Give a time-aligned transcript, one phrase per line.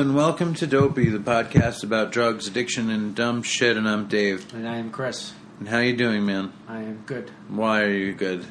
[0.00, 3.76] And welcome to Dopey, the podcast about drugs, addiction, and dumb shit.
[3.76, 4.54] And I'm Dave.
[4.54, 5.34] And I am Chris.
[5.58, 6.54] And how are you doing, man?
[6.66, 7.30] I am good.
[7.48, 8.46] Why are you good?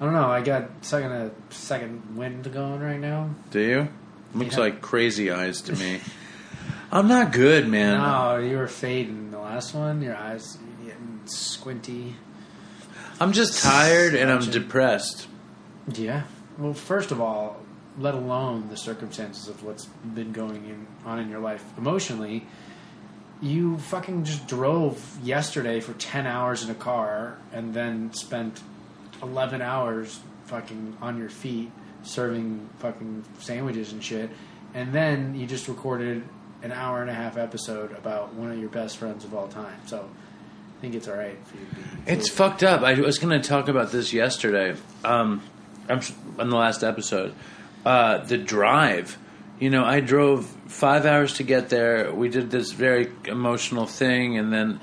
[0.00, 0.26] I don't know.
[0.26, 3.30] I got second a second wind going right now.
[3.52, 3.88] Do you?
[4.34, 4.60] Looks Yeah.
[4.62, 6.00] like crazy eyes to me.
[6.90, 7.98] I'm not good, man.
[8.00, 10.02] No, you were fading the last one.
[10.02, 12.16] Your eyes getting squinty.
[13.20, 15.28] I'm just tired and I'm depressed.
[15.94, 16.22] Yeah.
[16.58, 17.61] Well, first of all,
[17.98, 22.46] let alone the circumstances of what's been going in, on in your life emotionally,
[23.40, 28.60] you fucking just drove yesterday for 10 hours in a car and then spent
[29.22, 31.70] 11 hours fucking on your feet
[32.04, 34.30] serving fucking sandwiches and shit.
[34.74, 36.22] And then you just recorded
[36.62, 39.80] an hour and a half episode about one of your best friends of all time.
[39.86, 42.12] So I think it's all right for you to be.
[42.12, 42.82] It's fucked up.
[42.82, 44.76] I was going to talk about this yesterday.
[45.04, 45.42] Um,
[45.88, 46.00] I'm
[46.38, 47.34] on the last episode.
[47.84, 49.18] Uh, the drive.
[49.58, 52.12] You know, I drove five hours to get there.
[52.12, 54.80] We did this very emotional thing, and then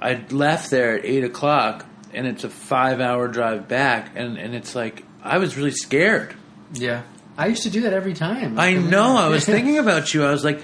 [0.00, 4.74] I left there at eight o'clock, and it's a five-hour drive back, and and it's
[4.74, 6.34] like I was really scared.
[6.72, 7.02] Yeah.
[7.36, 8.58] I used to do that every time.
[8.58, 9.16] I know.
[9.16, 10.24] I was thinking about you.
[10.24, 10.62] I was like,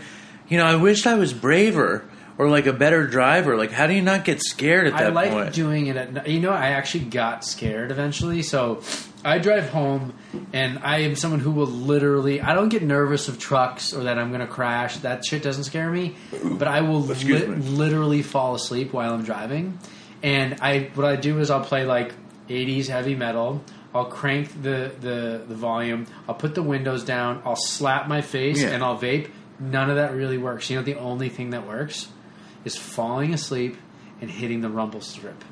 [0.48, 2.05] you know, I wished I was braver
[2.36, 3.56] or like a better driver.
[3.56, 5.17] Like, how do you not get scared at that point?
[5.17, 5.55] I like point?
[5.55, 6.28] doing it at.
[6.28, 8.42] You know, I actually got scared eventually.
[8.42, 8.83] So
[9.29, 10.15] I drive home,
[10.53, 12.41] and I am someone who will literally.
[12.41, 14.97] I don't get nervous of trucks or that I'm going to crash.
[14.98, 16.17] That shit doesn't scare me.
[16.45, 19.79] But I will li- literally fall asleep while I'm driving.
[20.23, 22.12] And I, what I do is I'll play like
[22.48, 23.62] 80s heavy metal.
[23.95, 26.07] I'll crank the, the, the volume.
[26.29, 27.42] I'll put the windows down.
[27.45, 28.70] I'll slap my face Yeah.
[28.70, 29.31] and I'll vape.
[29.61, 30.69] None of that really works.
[30.70, 32.08] You know, the only thing that works
[32.64, 33.77] is falling asleep
[34.20, 35.42] and hitting the rumble strip.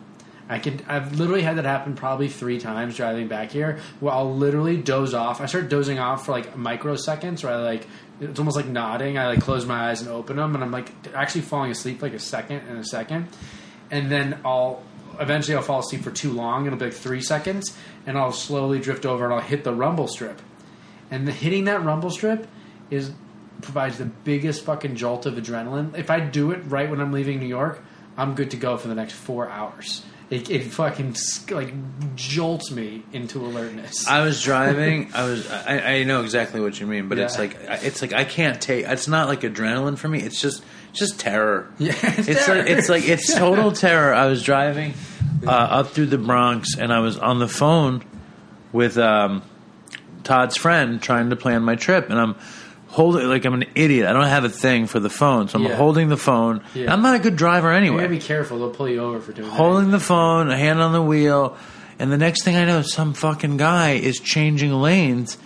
[0.49, 0.81] I can.
[0.87, 5.13] I've literally had that happen probably three times driving back here, where I'll literally doze
[5.13, 5.41] off.
[5.41, 7.87] I start dozing off for like microseconds, where I like
[8.21, 9.19] it's almost like nodding.
[9.19, 12.13] I like close my eyes and open them, and I'm like actually falling asleep like
[12.13, 13.29] a second and a second,
[13.91, 14.83] and then I'll
[15.19, 16.67] eventually I'll fall asleep for too long.
[16.67, 20.07] It'll be like three seconds, and I'll slowly drift over and I'll hit the rumble
[20.07, 20.41] strip,
[21.11, 22.47] and the hitting that rumble strip
[22.89, 23.11] is
[23.63, 25.99] provides the biggest fucking jolt of adrenaline.
[25.99, 27.83] If I do it right when I'm leaving New York,
[28.17, 30.05] I'm good to go for the next four hours.
[30.29, 31.15] It, it fucking
[31.51, 31.73] like
[32.17, 34.09] jolts me into alertness.
[34.09, 35.11] I was driving.
[35.15, 35.49] I was.
[35.49, 38.87] I, I know exactly what you mean, but it's like it's like I can't take.
[38.87, 40.21] It's not like adrenaline for me.
[40.21, 41.73] It's just it's just terror.
[41.79, 42.59] yeah, It's terror.
[42.59, 44.13] like it's like it's total terror.
[44.15, 44.95] I was driving
[45.47, 48.03] uh, up through the Bronx, and I was on the phone
[48.73, 49.43] with um,
[50.25, 52.35] Todd's friend trying to plan my trip, and I'm
[52.97, 54.07] holding like I'm an idiot.
[54.09, 55.77] I don't have a thing for the phone, so I'm Yeah.
[55.77, 56.63] holding the phone.
[56.75, 56.93] Yeah.
[56.93, 57.97] I'm not a good driver anyway.
[57.97, 58.59] you gotta be careful.
[58.59, 61.57] They'll pull you over for doing holding the phone, a hand on the wheel,
[61.99, 65.37] and the next thing I know, some fucking guy is changing lanes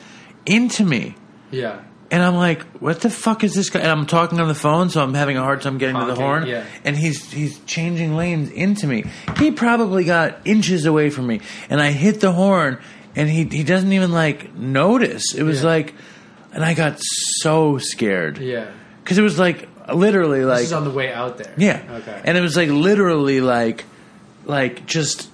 [0.47, 1.17] into me.
[1.51, 1.81] Yeah,
[2.13, 3.81] And I'm like, what the fuck is this guy?
[3.81, 6.15] And I'm talking on the phone, so I'm having a hard time getting to the
[6.15, 6.47] horn.
[6.47, 6.65] yeah.
[6.85, 9.05] And he's he's changing lanes into me.
[9.39, 12.79] He probably got inches away from me, and I hit the horn,
[13.17, 15.35] and he he doesn't even like notice.
[15.37, 15.69] It was Yeah.
[15.69, 15.95] like,
[16.53, 18.71] and I got so scared yeah.
[19.03, 21.53] because it was like literally like this is on the way out there.
[21.57, 21.83] yeah.
[22.03, 22.21] Okay.
[22.25, 23.85] And it was like literally like
[24.45, 25.29] like just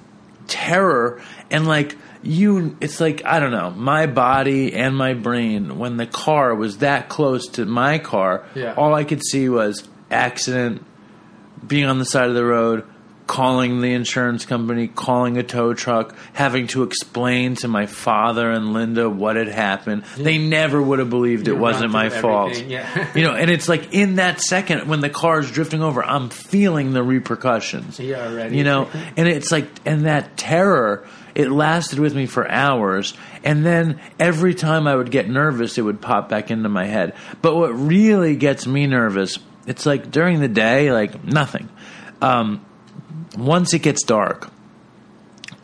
[0.47, 5.97] terror and like you it's like I don't know, my body and my brain when
[5.97, 8.75] the car was that close to my car, Yeah.
[8.75, 10.84] all I could see was accident,
[11.66, 12.84] being on the side of the road,
[13.26, 18.72] calling the insurance company, calling a tow truck, having to explain to my father and
[18.72, 20.04] Linda what had happened.
[20.16, 22.56] They never would have believed it wasn't my fault.
[22.60, 23.09] yeah.
[23.16, 26.31] you know, and it's like in that second when the car is drifting over, I'm
[26.31, 27.98] feeling the repercussions.
[27.98, 28.56] Yeah, already.
[28.56, 33.14] You know, and it's like, and that terror, it lasted with me for hours.
[33.43, 37.14] And then every time I would get nervous, it would pop back into my head.
[37.43, 41.69] But what really gets me nervous, it's like during the day, like nothing.
[42.23, 42.64] Um,
[43.37, 44.50] once it gets dark,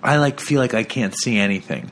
[0.02, 1.90] I like feel like I can't see anything,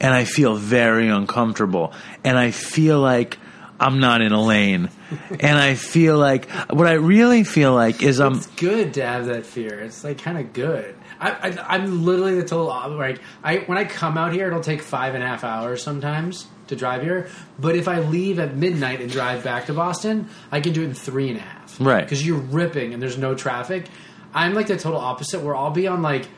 [0.00, 1.92] and I feel very uncomfortable,
[2.24, 3.38] and I feel like
[3.78, 4.90] I'm not in a lane,
[5.40, 9.26] and I feel like what I really feel like is I'm It's good to have
[9.26, 9.80] that fear.
[9.80, 10.96] It's like kind of good.
[11.20, 14.60] I, I, I'm literally the total op- like I when I come out here, it'll
[14.62, 17.28] take five and a half hours sometimes to drive here.
[17.58, 20.86] But if I leave at midnight and drive back to Boston, I can do it
[20.86, 21.78] in three and a half.
[21.78, 22.04] Right.
[22.04, 23.86] because you're ripping and there's no traffic.
[24.34, 26.28] I'm like the total opposite, where I'll be on like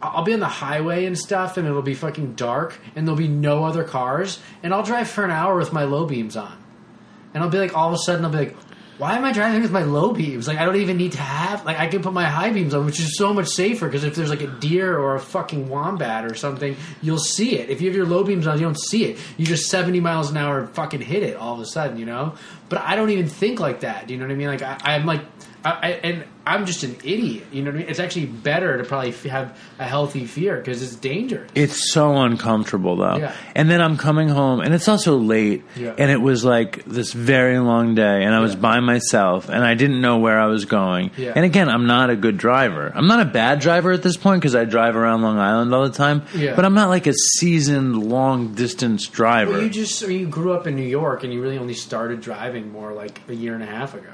[0.00, 3.28] I'll be on the highway and stuff, and it'll be fucking dark, and there'll be
[3.28, 6.56] no other cars, and I'll drive for an hour with my low beams on,
[7.34, 8.56] and I'll be like, all of a sudden, I'll be like,
[8.98, 10.48] why am I driving with my low beams?
[10.48, 12.84] Like I don't even need to have like I can put my high beams on,
[12.84, 16.24] which is so much safer because if there's like a deer or a fucking wombat
[16.24, 17.70] or something, you'll see it.
[17.70, 19.18] If you have your low beams on, you don't see it.
[19.36, 22.34] You just 70 miles an hour fucking hit it all of a sudden, you know.
[22.68, 24.08] But I don't even think like that.
[24.08, 24.48] Do you know what I mean?
[24.48, 25.22] Like I, I'm like,
[25.64, 27.44] I, I, and I'm just an idiot.
[27.52, 27.88] You know what I mean?
[27.90, 31.50] It's actually better to probably f- have a healthy fear because it's dangerous.
[31.54, 33.16] It's so uncomfortable though.
[33.16, 33.34] Yeah.
[33.54, 35.94] And then I'm coming home and it's also late Yeah.
[35.98, 38.60] and it was like this very long day and I was Yeah.
[38.60, 41.10] by myself and I didn't know where I was going.
[41.18, 41.32] Yeah.
[41.36, 42.90] And again, I'm not a good driver.
[42.94, 45.82] I'm not a bad driver at this point because I drive around Long Island all
[45.82, 46.54] the time, Yeah.
[46.54, 49.52] but I'm not like a seasoned long distance driver.
[49.52, 52.72] Well, you just you grew up in New York and you really only started driving
[52.72, 54.08] more like a year and a half ago.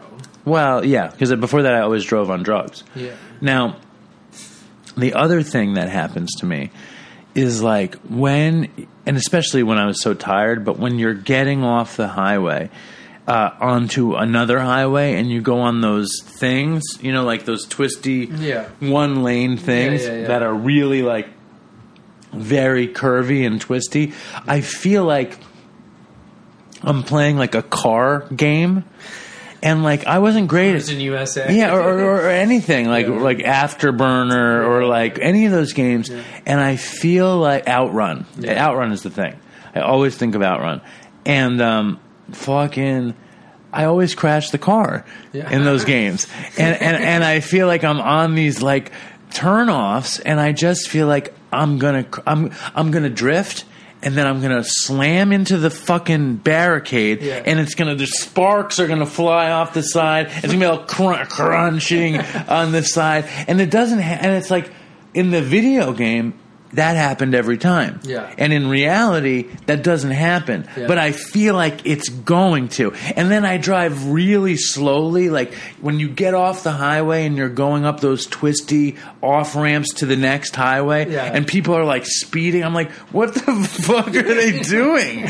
[0.44, 2.84] well, yeah, because before that I always drove on drugs.
[2.94, 3.14] Yeah.
[3.40, 3.76] Now,
[4.96, 6.70] the other thing that happens to me
[7.34, 8.68] is like when,
[9.06, 12.70] and especially when I was so tired, but when you're getting off the highway
[13.26, 18.30] uh, onto another highway and you go on those things, you know, like those twisty
[18.32, 18.68] Yeah.
[18.80, 20.26] one lane things yeah, yeah.
[20.28, 21.28] that are really like
[22.32, 24.12] very curvy and twisty,
[24.46, 25.38] I feel like
[26.82, 28.84] I'm playing like a car game.
[29.64, 31.52] And like I wasn't great at in USA.
[31.56, 33.14] yeah, or, or, or anything like Yeah.
[33.14, 36.10] like Afterburner or like any of those games,
[36.44, 38.26] and I feel like Outrun.
[38.38, 38.62] Yeah.
[38.62, 39.38] Outrun is the thing.
[39.74, 40.82] I always think of Outrun,
[41.24, 41.98] and um,
[42.32, 43.14] fucking.
[43.72, 45.50] I always crash the car Yeah.
[45.50, 46.28] in those games,
[46.58, 48.92] and, and and I feel like I'm on these like
[49.30, 53.64] turnoffs, and I just feel like I'm gonna I'm I'm gonna drift,
[54.04, 57.42] and then I'm gonna slam into the fucking barricade, Yeah.
[57.44, 60.26] and it's gonna the sparks are gonna fly off the side.
[60.26, 62.18] And it's gonna be all crun- crunching
[62.48, 64.00] on the side, and it doesn't.
[64.00, 64.70] Ha- and it's like
[65.14, 66.34] in the video game.
[66.74, 68.00] That happened every time.
[68.04, 68.32] Yeah.
[68.38, 70.68] And in reality, that doesn't happen.
[70.76, 70.86] Yeah.
[70.86, 72.92] But I feel like it's going to.
[73.16, 75.30] And then I drive really slowly.
[75.30, 79.94] Like when you get off the highway and you're going up those twisty off ramps
[79.94, 81.24] to the next highway, Yeah.
[81.24, 82.64] and people are like speeding.
[82.64, 83.40] I'm like, what the
[83.82, 85.24] fuck are they doing?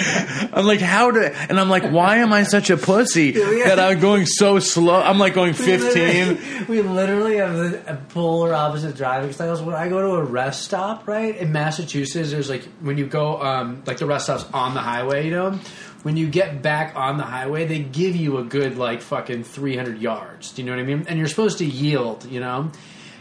[0.52, 1.20] I'm like, how do?
[1.22, 3.30] And I'm like, why am I such a pussy
[3.64, 5.00] that I'm going so slow?
[5.00, 6.64] I'm like going We literally- 15.
[6.74, 9.60] We literally have the polar opposite driving styles.
[9.60, 13.40] When I go to a rest stop, right in Massachusetts, there's like when you go,
[13.40, 15.24] um, like the rest stops on the highway.
[15.26, 15.50] You know,
[16.02, 20.00] when you get back on the highway, they give you a good like fucking 300
[20.00, 20.52] yards.
[20.52, 21.06] Do you know what I mean?
[21.08, 22.24] And you're supposed to yield.
[22.30, 22.70] You know.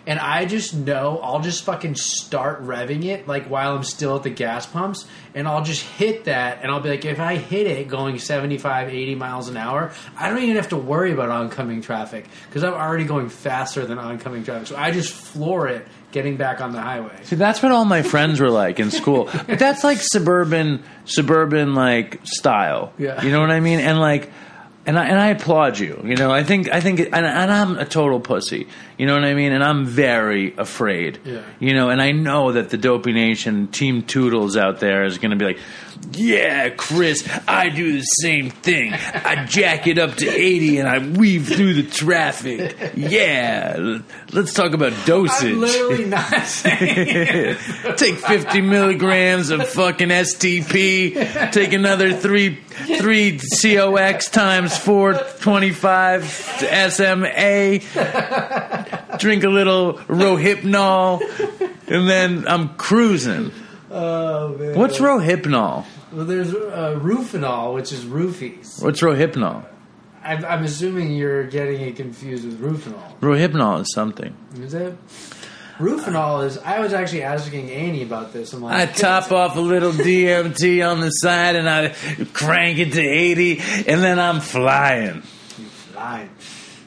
[0.06, 4.24] And I just know I'll just fucking start revving it like while I'm still at
[4.24, 7.68] the gas pumps and I'll just hit that and I'll be like if I hit
[7.68, 11.82] it going 75 80 miles an hour I don't even have to worry about oncoming
[11.82, 16.36] traffic because I'm already going faster than oncoming traffic so I just floor it getting
[16.38, 19.30] back on the highway See, that's what all my friends were like in school.
[19.48, 22.94] But that's like suburban, suburban like style.
[22.98, 23.24] Yeah.
[23.24, 23.80] You know what I mean?
[23.80, 24.32] And like,
[24.86, 26.00] and I and I applaud you.
[26.04, 28.68] You know, I think I think, and, and I'm a total pussy.
[28.98, 29.52] You know what I mean?
[29.52, 31.20] And I'm very afraid.
[31.26, 31.42] Yeah.
[31.60, 35.32] You know, and I know that the Dopey Nation Team Toodles out there is going
[35.32, 35.60] to be like,
[36.12, 38.94] yeah, Chris, I do the same thing.
[38.94, 42.92] I jack it up to 80 and I weave through the traffic.
[42.96, 44.00] Yeah,
[44.32, 45.54] let's talk about dosage.
[45.54, 47.56] I'm literally not saying
[47.96, 51.52] Take 50 milligrams of fucking STP.
[51.52, 56.26] Take another three three COX times 425
[56.92, 57.80] SMA.
[59.20, 61.22] Drink a little Rohypnol.
[61.88, 63.52] And then I'm cruising.
[63.92, 65.86] oh man What's Rohypnol?
[66.12, 69.66] well there's uh, Rufinol which is roofies What's Rohypnol?
[70.24, 74.36] I'm, I'm assuming you're getting it confused with Rufinol Rohypnol is something.
[74.56, 74.96] Is it?
[75.80, 76.58] Rufinol is.
[76.60, 78.54] I was actually asking Annie about this.
[78.54, 81.90] I'm like, I top off a little DMT on the side and I
[82.34, 85.22] crank it to 80 and then I'm flying.
[85.22, 86.30] fine.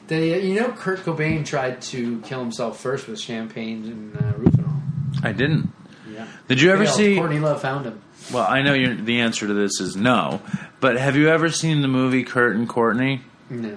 [0.09, 5.25] They, you know, Kurt Cobain tried to kill himself first with champagne and uh, Rufinol.
[5.25, 5.73] I didn't.
[6.11, 6.29] Yeah.
[6.49, 6.97] Did you ever Failed.
[6.97, 8.01] see Courtney Love found him?
[8.33, 10.41] Well, I know the answer to this is no,
[10.81, 13.21] but have you ever seen the movie Kurt and Courtney?
[13.51, 13.77] No.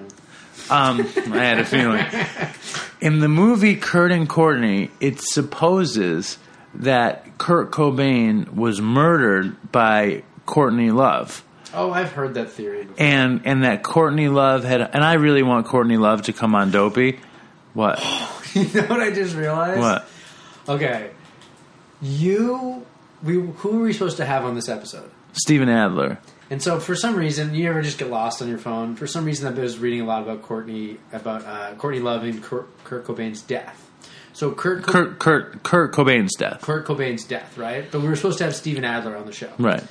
[0.68, 2.04] Um, I had a feeling.
[3.00, 6.38] In the movie Kurt and Courtney, it supposes
[6.74, 11.44] that Kurt Cobain was murdered by Courtney Love.
[11.72, 12.84] Oh, I've heard that theory.
[12.84, 13.02] Before.
[13.02, 16.70] And and that Courtney Love had and I really want Courtney Love to come on
[16.70, 17.20] Dopey.
[17.74, 17.98] What?
[18.54, 19.80] you know what I just realized?
[19.80, 20.08] What?
[20.68, 21.10] Okay,
[22.02, 22.84] you.
[23.22, 25.10] We who were we supposed to have on this episode?
[25.32, 26.18] Steven Adler.
[26.48, 28.96] And so, for some reason, you ever just get lost on your phone.
[28.96, 32.42] For some reason, I was reading a lot about Courtney, about uh, Courtney Love and
[32.42, 33.88] Kurt, Kurt Cobain's death.
[34.32, 36.60] So Kurt, Co- Kurt Kurt Kurt Cobain's death.
[36.62, 37.88] Kurt Cobain's death, right?
[37.90, 39.52] But we were supposed to have Steven Adler on the show.
[39.58, 39.84] Right.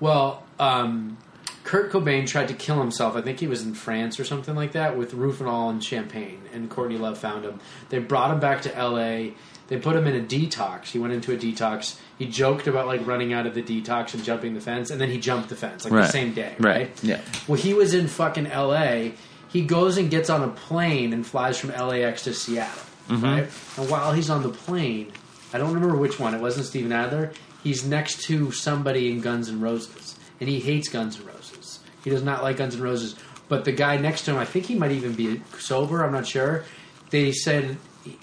[0.00, 1.18] Well, um,
[1.64, 3.16] Kurt Cobain tried to kill himself.
[3.16, 6.68] I think he was in France or something like that with Rufinol and champagne, and
[6.70, 7.60] Courtney Love found him.
[7.88, 9.34] They brought him back to L.A.
[9.68, 10.86] They put him in a detox.
[10.86, 11.98] He went into a detox.
[12.18, 15.08] He joked about like running out of the detox and jumping the fence, and then
[15.08, 16.06] he jumped the fence like Right.
[16.06, 16.54] the same day.
[16.58, 16.76] Right.
[16.88, 17.04] Right.
[17.04, 17.20] Yeah.
[17.48, 19.14] Well, he was in fucking L.A.
[19.48, 22.82] He goes and gets on a plane and flies from LAX to Seattle.
[23.08, 23.24] Mm-hmm.
[23.24, 23.48] Right.
[23.76, 25.12] And while he's on the plane,
[25.52, 26.34] I don't remember which one.
[26.34, 27.32] It wasn't Steven Adler.
[27.62, 31.80] He's next to somebody in Guns N' Roses, and he hates Guns N' Roses.
[32.04, 33.14] He does not like Guns N' Roses.
[33.48, 36.02] But the guy next to him, I think he might even be sober.
[36.04, 36.64] I'm not sure.
[37.10, 37.76] They said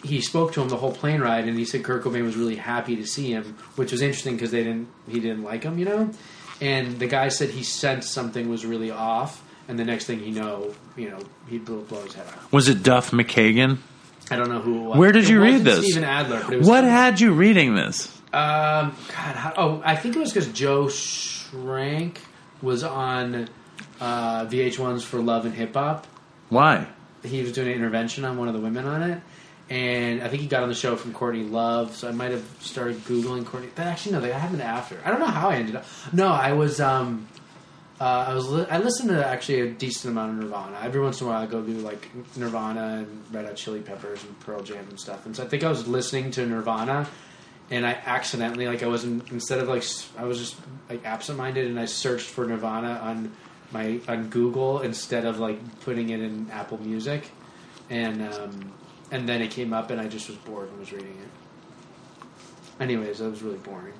[0.03, 2.55] he spoke to him the whole plane ride, and he said Kurt Cobain was really
[2.55, 5.85] happy to see him, which was interesting because they didn't he didn't like him, you
[5.85, 6.09] know.
[6.61, 10.31] And the guy said he sensed something was really off, and the next thing you
[10.31, 12.51] know, you know, he blew, blow, his head off.
[12.51, 13.77] Was it Duff McKagan?
[14.31, 14.97] I don't know who it was.
[14.97, 15.85] Where did It you read this?
[15.85, 16.41] Steven Adler.
[16.43, 18.07] But it was What had you reading this?
[18.33, 20.87] Um, God, how, oh, I think it was because Joe
[21.51, 22.17] Schrank
[22.61, 23.49] was on
[23.99, 26.07] uh, VH1's for Love and Hip Hop.
[26.49, 26.87] Why?
[27.23, 29.21] He was doing an intervention on one of the women on it,
[29.69, 31.95] and I think he got on the show from Courtney Love.
[31.95, 33.69] So I might have started googling Courtney.
[33.75, 34.97] But actually, no, they happened after.
[35.03, 35.85] I don't know how I ended up.
[36.13, 36.79] No, I was.
[36.79, 37.27] Um,
[37.99, 38.47] uh, I was.
[38.47, 40.79] Li- I listened to actually a decent amount of Nirvana.
[40.81, 44.23] Every once in a while, I go do like Nirvana and Red Hot Chili Peppers
[44.23, 45.25] and Pearl Jam and stuff.
[45.25, 47.07] And so I think I was listening to Nirvana,
[47.71, 49.83] and I accidentally like I wasn't instead of like
[50.17, 50.55] I was just
[50.89, 53.31] like absent-minded, and I searched for Nirvana on
[53.71, 57.29] my on Google instead of like putting it in Apple Music,
[57.89, 58.73] and um,
[59.11, 62.81] and then it came up, and I just was bored and was reading it.
[62.81, 63.93] Anyways, that was really boring.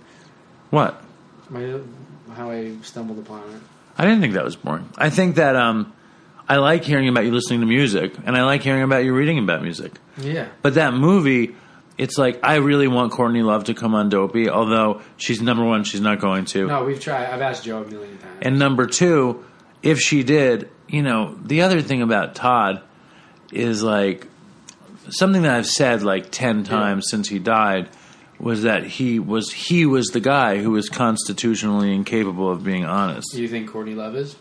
[0.69, 1.01] What?
[1.49, 1.79] My
[2.35, 3.61] how I stumbled upon it.
[3.97, 4.87] I didn't think that was boring.
[4.97, 5.91] I think that um,
[6.47, 9.37] I like hearing about you listening to music, and I like hearing about you reading
[9.39, 9.93] about music.
[10.17, 10.47] Yeah.
[10.61, 11.55] But that movie,
[11.99, 15.83] it's like I really want Courtney Love to come on Dopey, although she's number one,
[15.83, 16.65] she's not going to.
[16.65, 17.25] No, we've tried.
[17.25, 18.39] I've asked Joe a million times.
[18.41, 19.43] And number two,
[19.83, 22.81] if she did, you know, the other thing about Todd
[23.51, 24.27] is like
[25.09, 27.89] something that I've said like ten times since he died
[28.39, 33.27] was that he was he was the guy who was constitutionally incapable of being honest.
[33.33, 34.37] Do you think Courtney Love is?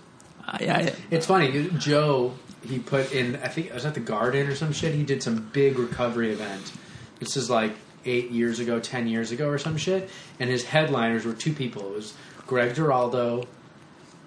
[0.47, 1.69] I, I, It's funny.
[1.77, 2.35] Joe,
[2.65, 3.35] he put in.
[3.37, 4.95] I think it was at the Garden or some shit.
[4.95, 6.73] He did some big recovery event.
[7.19, 10.09] This is like eight years ago, ten years ago, or some shit.
[10.39, 11.83] And his headliners were two people.
[11.91, 12.15] It was
[12.47, 13.47] Greg Giraldo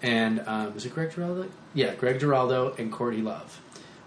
[0.02, 1.48] and um, was it Greg Giraldo?
[1.74, 3.62] Yeah, Greg Giraldo and Courtney Love.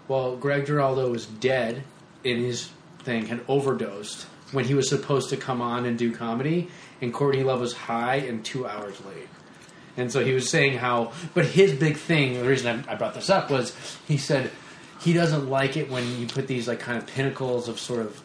[0.07, 1.83] Well, Greg Giraldo was dead
[2.23, 6.69] in his thing, had overdosed when he was supposed to come on and do comedy,
[7.01, 9.27] and Courtney Love was high and two hours late.
[9.97, 13.13] And so he was saying how, but his big thing, the reason I, I brought
[13.13, 13.75] this up was
[14.07, 14.51] he said
[14.99, 18.21] he doesn't like it when you put these like kind of pinnacles of sort of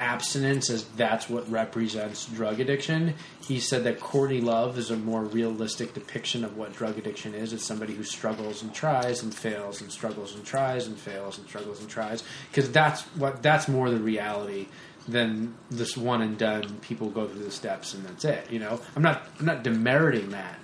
[0.00, 3.14] abstinence as that's what represents drug addiction.
[3.40, 7.52] He said that Courtney Love is a more realistic depiction of what drug addiction is.
[7.52, 11.48] It's somebody who struggles and tries and fails and struggles and tries and fails and
[11.48, 14.66] struggles and tries because that's what that's more the reality
[15.08, 16.78] than this one and done.
[16.80, 18.50] People go through the steps and that's it.
[18.50, 20.58] You know, I'm not I'm not demeriting that,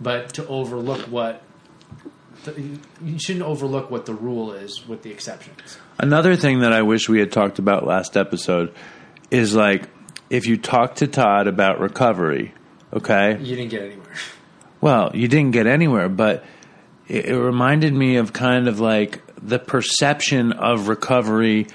[0.00, 1.42] but to overlook what.
[2.46, 5.78] You shouldn't overlook what the rule is with the exceptions.
[5.98, 8.74] Another thing that I wish we had talked about last episode
[9.30, 9.88] is like
[10.30, 12.54] if you talk to Todd about recovery,
[12.92, 13.38] okay?
[13.38, 14.14] You didn't get anywhere.
[14.80, 16.44] Well, you didn't get anywhere, but
[17.06, 21.66] it, it reminded me of kind of like the perception of recovery,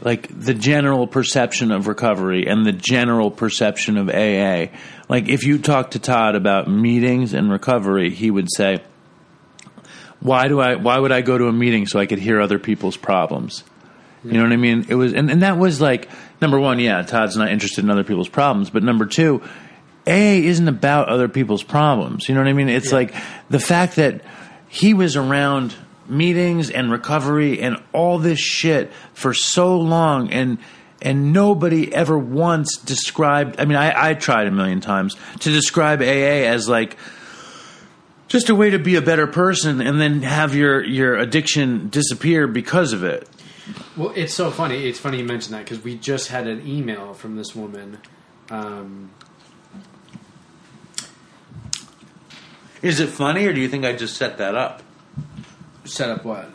[0.00, 4.72] like the general perception of recovery and the general perception of AA.
[5.08, 8.82] Like if you talk to Todd about meetings and recovery, he would say,
[10.20, 12.58] why do I why would I go to a meeting so I could hear other
[12.58, 13.64] people's problems?
[14.24, 14.86] You know what I mean?
[14.88, 16.08] It was and, and that was like
[16.42, 19.40] number one, yeah, Todd's not interested in other people's problems, but number two,
[20.06, 22.28] AA isn't about other people's problems.
[22.28, 22.68] You know what I mean?
[22.68, 23.14] It's like
[23.50, 24.22] the fact that
[24.68, 25.74] he was around
[26.08, 30.58] meetings and recovery and all this shit for so long and
[31.02, 36.00] and nobody ever once described I mean I, I tried a million times to describe
[36.00, 36.96] AA as like
[38.28, 42.46] just a way to be a better person and then have your your addiction disappear
[42.46, 43.28] because of it.
[43.96, 44.86] Well, it's so funny.
[44.88, 47.98] It's funny you mentioned that because we just had an email from this woman.
[48.50, 49.10] Um,
[52.82, 54.82] Is it funny or do you think I just set that up?
[55.84, 56.50] set up what?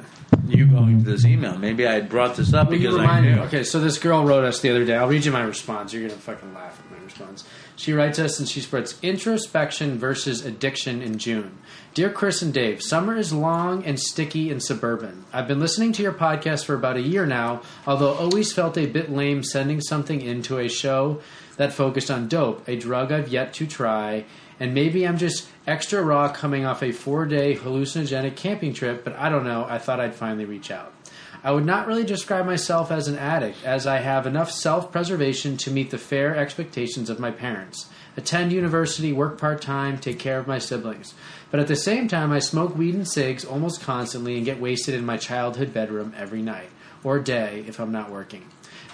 [0.48, 1.58] You going to this email.
[1.58, 3.36] Maybe I brought this up Well, you because I knew.
[3.36, 3.42] me.
[3.44, 4.96] Okay, so this girl wrote us the other day.
[4.96, 5.94] I'll read you my response.
[5.94, 7.46] You're gonna fucking laugh at my response.
[7.82, 11.58] She writes us and she spreads introspection versus addiction in June.
[11.96, 15.26] Dear Chris and Dave, summer is long and sticky and suburban.
[15.34, 18.86] I've been listening to your podcast for about a year now, although always felt a
[18.86, 21.22] bit lame sending something into a show
[21.58, 24.26] that focused on dope, a drug I've yet to try,
[24.60, 29.16] And maybe I'm just extra raw coming off a four day hallucinogenic camping trip, but
[29.16, 29.66] I don't know.
[29.68, 30.94] I thought I'd finally reach out.
[31.44, 35.58] I would not really describe myself as an addict, as I have enough self preservation
[35.58, 37.90] to meet the fair expectations of my parents.
[38.16, 41.16] Attend university, work part time, take care of my siblings.
[41.50, 44.94] But at the same time, I smoke weed and cigs almost constantly and get wasted
[44.94, 46.70] in my childhood bedroom every night,
[47.04, 48.46] or day if I'm not working.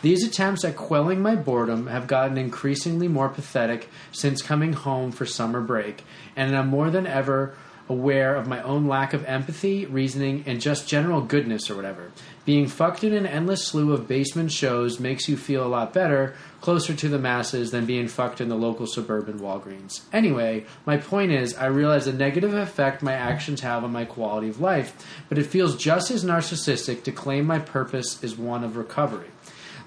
[0.01, 5.25] These attempts at quelling my boredom have gotten increasingly more pathetic since coming home for
[5.25, 6.03] summer break,
[6.35, 7.55] and I'm more than ever
[7.89, 12.11] aware of my own lack of empathy, reasoning, and just general goodness or whatever.
[12.47, 16.33] Being fucked in an endless slew of basement shows makes you feel a lot better,
[16.61, 20.03] closer to the masses than being fucked in the local suburban Walgreens.
[20.13, 24.47] Anyway, my point is, I realize the negative effect my actions have on my quality
[24.47, 24.95] of life,
[25.27, 29.27] but it feels just as narcissistic to claim my purpose is one of recovery.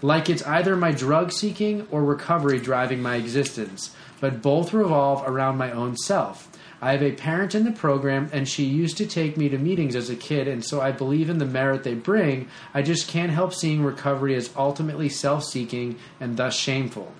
[0.02, 5.56] Like it's either my drug seeking or recovery driving my existence, but both revolve around
[5.56, 6.50] my own self.
[6.82, 9.94] I have a parent in the program, and she used to take me to meetings
[9.94, 12.48] as a kid, and so I believe in the merit they bring.
[12.72, 17.12] I just can't help seeing recovery as ultimately self seeking and thus shameful.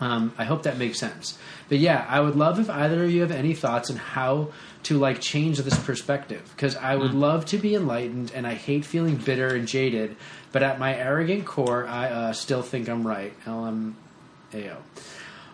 [0.00, 1.36] Um, I hope that makes sense.
[1.68, 4.48] But yeah, I would love if either of you have any thoughts on how
[4.84, 8.86] to like change this perspective because I would love to be enlightened and I hate
[8.86, 10.16] feeling bitter and jaded,
[10.52, 13.34] but at my arrogant core, I uh, still think I'm right.
[13.44, 14.78] LMAO.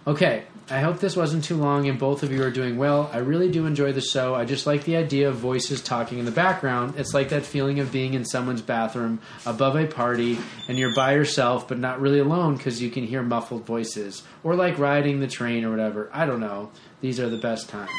[0.07, 3.11] Okay, I hope this wasn't too long and both of you are doing well.
[3.13, 4.37] I really do enjoy the show.
[4.37, 6.95] I just like the idea of voices talking in the background.
[6.97, 11.15] It's like that feeling of being in someone's bathroom above a party and you're by
[11.15, 14.23] yourself but not really alone because you can hear muffled voices.
[14.45, 16.09] Or like riding the train or whatever.
[16.13, 16.71] I don't know.
[17.01, 17.91] These are the best times.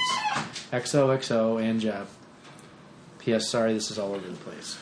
[0.72, 2.16] XOXO and Jeff.
[3.20, 3.50] P.S.
[3.50, 4.78] Sorry, this is all over the place.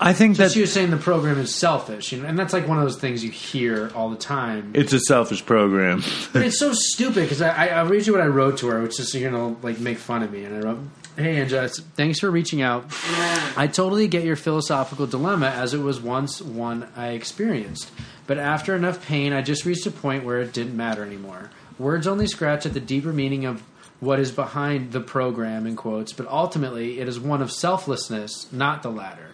[0.00, 2.66] I think Just that you saying the program is selfish, you know, and that's like
[2.66, 4.72] one of those things you hear all the time.
[4.74, 6.02] it's a selfish program.
[6.32, 8.82] But it's so stupid because I, I, I'll read you what I wrote to her,
[8.82, 10.44] which is you're gonna like make fun of me.
[10.44, 10.78] And I wrote,
[11.16, 12.86] "Hey Angela, thanks for reaching out.
[13.56, 17.90] I totally get your philosophical dilemma, as it was once one I experienced.
[18.26, 21.50] But after enough pain, I just reached a point where it didn't matter anymore.
[21.78, 23.62] Words only scratch at the deeper meaning of
[24.00, 28.82] what is behind the program in quotes, but ultimately it is one of selflessness, not
[28.82, 29.28] the latter."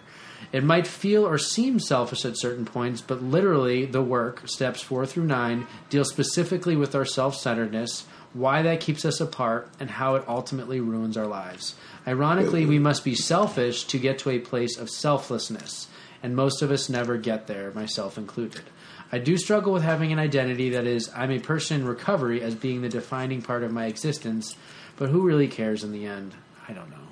[0.51, 5.05] It might feel or seem selfish at certain points, but literally, the work, steps four
[5.05, 10.15] through nine, deals specifically with our self centeredness, why that keeps us apart, and how
[10.15, 11.75] it ultimately ruins our lives.
[12.05, 15.87] Ironically, we must be selfish to get to a place of selflessness,
[16.21, 18.63] and most of us never get there, myself included.
[19.11, 22.55] I do struggle with having an identity that is, I'm a person in recovery as
[22.55, 24.55] being the defining part of my existence,
[24.97, 26.33] but who really cares in the end?
[26.67, 27.07] I don't know.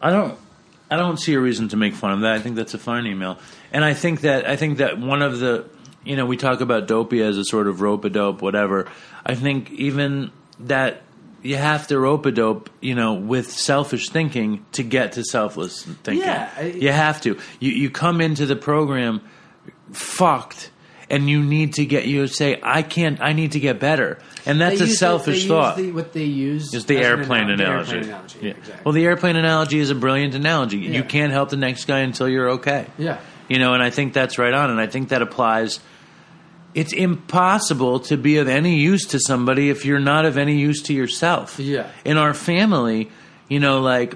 [0.00, 0.38] I don't.
[0.92, 2.32] I don't see a reason to make fun of that.
[2.34, 3.38] I think that's a fine email,
[3.72, 5.64] and I think that I think that one of the,
[6.04, 8.88] you know, we talk about dopey as a sort of rope a dope, whatever.
[9.24, 11.02] I think even that
[11.42, 15.82] you have to rope a dope, you know, with selfish thinking to get to selfless
[15.82, 16.18] thinking.
[16.26, 17.38] Yeah, I- you have to.
[17.58, 19.22] You you come into the program
[19.92, 20.70] fucked.
[21.10, 24.60] And you need to get you say I can't I need to get better and
[24.60, 27.46] that's They a the- selfish use thought the- what they use is the an airplane
[27.48, 27.92] the analogy.
[27.96, 28.38] airplane analogy.
[28.42, 28.50] Yeah.
[28.50, 28.82] exactly.
[28.84, 30.78] Well, the airplane analogy is a brilliant analogy.
[30.78, 30.90] Yeah.
[30.98, 32.86] You can't help the next guy until you're okay.
[32.98, 33.18] yeah.
[33.48, 35.80] You know, and I think that's right on, and I think that applies.
[36.74, 40.80] It's impossible to be of any use to somebody if you're not of any use
[40.82, 41.58] to yourself.
[41.58, 41.86] Yeah.
[42.04, 43.10] In our family,
[43.48, 44.14] you know, like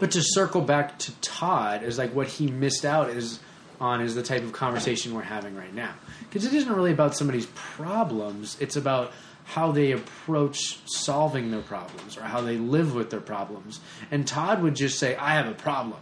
[0.00, 3.38] But to circle back to Todd is like what he missed out is
[3.80, 5.90] on is the type of conversation we're having right now
[6.20, 8.56] because it isn't really about somebody's problems.
[8.58, 9.12] It's about
[9.46, 13.80] how they approach solving their problems or how they live with their problems.
[14.10, 16.00] And Todd would just say, "I have a problem,"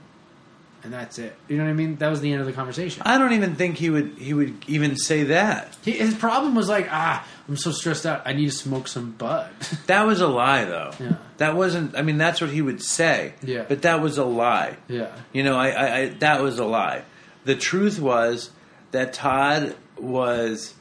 [0.82, 1.36] and that's it.
[1.48, 1.96] You know what I mean?
[1.96, 3.02] That was the end of the conversation.
[3.04, 5.76] I don't even think he would he would even say that.
[5.84, 8.22] He, his problem was like, "Ah, I'm so stressed out.
[8.24, 9.50] I need to smoke some bud."
[9.86, 10.92] That was a lie, though.
[10.98, 11.16] Yeah.
[11.36, 11.96] That wasn't.
[11.96, 13.34] I mean, that's what he would say.
[13.42, 13.64] Yeah.
[13.68, 14.78] But that was a lie.
[14.88, 15.14] yeah.
[15.34, 17.02] You know, I, I, I that was a lie.
[17.44, 18.50] The truth was
[18.92, 20.72] that Todd was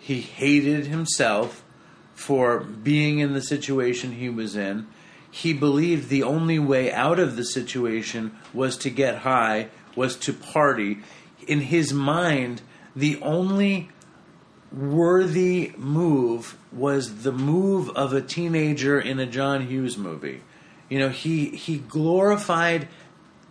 [0.00, 1.62] he hated himself
[2.18, 4.84] for being in the situation he was in.
[5.30, 10.32] He believed the only way out of the situation was to get high, was to
[10.32, 10.98] party.
[11.46, 12.60] In his mind,
[12.96, 13.90] the only
[14.72, 20.42] worthy move was the move of a teenager in a John Hughes movie.
[20.88, 22.88] You know, he he glorified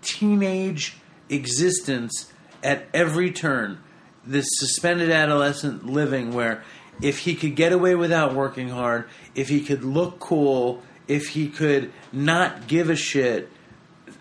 [0.02, 0.98] teenage
[1.30, 3.82] existence at every turn.
[4.26, 6.66] This suspended adolescent living where
[7.02, 9.06] if he could get away without working hard,
[9.36, 13.50] if he could look cool, if he could not give a shit,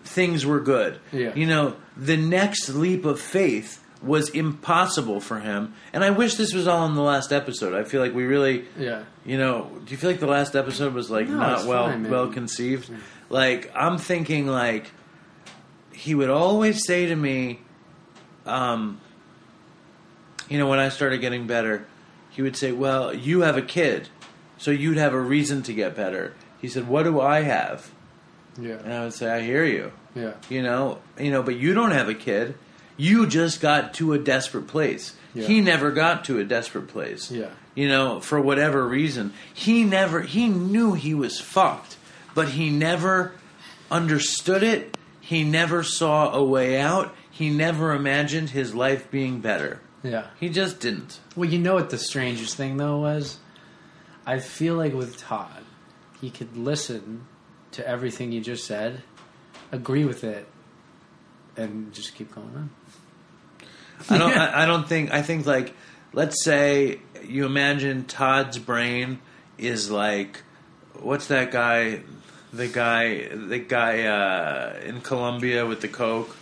[0.03, 0.99] things were good.
[1.11, 1.33] Yeah.
[1.35, 5.73] You know, the next leap of faith was impossible for him.
[5.91, 7.73] And I wish this was all in the last episode.
[7.73, 9.03] I feel like we really, Yeah.
[9.25, 11.87] you know, do you feel like the last episode was like No, not it's well
[11.87, 12.11] fine, man.
[12.11, 12.91] well conceived?
[13.29, 14.91] Like I'm thinking like
[15.91, 17.59] he would always say to me,
[18.45, 19.01] um,
[20.47, 21.85] you know, when I started getting better,
[22.37, 24.09] he would say, "Well, you have a kid,
[24.59, 27.89] so you'd have a reason to get better." He said, "What do I have?"
[28.61, 28.75] Yeah.
[28.83, 30.33] And I would say, "I hear you." Yeah.
[30.47, 32.53] You know, you know, but you don't have a kid.
[32.95, 35.13] You just got to a desperate place.
[35.33, 35.47] Yeah.
[35.47, 37.31] He never got to a desperate place.
[37.31, 37.49] Yeah.
[37.73, 41.97] You know, for whatever reason, he never he knew he was fucked,
[42.35, 43.33] but he never
[43.89, 44.95] understood it.
[45.19, 47.15] He never saw a way out.
[47.31, 49.79] He never imagined his life being better.
[50.03, 50.27] Yeah.
[50.39, 51.19] He just didn't.
[51.35, 53.39] Well, you know what the strangest thing though was?
[54.25, 55.63] I feel like with Todd,
[56.19, 57.25] he could listen
[57.71, 59.03] to everything you just said,
[59.71, 60.47] agree with it,
[61.55, 62.69] and just keep going on.
[64.09, 64.31] I don't.
[64.37, 65.11] I, I don't think.
[65.11, 65.73] I think like,
[66.13, 69.19] let's say you imagine Todd's brain
[69.57, 70.43] is like,
[70.93, 72.01] what's that guy?
[72.53, 76.35] The guy, the guy uh, in Colombia with the coke.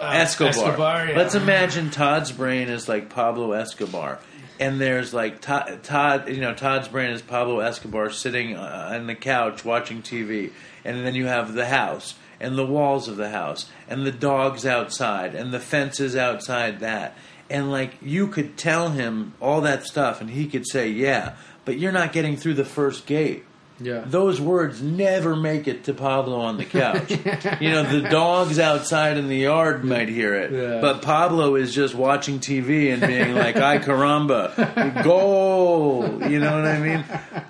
[0.00, 0.48] Escobar.
[0.48, 1.16] Escobar, yeah.
[1.16, 4.18] Let's imagine Todd's brain is like Pablo Escobar,
[4.60, 6.28] and there's like Todd, Todd.
[6.28, 10.50] You know, Todd's brain is Pablo Escobar sitting uh, on the couch watching TV,
[10.84, 14.66] and then you have the house and the walls of the house and the dogs
[14.66, 17.16] outside and the fences outside that,
[17.48, 21.78] and like you could tell him all that stuff, and he could say, "Yeah," but
[21.78, 23.44] you're not getting through the first gate
[23.78, 24.04] Yeah.
[24.06, 27.10] those words never make it to Pablo on the couch.
[27.60, 30.80] you know, the dogs outside in the yard might hear it, Yeah.
[30.80, 36.64] but Pablo is just watching TV and being like, "I caramba, goal!" You know what
[36.66, 37.04] I mean?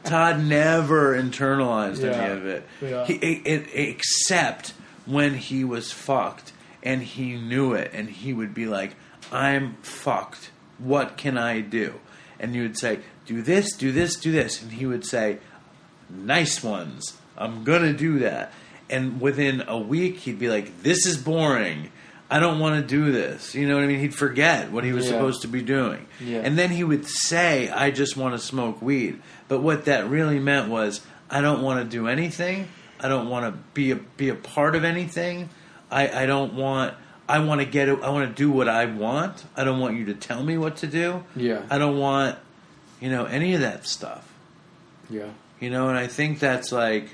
[0.04, 2.10] Todd never internalized Yeah.
[2.10, 3.04] any of it, Yeah.
[3.04, 4.72] he, it, it, except
[5.04, 8.96] when he was fucked and he knew it, and he would be like,
[9.32, 10.50] "I'm fucked.
[10.78, 11.94] What can I do?"
[12.38, 15.38] And you would say, "Do this, do this, do this," and he would say
[16.10, 17.14] nice ones.
[17.36, 18.52] I'm gonna do that.
[18.88, 21.90] And within a week, he'd be like, "This is boring.
[22.30, 24.00] I don't want to do this." You know what I mean?
[24.00, 25.12] He'd forget what he was Yeah.
[25.12, 26.40] supposed to be doing, Yeah.
[26.44, 30.38] and then he would say, "I just want to smoke weed." But what that really
[30.38, 32.68] meant was, "I don't want to do anything.
[33.00, 35.48] I don't want to be a be a part of anything.
[35.90, 36.94] I, I don't want."
[37.28, 37.98] I want to get it.
[38.04, 39.42] I want to do what I want.
[39.56, 41.24] I don't want you to tell me what to do.
[41.34, 41.62] Yeah.
[41.68, 42.36] I don't want,
[43.00, 44.28] you know, any of that stuff.
[45.10, 45.24] Yeah.
[45.60, 47.08] You know, and I think that's like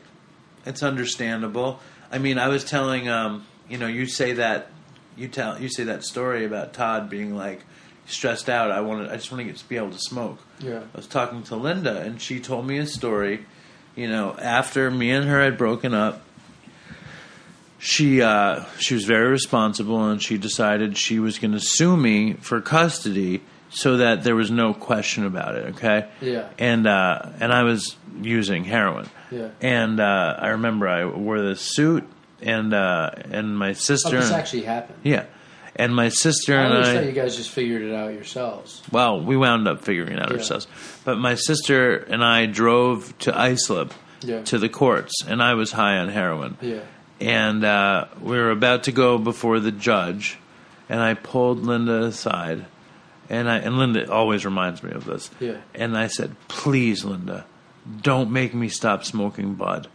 [0.67, 1.81] it's understandable.
[2.11, 4.69] I mean, I was telling um, you know, you say that
[5.17, 7.65] you tell you say that story about Todd being like
[8.07, 8.71] stressed out.
[8.71, 10.39] I want to I just want to get to be able to smoke.
[10.61, 10.81] Yeah.
[10.95, 13.47] I was talking to Linda and she told me a story,
[13.95, 16.23] you know, after me and her had broken up.
[17.79, 22.35] She uh, she was very responsible and she decided she was going to sue me
[22.35, 26.09] for custody so that there was no question about it, okay?
[26.21, 26.49] Yeah.
[26.59, 29.09] And uh, and I was using heroin.
[29.31, 29.49] Yeah.
[29.61, 32.05] And uh, I remember I wore this suit
[32.41, 34.99] and uh, and my Oh, sister this and- actually happened.
[35.03, 35.25] yeah.
[35.75, 38.83] And my sister I and I thought you guys just figured it out yourselves.
[38.93, 40.37] well, we wound up figuring it out Yeah.
[40.37, 40.67] ourselves.
[41.05, 44.43] But my sister and I drove to Islip Yeah.
[44.43, 46.59] to the courts, and I was high on heroin.
[46.61, 46.81] Yeah.
[47.21, 50.37] And uh, we were about to go before the judge,
[50.91, 52.67] and I pulled Linda aside,
[53.33, 55.29] and I and Linda always reminds me of this.
[55.41, 55.57] Yeah.
[55.75, 57.45] And I said, "Please, Linda,
[58.03, 59.89] don't make me stop smoking bud.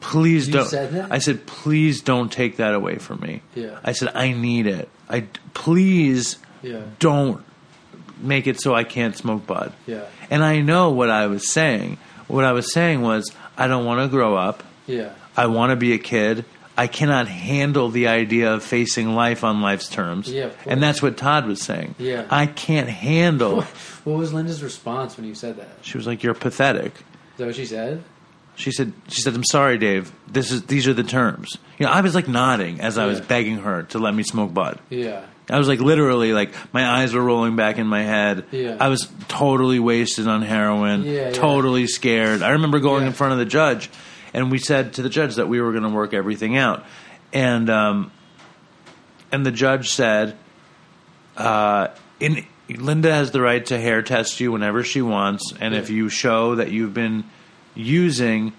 [0.00, 1.06] Please You don't." said?
[1.10, 3.78] I said, "Please don't take that away from me." Yeah.
[3.84, 4.88] I said, "I need it.
[5.08, 6.80] I please." Yeah.
[6.98, 7.44] don't
[8.20, 9.72] make it so I can't smoke bud.
[9.86, 10.06] Yeah.
[10.28, 11.98] And I know what I was saying.
[12.26, 14.64] What I was saying was, I don't want to grow up.
[14.88, 15.10] Yeah.
[15.36, 16.44] I want to be a kid.
[16.78, 20.30] I cannot handle the idea of facing life on life's terms.
[20.30, 21.94] Yeah, and that's what Todd was saying.
[21.98, 22.24] Yeah.
[22.30, 23.62] I can't handle.
[24.04, 25.68] What was Linda's response when you said that?
[25.82, 28.02] she was like, "You're pathetic." Is that what she said?
[28.56, 30.10] She said, "She said, I'm sorry, Dave.
[30.26, 33.18] This is these are the terms." You know, I was like nodding as I was
[33.18, 33.24] Yeah.
[33.26, 34.78] begging her to let me smoke bud.
[34.88, 35.20] Yeah.
[35.50, 38.44] I was like literally like my eyes were rolling back in my head.
[38.50, 38.76] Yeah.
[38.80, 41.04] I was totally wasted on heroin.
[41.04, 41.30] Yeah, yeah.
[41.32, 42.42] totally scared.
[42.42, 43.08] I remember going Yeah.
[43.08, 43.88] in front of the judge,
[44.34, 46.84] and we said to the judge that we were going to work everything out,
[47.32, 48.12] and um,
[49.32, 50.36] and the judge said,
[51.36, 51.88] uh,
[52.20, 56.08] in Linda has the right to hair test you whenever she wants, and if you
[56.08, 57.24] show that you've been
[57.74, 58.52] using,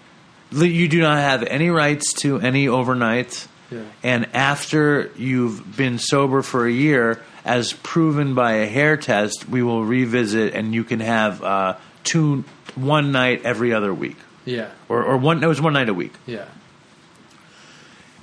[0.50, 3.46] you do not have any rights to any overnights.
[3.70, 3.84] Yeah.
[4.02, 9.62] And after you've been sober for a year, as proven by a hair test, we
[9.62, 14.16] will revisit, and you can have uh, two one night every other week,
[14.50, 14.68] Yeah.
[14.88, 15.42] or or one.
[15.42, 16.12] It was one night a week.
[16.26, 16.44] Yeah.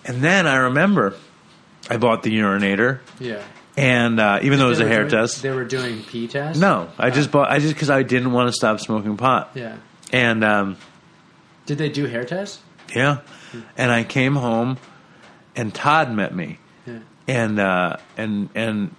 [0.06, 1.16] And then I remember
[1.90, 3.42] I bought the urinator, Yeah.
[3.76, 6.60] and uh, even though it was a hair doing- test, They were doing pee tests.
[6.62, 7.50] no, I just bought.
[7.52, 9.76] I just because I didn't want to stop smoking pot, Yeah.
[10.14, 10.78] and um,
[11.66, 12.60] Did they do hair tests?
[12.96, 13.18] yeah,
[13.78, 14.78] and I came home,
[15.56, 17.00] and Todd met me, Yeah.
[17.28, 18.96] and uh, and and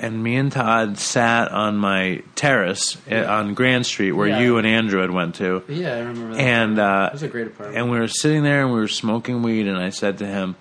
[0.00, 4.40] and me and Todd sat on my terrace uh on Grand Street where Yeah.
[4.40, 6.40] you and Andrew had went to, Yeah, I remember that.
[6.40, 7.78] and uh, it was a great apartment.
[7.78, 10.56] and we were sitting there and we were smoking weed, and I said to him,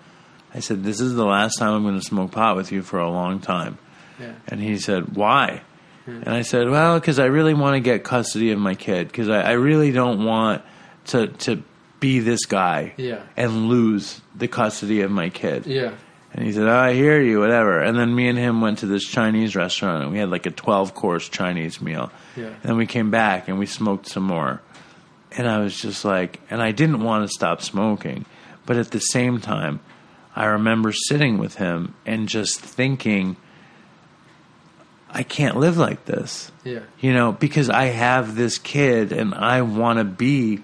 [0.54, 3.00] I said, "This is the last time I'm going to smoke pot with you for
[3.00, 3.78] a long time."
[4.20, 4.32] yeah.
[4.48, 5.62] And he said, "Why?"
[6.08, 9.08] And I said, "Well, because I really want to get custody of my kid.
[9.08, 10.62] Because I, I really don't want
[11.08, 11.64] to to
[12.00, 13.22] be this guy Yeah.
[13.36, 15.92] and lose the custody of my kid." Yeah.
[16.36, 18.88] And he said, oh, "I hear you, whatever." And then me and him went to
[18.88, 22.12] this Chinese restaurant, and we had like a twelve course Chinese meal.
[22.36, 22.48] Yeah.
[22.48, 24.62] And then we came back and we smoked some more.
[25.32, 28.26] And I was just like, and I didn't want to stop smoking,
[28.66, 29.80] but at the same time,
[30.36, 33.38] I remember sitting with him and just thinking,
[35.10, 36.52] I can't live like this.
[36.66, 36.82] Yeah.
[37.00, 40.64] You know, because I have this kid and I want to be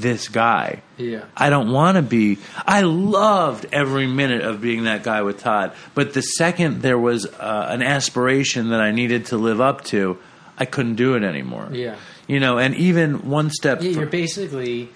[0.00, 0.82] this guy.
[0.96, 1.24] Yeah.
[1.36, 2.38] I don't want to be.
[2.66, 5.72] I loved every minute of being that guy with Todd.
[5.94, 10.18] But the second there was uh, an aspiration that I needed to live up to,
[10.56, 11.68] I couldn't do it anymore.
[11.72, 11.96] Yeah.
[12.26, 13.82] You know, and even one step.
[13.82, 14.90] Yeah, fr- you're basically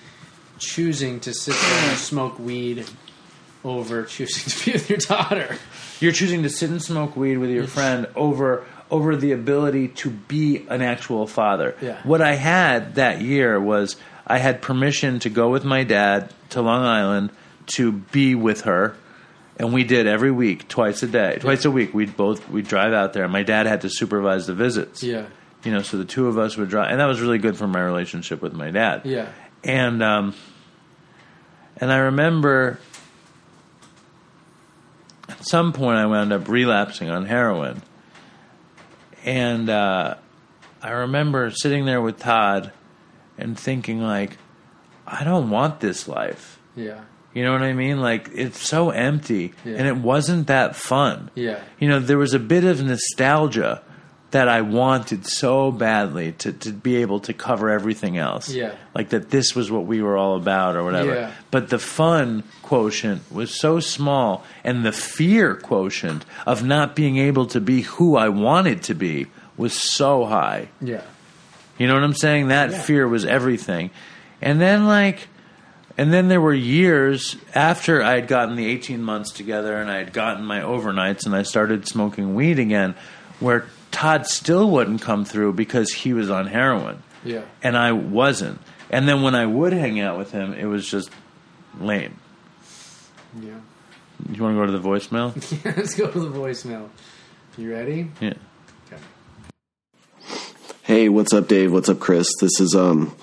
[0.58, 2.86] choosing to sit there and smoke weed
[3.64, 5.56] over choosing to be with your daughter.
[6.00, 10.10] you're choosing to sit and smoke weed with your friend over over the ability to
[10.10, 11.74] be an actual father.
[11.80, 11.98] Yeah.
[12.02, 16.62] What I had that year was I had permission to go with my dad to
[16.62, 17.30] Long Island
[17.74, 18.96] to be with her.
[19.56, 21.92] And we did every week, twice a day, twice a week.
[21.92, 23.24] We'd both we'd drive out there.
[23.24, 25.02] And my dad had to supervise the visits.
[25.02, 25.26] Yeah.
[25.62, 27.68] You know, so the two of us would drive, and that was really good for
[27.68, 29.02] my relationship with my dad.
[29.04, 29.28] Yeah.
[29.62, 30.34] And um,
[31.76, 32.80] and I remember
[35.28, 37.82] at some point I wound up relapsing on heroin,
[39.24, 40.16] and uh,
[40.82, 42.72] I remember sitting there with Todd
[43.42, 44.38] and thinking like,
[45.06, 46.58] I don't want this life.
[46.76, 47.00] Yeah.
[47.34, 48.00] You know what I mean?
[48.00, 49.76] Like it's so empty, Yeah.
[49.78, 51.30] and it wasn't that fun.
[51.34, 51.60] Yeah.
[51.78, 53.82] You know, there was a bit of nostalgia
[54.32, 58.48] that I wanted so badly to, to be able to cover everything else.
[58.48, 58.74] Yeah.
[58.94, 61.14] Like that this was what we were all about or whatever.
[61.14, 61.30] Yeah.
[61.50, 67.44] But the fun quotient was so small and the fear quotient of not being able
[67.48, 69.26] to be who I wanted to be
[69.58, 70.68] was so high.
[70.80, 71.02] Yeah.
[71.78, 72.48] You know what I'm saying?
[72.48, 72.80] That Yeah.
[72.82, 73.90] fear was everything.
[74.40, 75.28] And then like
[75.98, 79.98] and then there were years after I had gotten the 18 months together and I
[79.98, 82.94] had gotten my overnights and I started smoking weed again
[83.40, 87.42] where Todd still wouldn't come through because he was on heroin Yeah.
[87.62, 88.58] and I wasn't.
[88.88, 91.10] And then when I would hang out with him, it was just
[91.78, 92.16] lame.
[93.40, 93.50] Yeah.
[94.30, 95.34] You want to go to the voicemail?
[95.76, 96.88] Let's go to the voicemail.
[97.58, 98.10] You ready?
[98.20, 98.34] Yeah.
[100.92, 101.72] Hey, what's up, Dave?
[101.72, 102.28] What's up, Chris?
[102.38, 103.16] This is um,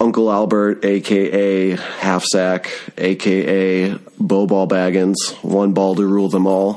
[0.00, 6.76] Uncle Albert, aka Half Sack, aka Bow Ball Baggins, one ball to rule them all.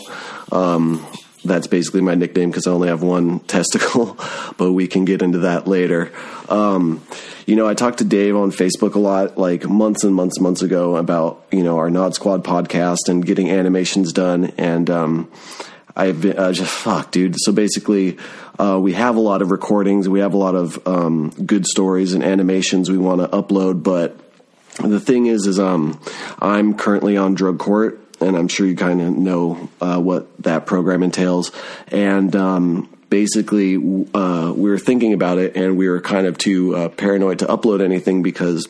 [0.52, 1.04] Um,
[1.44, 4.16] that's basically my nickname because I only have one testicle,
[4.58, 6.12] but we can get into that later.
[6.50, 7.02] Um,
[7.48, 10.44] you know, I talked to Dave on Facebook a lot, like months and months, and
[10.44, 15.32] months ago, about you know our Nod Squad podcast and getting animations done, and um,
[15.96, 17.36] I've been uh, just fuck, dude.
[17.40, 18.20] So basically,
[18.60, 22.14] uh, we have a lot of recordings, we have a lot of um, good stories
[22.14, 24.18] and animations we want to upload, but
[24.80, 26.00] the thing is, is um,
[26.40, 30.66] I'm currently on drug court, and I'm sure you kind of know uh, what that
[30.66, 31.52] program entails,
[31.90, 33.76] and um, basically,
[34.14, 37.46] uh, we were thinking about it, and we were kind of too uh, paranoid to
[37.46, 38.68] upload anything because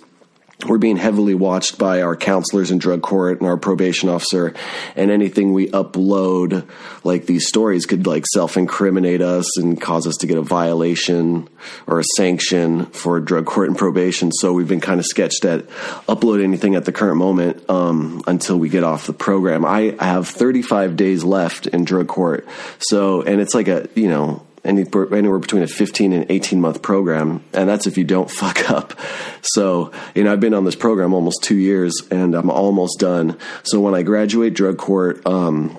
[0.66, 4.54] we're being heavily watched by our counselors in drug court and our probation officer
[4.96, 6.68] and anything we upload
[7.04, 11.48] like these stories could like self-incriminate us and cause us to get a violation
[11.88, 14.32] or a sanction for drug court and probation.
[14.32, 15.68] So we've been kind of sketched at
[16.08, 19.66] upload anything at the current moment um, until we get off the program.
[19.66, 22.48] I have 35 days left in drug court.
[22.80, 27.44] So and it's like a you know anywhere between a 15 and 18 month program.
[27.54, 28.94] And that's if you don't fuck up.
[29.42, 33.38] So, you know, I've been on this program almost two years and I'm almost done.
[33.64, 35.78] So when I graduate drug court, um,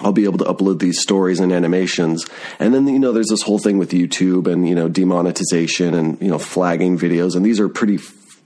[0.00, 2.26] I'll be able to upload these stories and animations.
[2.58, 6.20] And then, you know, there's this whole thing with YouTube and, you know, demonetization and,
[6.20, 7.34] you know, flagging videos.
[7.34, 7.96] And these are pretty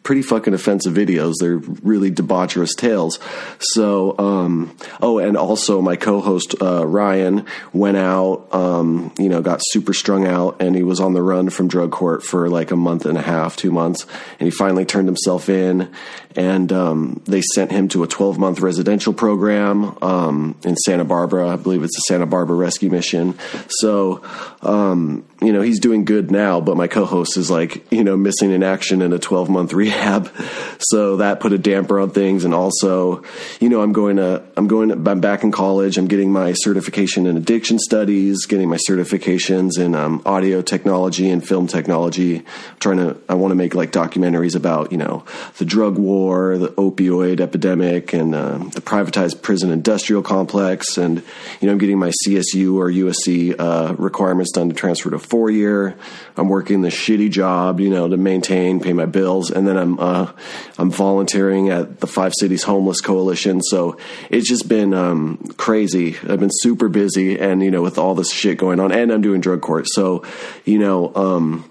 [0.02, 1.34] pretty fucking offensive videos.
[1.40, 3.18] They're really debaucherous tales.
[3.58, 9.60] So, um, oh, and also my co-host uh, Ryan went out, um, you know, got
[9.62, 12.76] super strung out, and he was on the run from drug court for like a
[12.76, 14.06] month and a half, two months,
[14.38, 15.90] and he finally turned himself in,
[16.36, 21.48] and um, they sent him to a 12 month residential program um, in Santa Barbara.
[21.48, 23.38] I believe it's the Santa Barbara rescue mission.
[23.68, 24.22] So,
[24.62, 28.52] um, you know, he's doing good now, but my co-host is like, you know, missing
[28.52, 30.30] in action in a 12 month rehab.
[30.78, 32.44] So that put a damper on things.
[32.44, 33.24] And also,
[33.58, 35.98] you know, I'm going to, I'm going to, I'm back in college.
[35.98, 41.46] I'm getting my certification in addiction studies, getting my certifications in um, audio technology and
[41.46, 42.38] film technology.
[42.38, 45.24] I'm trying to, I want to make like documentaries about, you know,
[45.58, 50.98] the drug war, the opioid epidemic and uh, the privatized prison industrial complex.
[50.98, 51.22] And,
[51.60, 55.50] you know, I'm getting my CSU or USC uh, requirements done to transfer to four
[55.50, 55.96] year.
[56.36, 59.98] I'm working the shitty job, you know, to maintain, pay my bills, and then I'm
[59.98, 60.32] uh,
[60.78, 63.62] I'm volunteering at the Five Cities Homeless Coalition.
[63.62, 63.98] So
[64.30, 66.16] it's just been um, crazy.
[66.28, 69.22] I've been super busy, and you know, with all this shit going on, and I'm
[69.22, 69.86] doing drug court.
[69.88, 70.24] So,
[70.64, 71.70] you know, um,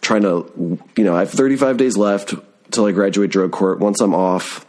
[0.00, 2.34] trying to, you know, I have 35 days left
[2.76, 3.80] till I graduate drug court.
[3.80, 4.64] Once I'm off,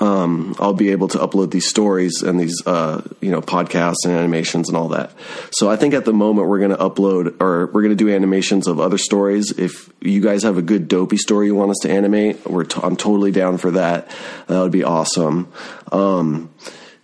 [0.00, 4.12] um, I'll be able to upload these stories and these, uh, you know, podcasts and
[4.12, 5.12] animations and all that.
[5.52, 8.10] So I think at the moment we're going to upload or we're going to do
[8.10, 9.52] animations of other stories.
[9.58, 12.80] If you guys have a good dopey story you want us to animate, we're t-
[12.82, 14.10] I'm totally down for that.
[14.48, 15.50] That would be awesome.
[15.90, 16.50] Um,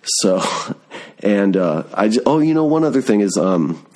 [0.02, 0.42] so,
[1.20, 3.86] and uh, I j- oh, you know, one other thing is um,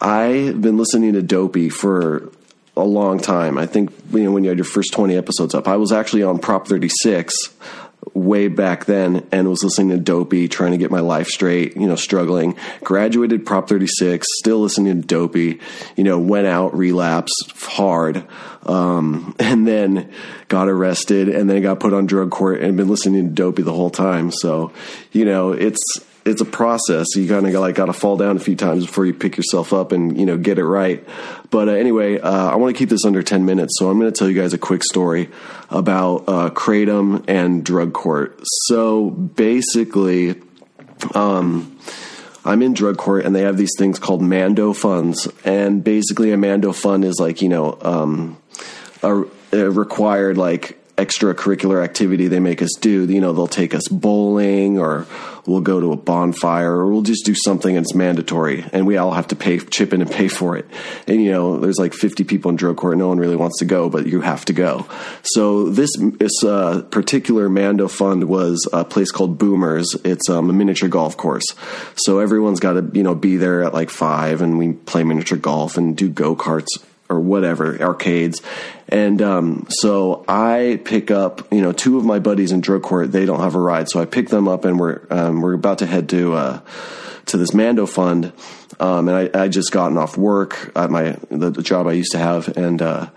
[0.00, 2.32] I've been listening to Dopey for
[2.80, 3.58] a long time.
[3.58, 5.68] I think you know when you had your first 20 episodes up.
[5.68, 7.34] I was actually on Prop 36
[8.14, 11.86] way back then and was listening to Dopey, trying to get my life straight, you
[11.86, 12.56] know, struggling.
[12.82, 15.60] Graduated Prop 36, still listening to Dopey,
[15.96, 18.24] you know, went out, relapsed hard,
[18.64, 20.10] um, and then
[20.48, 23.72] got arrested and then got put on drug court and been listening to Dopey the
[23.72, 24.30] whole time.
[24.30, 24.72] So,
[25.12, 25.82] you know, it's,
[26.30, 27.08] it's a process.
[27.16, 29.72] You kind of like got to fall down a few times before you pick yourself
[29.72, 31.06] up and you know get it right.
[31.50, 34.10] But uh, anyway, uh, I want to keep this under ten minutes, so I'm going
[34.10, 35.28] to tell you guys a quick story
[35.68, 38.40] about uh, kratom and drug court.
[38.66, 40.40] So basically,
[41.14, 41.78] um,
[42.44, 46.36] I'm in drug court, and they have these things called Mando funs, and basically a
[46.36, 48.38] Mando fun is like you know um,
[49.02, 53.06] a, a required like extracurricular activity they make us do.
[53.06, 55.06] You know, they'll take us bowling or
[55.46, 58.96] we'll go to a bonfire or we'll just do something and it's mandatory and we
[58.96, 60.66] all have to pay, chip in and pay for it.
[61.06, 62.96] And, you know, there's like 50 people in drug court.
[62.98, 64.86] No one really wants to go, but you have to go.
[65.22, 69.96] So this, this uh, particular Mando fun was a place called Boomers.
[70.04, 71.46] It's um, a miniature golf course.
[71.96, 75.38] So everyone's got to, you know, be there at like five and we play miniature
[75.38, 76.78] golf and do go karts
[77.10, 78.40] or whatever arcades.
[78.88, 83.12] And um, so I pick up you know two of my buddies in drug court.
[83.12, 83.88] They don't have a ride.
[83.88, 86.60] So I pick them up and we're um, we're about to head to uh,
[87.26, 88.32] to this Mando fun
[88.80, 92.12] um, and I, I just gotten off work at my the, the job I used
[92.12, 93.10] to have and uh,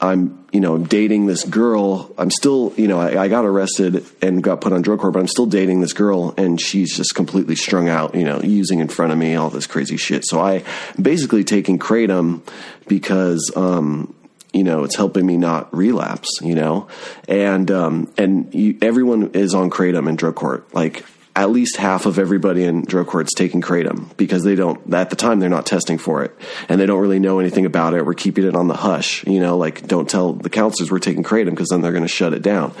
[0.00, 2.12] I'm you know dating this girl.
[2.18, 5.20] I'm still you know I, I got arrested and got put on drug court but
[5.20, 8.88] I'm still dating this girl and she's just completely strung out you know using in
[8.88, 10.24] front of me all this crazy shit.
[10.26, 10.64] So I
[11.00, 12.42] basically taking kratom
[12.88, 14.12] because um,
[14.52, 16.88] you know it's helping me not relapse you know?
[17.28, 20.74] And um, and you, everyone is on kratom in drug court.
[20.74, 21.04] Like
[21.36, 25.16] at least half of everybody in drug court's taking kratom because they don't at the
[25.16, 26.34] time they're not testing for it.
[26.68, 28.04] And they don't really know anything about it.
[28.04, 31.22] We're keeping it on the hush you know like don't tell the counselors we're taking
[31.22, 32.74] kratom because then they're going to shut it down.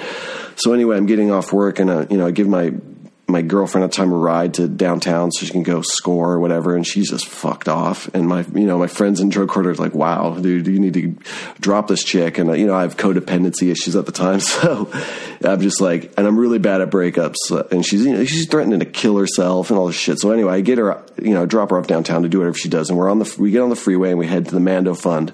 [0.56, 2.72] So anyway i'm getting off work and uh, you know i give my
[3.28, 6.40] my girlfriend at the time a ride to downtown so she can go score or
[6.40, 8.08] whatever, and she's just fucked off.
[8.14, 10.94] And my, you know, my friends in drug court are like, "Wow, dude, you need
[10.94, 11.16] to
[11.60, 14.88] drop this chick." And you know, I have codependency issues at the time, so
[15.42, 17.70] I'm just like, and I'm really bad at breakups.
[17.72, 20.20] And she's, you know, she's threatening to kill herself and all this shit.
[20.20, 22.68] So anyway, I get her, you know, drop her off downtown to do whatever she
[22.68, 24.60] does, and we're on the, we get on the freeway and we head to the
[24.60, 25.32] Mando Fun.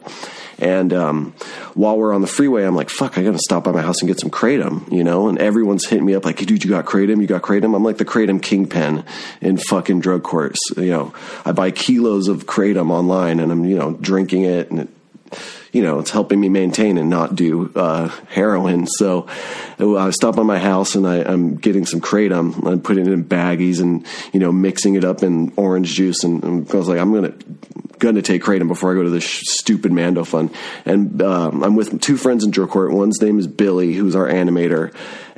[0.62, 1.34] And um,
[1.74, 4.06] while we're on the freeway, I'm like, fuck, I gotta stop by my house and
[4.06, 5.26] get some kratom, you know?
[5.26, 7.20] And everyone's hitting me up like, dude, you got kratom?
[7.20, 7.74] You got kratom?
[7.74, 9.02] I'm like the kratom kingpin
[9.40, 10.60] in fucking drug courts.
[10.76, 14.80] You know, I buy kilos of kratom online and I'm, you know, drinking it and
[14.80, 14.88] it,
[15.72, 18.86] you know, it's helping me maintain and not do uh, heroin.
[18.86, 19.26] So
[19.78, 22.66] I stop by my house and I, am getting some kratom.
[22.66, 26.24] I'm putting it in baggies and you know mixing it up in orange juice.
[26.24, 27.34] And, and I was like, I'm gonna
[28.02, 30.50] going to take kratom before I go to this sh- stupid Mando fun.
[30.84, 32.92] And um, I'm with two friends in drug court.
[32.92, 34.92] One's name is Billy, who's our animator,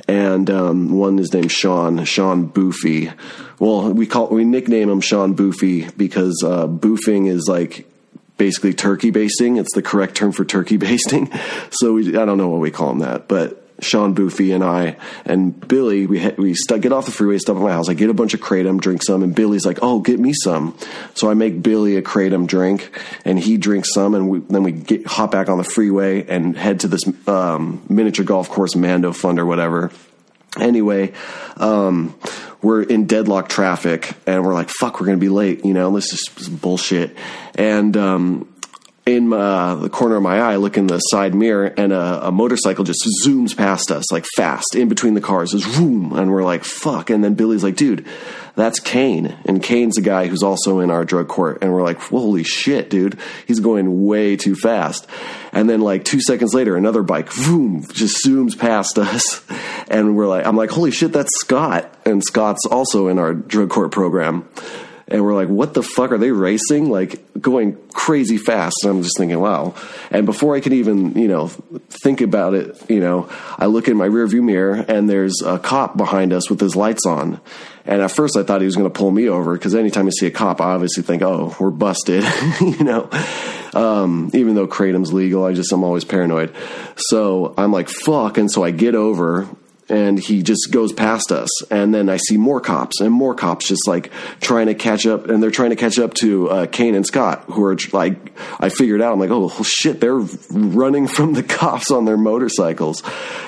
[0.07, 3.13] and um, one is named Sean, Sean Boofy.
[3.59, 7.87] Well, we call we nickname him Sean Boofy because uh, boofing is like
[8.37, 9.57] basically turkey basting.
[9.57, 11.31] It's the correct term for turkey basting.
[11.71, 14.95] So we, I don't know what we call them that, but Sean Boofy and I
[15.25, 17.89] and Billy, we we st- get off the freeway, stop at my house.
[17.89, 20.77] I get a bunch of kratom, drink some, and Billy's like, "Oh, get me some."
[21.13, 24.71] So I make Billy a kratom drink, and he drinks some, and we, then we
[24.71, 29.11] get, hop back on the freeway and head to this um, miniature golf course, Mando
[29.11, 29.91] Fun or whatever.
[30.57, 31.11] Anyway,
[31.57, 32.17] um,
[32.65, 35.93] we're in deadlock traffic, and we're like, "Fuck, we're gonna be late," you know.
[35.93, 37.15] This is bullshit,
[37.55, 37.95] and.
[37.95, 38.47] Um,
[39.05, 42.31] in uh, the corner of my eye, look in the side mirror, and a, a,
[42.31, 46.43] motorcycle just zooms past us, like fast, in between the cars, just boom, and we're
[46.43, 48.03] like, "Fuck!" And then Billy's like, "Dude,
[48.55, 51.99] that's Kane," and Kane's the guy who's also in our drug court, and we're like,
[51.99, 55.05] "Holy shit, dude, he's going way too fast."
[55.51, 59.43] And then, like two seconds later, another bike, boom, just zooms past us,
[59.87, 63.69] and we're like, "I'm like, holy shit, that's Scott," and Scott's also in our drug
[63.69, 64.49] court program
[65.07, 66.89] and we're like, what the fuck are they racing?
[66.89, 68.77] Like going crazy fast.
[68.83, 69.75] And I'm just thinking, wow.
[70.09, 71.47] And before I can even, you know,
[71.89, 75.95] think about it, you know, I look in my rearview mirror and there's a cop
[75.95, 77.39] behind us with his lights on.
[77.85, 80.09] And at first I thought he was going to pull me over because anytime I
[80.09, 82.23] see a cop, I obviously think, oh, we're busted,
[82.61, 83.07] you know.
[83.75, 86.55] Um, even though kratom's legal, I just I'm always paranoid.
[86.95, 89.47] So I'm like, fuck, and so I get over
[89.89, 91.49] and he just goes past us.
[91.71, 94.11] And then i see more cops and more cops just like
[94.41, 97.45] trying to catch up and they're trying to catch up to uh, kane and scott
[97.47, 100.15] who are like i figured out i'm like oh shit they're
[100.51, 103.03] running from the cops on their motorcycles.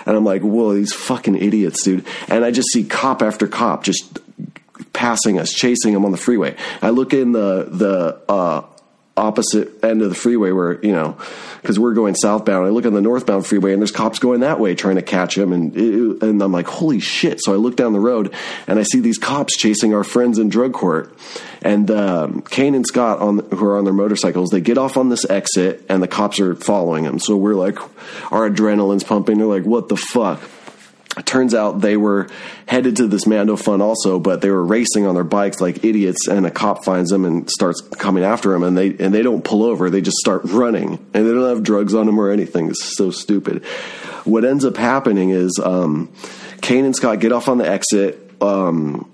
[0.05, 2.05] And i'm like whoa these fucking idiots dude.
[2.27, 4.19] And i just see cop after cop just
[4.93, 6.55] passing us chasing them on the freeway.
[6.81, 8.63] I look in the the uh,
[9.17, 11.17] opposite end of the freeway where you know
[11.61, 12.65] because we're going southbound.
[12.65, 15.37] I look on the northbound freeway and there's cops going that way trying to catch
[15.37, 15.51] him.
[15.51, 17.39] And and i'm like holy shit.
[17.41, 18.33] So i look down the road
[18.67, 21.13] and i see these cops chasing our friends in drug court.
[21.61, 25.09] And um, kane and scott on who are on their motorcycles they get off on
[25.09, 27.19] this exit and the cops are following them.
[27.19, 27.77] So we're like
[28.31, 29.39] our adrenaline's pumping.
[29.39, 30.39] They're like what the fuck
[31.17, 32.29] it turns out they were
[32.67, 36.27] headed to this Mando fun also, but they were racing on their bikes like idiots,
[36.27, 39.43] and a cop finds them and starts coming after them, and they and they don't
[39.43, 42.69] pull over, they just start running, and they don't have drugs on them or anything.
[42.69, 43.65] It's so stupid.
[44.25, 46.11] What ends up happening is um,
[46.61, 48.31] Kane and Scott get off on the exit.
[48.41, 49.09] Um,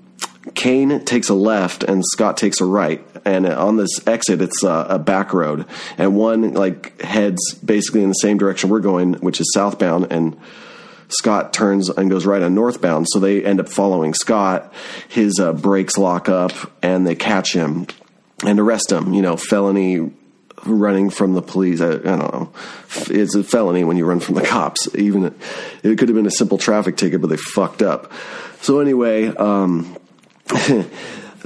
[0.55, 3.05] Kane takes a left and Scott takes a right.
[3.25, 5.65] And on this exit, it's a, a, back road,
[5.97, 10.35] and one like heads basically in the same direction we're going, which is southbound, and
[11.13, 14.73] Scott turns and goes right on northbound, so they end up following Scott.
[15.09, 16.51] His uh, brakes lock up,
[16.81, 17.87] and they catch him
[18.45, 19.13] and arrest him.
[19.13, 20.11] You know, felony
[20.65, 21.81] running from the police.
[21.81, 22.53] I, I, don't know.
[23.07, 24.93] It's a felony when you run from the cops.
[24.95, 25.25] Even
[25.83, 28.11] it could have been a simple traffic ticket, but they fucked up.
[28.61, 29.97] So anyway, um,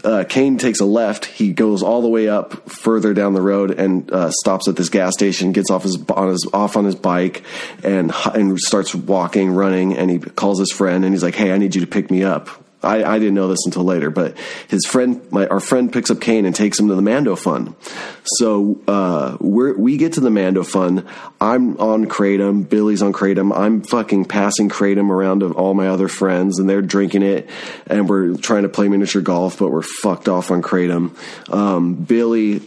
[0.04, 1.26] uh, Kane takes a left.
[1.26, 4.89] He goes all the way up further down the road and uh, stops at this
[4.89, 5.52] gas station.
[5.52, 7.43] Gets off his, on his off on his bike
[7.84, 9.95] and and starts walking, running.
[9.95, 12.24] And he calls his friend and he's like, "Hey, I need you to pick me
[12.24, 12.50] up."
[12.84, 16.21] I, I, didn't know this until later, but his friend, my, our friend, picks up
[16.21, 17.75] Kane and takes him to the Mando Fun.
[18.23, 21.07] So uh, we get to the Mando Fun.
[21.41, 22.69] I'm on kratom.
[22.69, 23.55] Billy's on kratom.
[23.55, 27.49] I'm fucking passing kratom around to all my other friends, and they're drinking it.
[27.88, 31.15] And we're trying to play miniature golf, but we're fucked off on kratom.
[31.51, 32.61] Um, Billy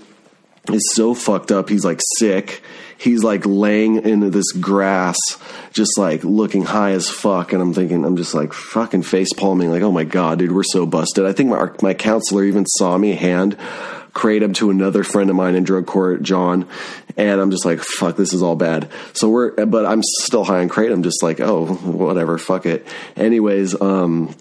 [0.73, 1.69] is so fucked up.
[1.69, 2.63] He's like sick.
[3.01, 5.17] He's like laying into this grass
[5.73, 7.53] just like looking high as fuck.
[7.53, 10.63] And I'm thinking, I'm just like fucking face palming, like, oh my God, dude, we're
[10.63, 11.25] so busted.
[11.25, 13.57] I think my, my counselor even saw me hand
[14.13, 16.69] kratom to another friend of mine in drug court, John.
[17.17, 18.91] And I'm just like, fuck, this is all bad.
[19.13, 22.87] So we're, but I'm still high on kratom, just like, oh, whatever, fuck it.
[23.17, 24.35] Anyways, um,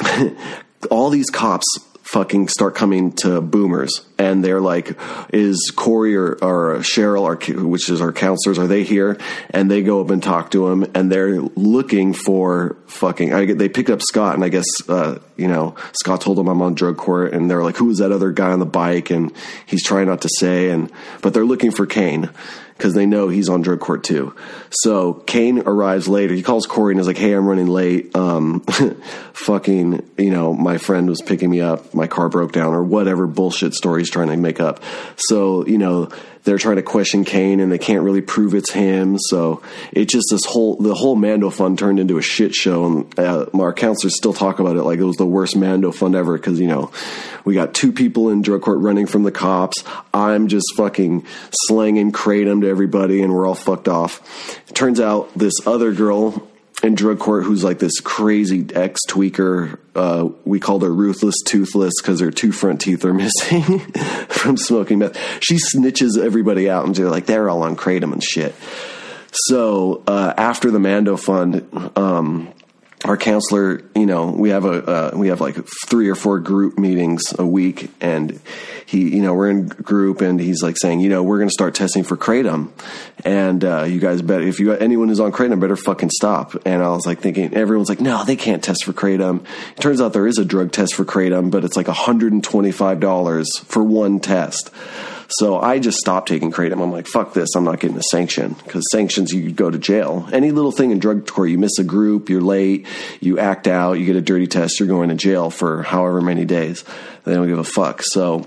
[0.90, 1.66] all these cops
[2.06, 4.02] fucking start coming to boomers.
[4.18, 4.96] And they're like
[5.32, 9.18] is corey or, or cheryl our, which is our counselors are they here?
[9.50, 13.68] And they go up and talk to him and they're looking for fucking I, they
[13.68, 16.96] picked up scott and i guess uh, you know scott told them i'm on drug
[16.96, 19.10] court and they're like who is that other guy on the bike?
[19.10, 19.32] And
[19.66, 20.90] he's trying not to say and
[21.22, 22.30] but they're looking for kane
[22.76, 24.34] because they know he's on drug court too.
[24.70, 26.34] So Kane arrives later.
[26.34, 28.14] He calls Corey and is like, "Hey, I'm running late.
[28.14, 28.60] Um,
[29.32, 31.94] fucking, you know, my friend was picking me up.
[31.94, 34.82] My car broke down, or whatever bullshit story he's trying to make up."
[35.16, 36.10] So you know,
[36.46, 39.18] they're trying to question Kane and they can't really prove it's him.
[39.18, 42.86] So it just this whole the whole Mando fun turned into a shit show.
[42.86, 46.14] And uh, our counselors still talk about it like it was the worst Mando fun
[46.14, 46.92] ever because you know
[47.44, 49.82] we got two people in drug court running from the cops.
[50.14, 51.26] I'm just fucking
[51.66, 54.22] slanging kratom to everybody, and we're all fucked off.
[54.68, 56.48] It turns out this other girl
[56.82, 59.78] in drug court who's like this crazy ex tweaker.
[59.94, 63.78] Uh, we called her ruthless toothless because her two front teeth are missing
[64.28, 65.16] from smoking meth.
[65.42, 68.54] She snitches everybody out and they're like they're all on kratom and shit.
[69.32, 72.52] So uh, after the Mando Fun, um,
[73.06, 76.78] our counselor, you know, we have a uh, we have like three or four group
[76.78, 78.40] meetings a week, and
[78.84, 81.52] he, you know, we're in group, and he's like saying, you know, we're going to
[81.52, 82.70] start testing for kratom,
[83.24, 86.56] and uh, you guys better if you anyone who's on kratom better fucking stop.
[86.66, 89.46] And I was like thinking, everyone's like, no, they can't test for kratom.
[89.76, 92.42] It turns out there is a drug test for kratom, but it's like hundred and
[92.42, 94.70] twenty five dollars for one test.
[95.28, 96.82] So I just stopped taking kratom.
[96.82, 97.48] I'm like, fuck this.
[97.56, 100.28] I'm not getting a sanction because sanctions you go to jail.
[100.32, 102.86] Any little thing in drug court, you miss a group, you're late,
[103.20, 106.44] you act out, you get a dirty test, you're going to jail for however many
[106.44, 106.84] days.
[107.24, 108.02] They don't give a fuck.
[108.02, 108.46] So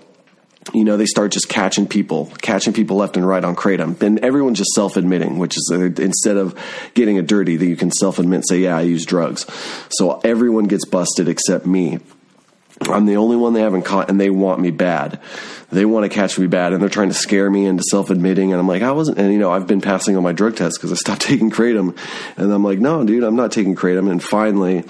[0.73, 3.97] you know, they start just catching people, catching people left and right on kratom.
[3.97, 6.55] Then everyone's just self admitting, which is uh, instead of
[6.93, 9.45] getting a dirty, that you can self admit, say, yeah, I use drugs.
[9.89, 11.99] So everyone gets busted except me.
[12.81, 15.19] I'm the only one they haven't caught, and they want me bad.
[15.71, 18.51] They want to catch me bad, and they're trying to scare me into self admitting.
[18.51, 20.77] And I'm like, I wasn't, and you know, I've been passing on my drug tests
[20.77, 21.97] because I stopped taking kratom.
[22.37, 24.09] And I'm like, no, dude, I'm not taking kratom.
[24.09, 24.83] And finally,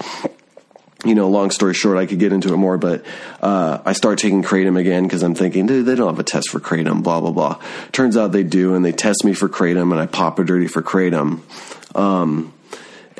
[1.04, 3.04] you know, long story short, I could get into it more, but
[3.40, 6.50] uh, I start taking kratom again because I'm thinking, dude, they don't have a test
[6.50, 7.60] for kratom, blah blah blah.
[7.92, 10.66] Turns out they do, and they test me for kratom, and I pop a dirty
[10.66, 11.40] for kratom.
[11.96, 12.52] Um,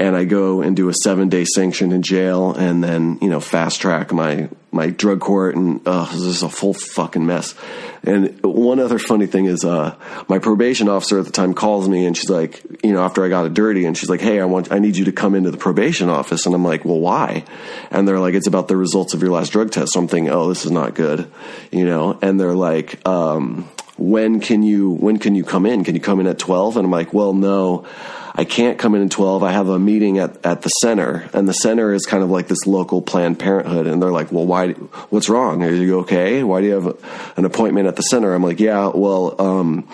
[0.01, 3.39] and I go and do a seven day sanction in jail, and then you know
[3.39, 7.55] fast track my my drug court, and uh, this is a full fucking mess.
[8.03, 9.95] And one other funny thing is, uh,
[10.27, 13.29] my probation officer at the time calls me, and she's like, you know, after I
[13.29, 15.51] got it dirty, and she's like, hey, I want, I need you to come into
[15.51, 17.45] the probation office, and I'm like, well, why?
[17.91, 19.93] And they're like, it's about the results of your last drug test.
[19.93, 21.31] So I'm thinking, oh, this is not good,
[21.71, 22.19] you know.
[22.23, 25.85] And they're like, um, when can you when can you come in?
[25.85, 26.79] Can you come in at twelve?
[26.79, 27.87] And I'm like, well, no.
[28.35, 29.43] I can't come in at 12.
[29.43, 32.49] I have a meeting at, at the center, and the center is kind of like
[32.49, 33.87] this local Planned Parenthood.
[33.87, 34.73] And they're like, well, why,
[35.11, 35.63] what's wrong?
[35.63, 36.43] Are you okay?
[36.43, 37.05] Why do you have
[37.37, 38.35] an appointment at the center?
[38.35, 39.89] I'm like, yeah, well, um,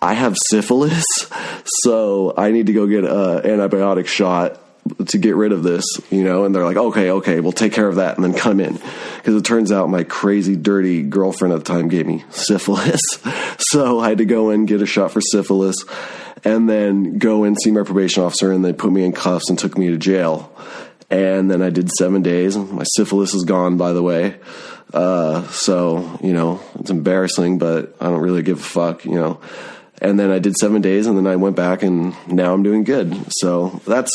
[0.00, 1.04] I have syphilis,
[1.82, 4.60] so I need to go get an antibiotic shot
[5.06, 7.88] to get rid of this, you know, and they're like, okay, okay, we'll take care
[7.88, 8.78] of that and then come in.
[9.16, 13.00] Because it turns out my crazy, dirty girlfriend at the time gave me syphilis.
[13.58, 15.76] so I had to go in, get a shot for syphilis,
[16.44, 19.58] and then go and see my probation officer, and they put me in cuffs and
[19.58, 20.52] took me to jail.
[21.10, 22.56] And then I did seven days.
[22.56, 24.36] My syphilis is gone, by the way.
[24.92, 29.40] Uh, so, you know, it's embarrassing, but I don't really give a fuck, you know.
[30.00, 32.84] And then I did seven days, and then I went back, and now I'm doing
[32.84, 33.16] good.
[33.32, 34.12] So that's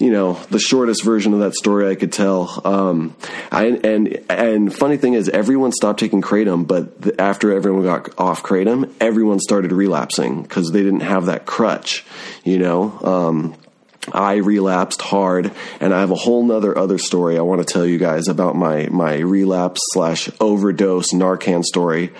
[0.00, 2.60] you know the shortest version of that story I could tell.
[2.64, 3.14] Um,
[3.52, 8.18] I, and and funny thing is, everyone stopped taking kratom, but the, after everyone got
[8.18, 12.04] off kratom, everyone started relapsing because they didn't have that crutch.
[12.42, 12.98] You know.
[13.02, 13.54] Um,
[14.12, 17.84] I relapsed hard, and I have a whole nother other story I want to tell
[17.84, 22.10] you guys about my my relapse slash overdose Narcan story.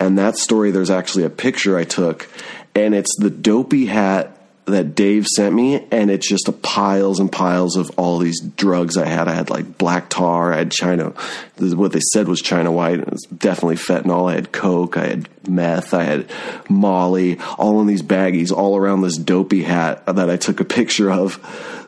[0.00, 2.28] And that story, there's actually a picture I took,
[2.74, 4.37] and it's the dopey hat
[4.70, 9.06] that Dave sent me, and it's just piles and piles of all these drugs I
[9.06, 9.28] had.
[9.28, 11.12] I had like black tar, I had China,
[11.58, 13.00] what they said was China white.
[13.00, 14.30] It was definitely fentanyl.
[14.30, 16.30] I had coke, I had meth, I had
[16.68, 21.10] Molly, all in these baggies, all around this dopey hat that I took a picture
[21.10, 21.38] of.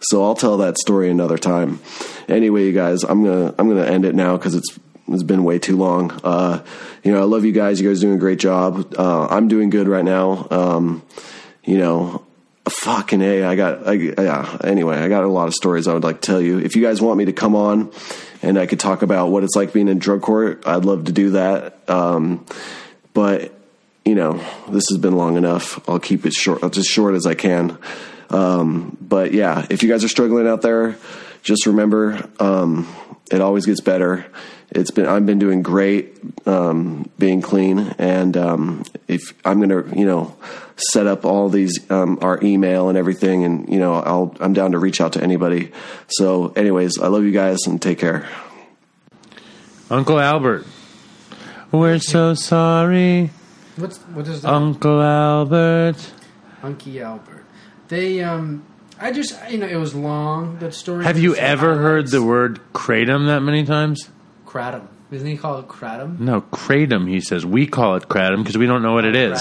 [0.02, 1.80] So I'll tell that story another time.
[2.28, 4.78] Anyway, you guys, I'm gonna I'm gonna end it now because it's
[5.08, 6.12] it's been way too long.
[6.22, 6.62] Uh,
[7.02, 7.80] you know, I love you guys.
[7.80, 8.94] You guys doing a great job.
[8.96, 10.46] Uh, I'm doing good right now.
[10.50, 11.02] Um,
[11.64, 12.19] you know,
[12.70, 13.44] fucking a.
[13.44, 16.26] I got I, yeah anyway i got a lot of stories i would like to
[16.26, 16.58] tell you.
[16.58, 17.92] If you guys want me to come on
[18.42, 21.12] and i could talk about what it's like being in drug court i'd love to
[21.12, 21.78] do that.
[21.88, 22.46] Um,
[23.12, 23.52] but
[24.04, 25.86] you know this has been long enough.
[25.88, 27.78] I'll keep it short as short as i can.
[28.30, 30.96] Um, but yeah if you guys are struggling out there
[31.42, 32.88] just remember um,
[33.30, 34.26] it always gets better
[34.70, 36.16] it's been I've been doing great,
[36.46, 40.36] um, being clean, and um, if I'm gonna you know
[40.76, 44.72] set up all these um, our email and everything, and you know I'll I'm down
[44.72, 45.72] to reach out to anybody.
[46.08, 48.28] So, anyways, I love you guys and take care.
[49.90, 50.66] Uncle Albert,
[51.72, 53.30] we're so sorry.
[53.76, 54.52] What's what is that?
[54.52, 56.12] Uncle Albert.
[56.60, 57.44] Hunky Albert.
[57.88, 58.64] They um.
[59.02, 61.04] I just you know it was long that story.
[61.04, 64.10] Have you So ever heard the word kratom that many times?
[64.50, 64.86] Kratom?
[65.12, 66.20] Isn't he called kratom?
[66.20, 67.08] No, kratom.
[67.08, 69.40] He says we call it kratom because we don't know what it is.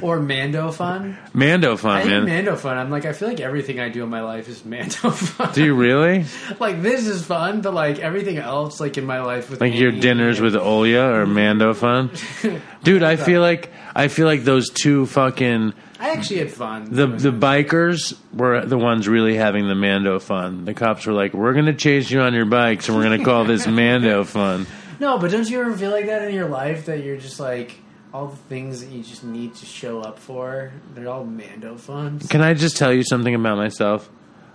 [0.02, 1.16] Or Mando Fun.
[1.32, 2.24] Mando I fun, think man.
[2.26, 2.76] Mando Fun.
[2.78, 5.52] I'm like I feel like everything I do in my life is Mando Fun.
[5.52, 6.24] Do you really?
[6.60, 9.92] like this is fun, but like everything else, like in my life with Like your
[9.92, 12.10] dinners and- with Olya or Mando fun?
[12.82, 16.92] Dude, I feel like I feel like those two fucking I actually had fun.
[16.92, 20.64] The the bikers were the ones really having the Mando fun.
[20.64, 23.18] The cops were like, "We're going to chase you on your bikes, and we're going
[23.18, 24.66] to call this Mando fun."
[24.98, 27.74] no, but don't you ever feel like that in your life that you're just like
[28.14, 30.72] all the things that you just need to show up for?
[30.94, 32.18] They're all Mando fun.
[32.20, 34.08] Can I just tell you something about myself?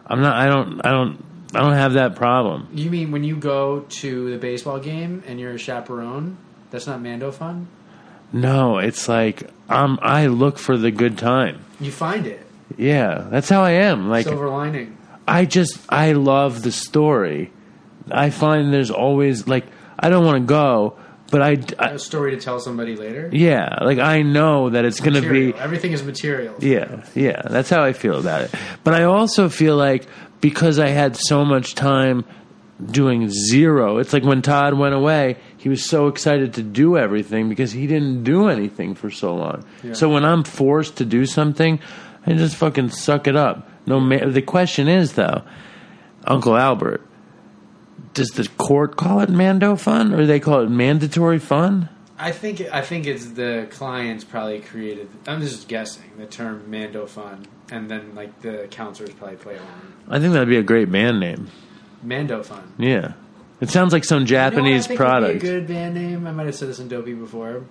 [0.07, 0.35] I'm not.
[0.35, 0.81] I don't.
[0.83, 1.23] I don't.
[1.53, 2.69] I don't have that problem.
[2.73, 6.37] You mean when you go to the baseball game and you're a chaperone?
[6.71, 7.67] That's not Mando fun.
[8.36, 11.63] No, it's like um, I look for the good time.
[11.79, 12.45] You find it.
[12.77, 14.09] Yeah, that's how I am.
[14.09, 14.97] Like Silver lining.
[15.27, 17.51] I just I love the story.
[18.11, 19.65] I find there's always like
[19.97, 20.97] I don't want to go,
[21.31, 23.29] but I, I A story to tell somebody later.
[23.31, 26.55] yeah, like I know that it's going to be Everything is material.
[26.59, 27.41] yeah, yeah.
[27.49, 28.53] That's how I feel about it.
[28.83, 30.05] But I also feel like
[30.41, 32.25] because I had so much time
[32.86, 37.49] doing zero, it's like when Todd went away, he was so excited to do everything
[37.49, 39.66] because he didn't do anything for so long.
[39.84, 39.93] Yeah.
[39.93, 41.80] So when I'm forced to do something,
[42.24, 43.68] I just fucking suck it up.
[43.88, 45.41] No, ma- the question is though,
[46.24, 47.01] Uncle Albert,
[48.13, 51.89] does the court call it Mando fun or they call it mandatory fun?
[52.20, 55.09] I think I think it's the clients probably created.
[55.26, 59.93] I'm just guessing the term Mando Fun, and then like the counselors probably play along.
[60.09, 61.47] I think that'd be a great band name.
[62.03, 62.72] Mando Fun.
[62.78, 63.13] Yeah.
[63.62, 65.43] It sounds like some Japanese you know what I think would product.
[65.43, 66.28] A good band name.
[66.28, 67.66] I might have said this in Dopey before.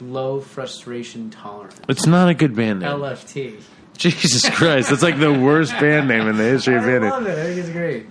[0.00, 1.80] Low frustration tolerance.
[1.88, 2.90] It's not a good band name.
[2.90, 3.60] LFT.
[3.96, 7.10] Jesus Christ, that's like the worst band name in the history of I band name.
[7.10, 7.38] love it.
[7.38, 8.06] I think it's great.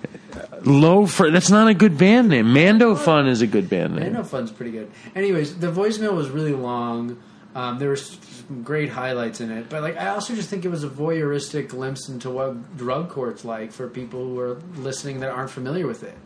[0.66, 2.52] Low for that's not a good band name.
[2.52, 4.14] Mando Fun is a good band name.
[4.14, 4.92] Mando Fun's pretty good.
[5.16, 7.22] Anyways, the voicemail was really long.
[7.54, 10.70] Um, there were some great highlights in it, but like I also just think it
[10.70, 15.30] was a voyeuristic glimpse into what drug court's like for people who are listening that
[15.30, 16.18] aren't familiar with it.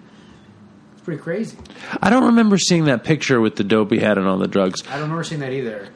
[1.00, 1.58] It's pretty crazy.
[2.02, 4.86] I don't remember seeing that picture with the dopey hat and all the drugs.
[4.86, 5.88] I don't remember seeing that either.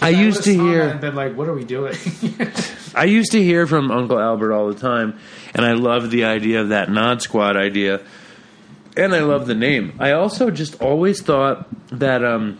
[0.00, 1.94] I used to hear and been like, "What are we doing?"
[2.94, 5.18] I used to hear from Uncle Albert all the time,
[5.54, 8.00] and I loved the idea of that Nod Squad idea,
[8.96, 9.92] and I love the name.
[9.98, 12.58] I also just always thought that um,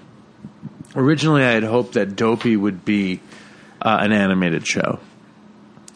[0.94, 3.22] originally I had hoped that Dopey would be
[3.80, 4.98] uh, an animated show.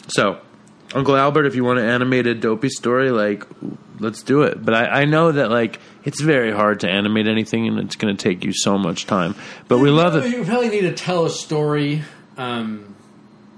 [0.09, 0.41] So,
[0.95, 3.45] Uncle Albert, if you want an animated Dopey story, like
[4.01, 4.65] let's do it.
[4.65, 8.17] But I, I know that like it's very hard to animate anything, and it's going
[8.17, 9.35] to take you so much time.
[9.69, 10.31] But we love it.
[10.33, 12.03] You probably need to tell a story.
[12.37, 12.95] Um,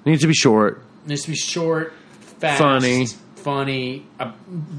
[0.04, 0.82] It needs to be short.
[1.06, 1.92] needs to be short,
[2.38, 3.06] fast, Funny.
[3.36, 4.04] funny.
[4.18, 4.32] Uh,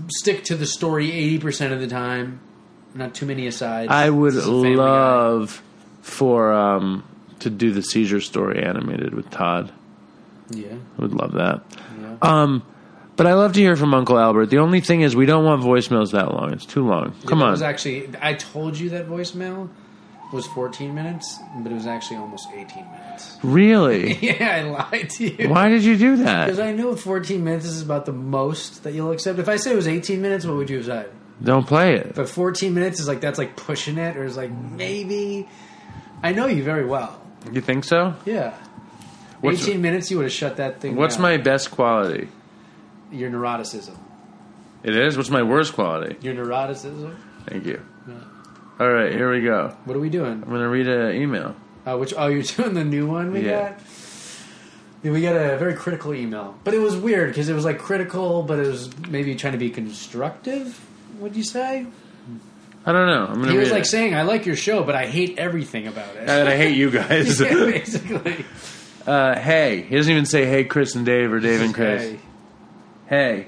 [0.10, 2.40] stick to the story eighty percent of the time.
[2.96, 3.90] Not too many asides.
[3.92, 4.82] I would This is a Family Guy.
[4.84, 5.64] love
[6.02, 7.04] for um,
[7.40, 9.72] to do the seizure story animated with Todd.
[10.52, 11.64] Yeah, I would love that.
[12.00, 12.18] yeah.
[12.22, 12.62] Um,
[13.16, 14.48] but I love to hear from Uncle Albert.
[14.48, 16.54] The only thing is, we don't want voicemails that long.
[16.54, 17.14] It's too long.
[17.26, 17.52] Come It on.
[17.52, 18.10] was actually.
[18.22, 19.70] I told you that voicemail
[20.32, 23.38] was fourteen minutes, but it was actually almost eighteen minutes.
[23.44, 24.16] really?
[24.22, 25.50] yeah, I lied to you.
[25.50, 26.46] Why did you do that?
[26.46, 26.68] Because that?
[26.68, 29.38] I knew 14 minutes is about the most that you'll accept.
[29.38, 31.12] If I say it was 18 minutes, what would you have said?
[31.44, 32.16] Don't play it.
[32.16, 35.48] But 14 minutes is like that's like pushing it, or is like maybe.
[36.24, 37.20] I know you very well.
[37.52, 38.16] You think so?
[38.26, 38.56] Yeah.
[39.42, 40.96] What's- 18 minutes, you would have shut that thing.
[40.96, 41.22] What's down.
[41.24, 42.30] my best quality?
[43.14, 43.98] Your neuroticism?
[44.84, 45.16] It is.
[45.18, 46.18] What's my worst quality?
[46.22, 47.16] Your neuroticism.
[47.48, 47.82] Thank you.
[48.08, 48.14] Yeah.
[48.80, 49.76] All right, here we go.
[49.86, 50.32] What are we doing?
[50.44, 51.56] I'm gonna read an email.
[51.86, 53.70] Uh, which oh, you're doing the new one we Yeah.
[53.70, 53.80] got.
[55.04, 57.78] Yeah, we got a very critical email, but it was weird because it was like
[57.80, 60.80] critical, but it was maybe trying to be constructive.
[61.20, 61.86] Would you say?
[62.86, 63.26] I don't know.
[63.28, 63.88] I'm gonna He read was like it.
[63.88, 66.90] saying, "I like your show, but I hate everything about it." and I hate you
[66.90, 67.40] guys.
[67.42, 68.46] yeah, basically.
[69.06, 72.02] uh, hey, he doesn't even say hey, Chris and Dave or Dave and Chris.
[72.02, 72.20] Hey.
[73.16, 73.46] Hey,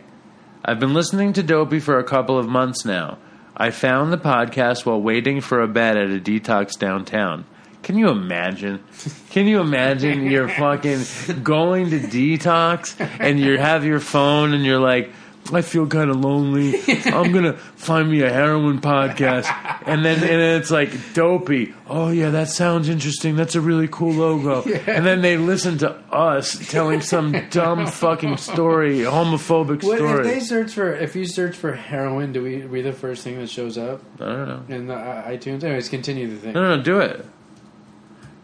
[0.63, 3.17] I've been listening to Dopey for a couple of months now.
[3.57, 7.45] I found the podcast while waiting for a bed at a detox downtown.
[7.81, 8.83] Can you imagine?
[9.31, 14.77] Can you imagine you're fucking going to detox and you have your phone and you're
[14.79, 15.11] like,
[15.53, 16.73] I feel kind of lonely.
[17.05, 19.45] I'm gonna find me a heroin podcast,
[19.85, 21.73] and then and then it's like dopey.
[21.87, 23.35] Oh yeah, that sounds interesting.
[23.35, 24.63] That's a really cool logo.
[24.87, 30.23] And then they listen to us telling some dumb fucking story, homophobic What, if story.
[30.23, 33.49] they search for if you search for heroin, do we we the first thing that
[33.49, 34.75] shows up I don't know.
[34.75, 35.63] in the uh, iTunes?
[35.63, 36.53] Anyways, continue the thing.
[36.53, 37.23] No, no, no, do it.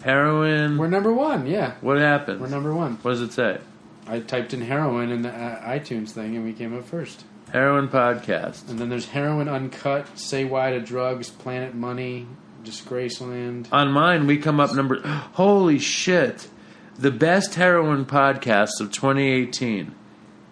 [0.03, 0.77] Heroin.
[0.77, 1.47] We're number one.
[1.47, 2.41] Yeah, what happens?
[2.41, 2.97] we're number one.
[3.01, 3.59] What does it say?
[4.07, 7.23] I typed in heroin in the uh, iTunes thing, and we came up first.
[7.51, 8.69] Heroin podcast.
[8.69, 12.27] And then there's heroin uncut, say why to drugs, Planet Money,
[12.63, 13.67] Disgraceland.
[13.71, 15.01] On mine, we come up number.
[15.33, 16.47] Holy shit!
[16.97, 19.93] The best heroin podcast of 2018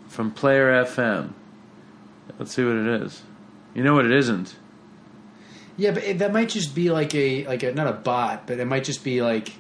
[0.07, 1.33] from Player FM.
[2.37, 3.21] Let's see what it is.
[3.73, 4.55] You know what it isn't?
[5.77, 8.59] Yeah, but it, that might just be like a like a not a bot, but
[8.59, 9.53] it might just be like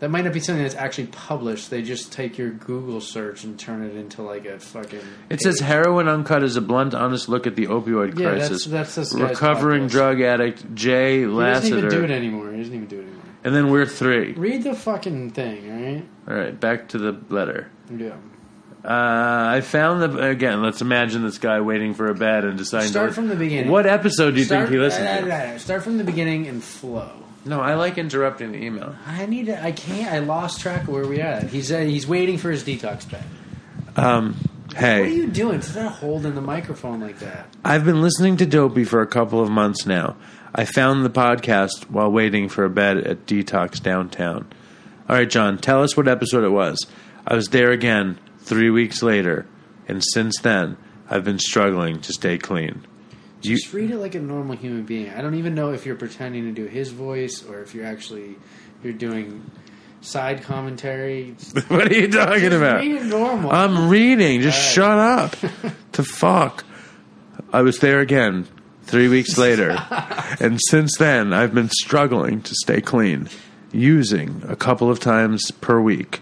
[0.00, 1.68] That might not be something that's actually published.
[1.70, 5.00] They just take your Google search and turn it into like a fucking.
[5.28, 8.64] It says heroin uncut is a blunt, honest look at the opioid Yeah, crisis.
[8.64, 9.90] that's- that's Recovering podcast.
[9.90, 11.76] drug addict Jay Lassiter.
[11.76, 12.50] He doesn't even do it anymore.
[12.50, 13.16] He doesn't even do it anymore.
[13.44, 14.32] and then we're three.
[14.32, 16.04] Read the fucking thing, all right?
[16.28, 17.68] All right, back to the letter.
[17.94, 18.12] Yeah.
[18.82, 18.88] Uh,
[19.56, 20.62] I found the again.
[20.62, 22.86] Let's imagine this guy waiting for a bed and deciding.
[22.86, 23.70] To start to, from the beginning.
[23.70, 25.20] What episode do you Start, think he listened uh,
[25.52, 25.58] to?
[25.58, 27.10] Start from the beginning and flow.
[27.44, 28.94] No, I like interrupting the email.
[29.06, 29.62] I need to.
[29.62, 30.12] I can't.
[30.12, 31.44] I lost track of where we at.
[31.44, 33.24] He's uh, he's waiting for his detox bed.
[33.96, 34.36] Um,
[34.76, 35.62] hey, What are you doing?
[35.62, 37.46] Stop holding the microphone like that.
[37.64, 40.16] I've been listening to Dopey for a couple of months now.
[40.54, 44.48] I found the podcast while waiting for a bed at Detox downtown.
[45.08, 46.86] All right, John, tell us what episode it was.
[47.26, 49.46] I was there again three weeks later,
[49.88, 50.76] and since then,
[51.08, 52.84] I've been struggling to stay clean.
[53.42, 55.10] You, Just read it like a normal human being.
[55.10, 58.36] I don't even know if you're pretending to do his voice or if you're actually
[58.82, 59.50] you're doing
[60.02, 61.34] side commentary.
[61.68, 62.80] what are you talking Just about?
[62.80, 63.50] read it normal.
[63.50, 64.40] I'm reading.
[64.42, 65.36] Just All shut up.
[65.92, 66.64] the fuck.
[67.52, 68.46] I was there again
[68.84, 69.70] three weeks later,
[70.40, 73.28] and since then I've been struggling to stay clean,
[73.72, 76.20] using a couple of times per week,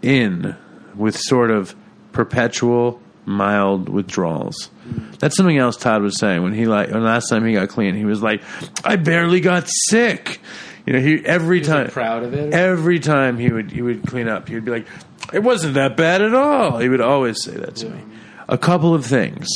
[0.00, 0.56] in
[0.94, 1.74] with sort of
[2.12, 4.70] perpetual mild withdrawals.
[4.88, 5.11] Mm.
[5.22, 7.94] That's something else Todd was saying when he like when last time he got clean.
[7.94, 8.42] He was like,
[8.84, 10.40] "I barely got sick."
[10.84, 12.52] You know, he every he time proud of it?
[12.52, 14.88] Every time he would he would clean up, he would be like,
[15.32, 18.00] "It wasn't that bad at all." He would always say that to me.
[18.48, 19.46] A couple of things: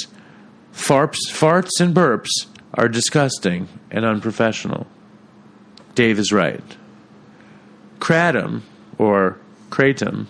[0.73, 4.87] farts, farts, and burps are disgusting and unprofessional.
[5.97, 6.77] Dave is right.
[7.99, 8.61] Kratom
[8.99, 9.37] or
[9.71, 10.27] kratom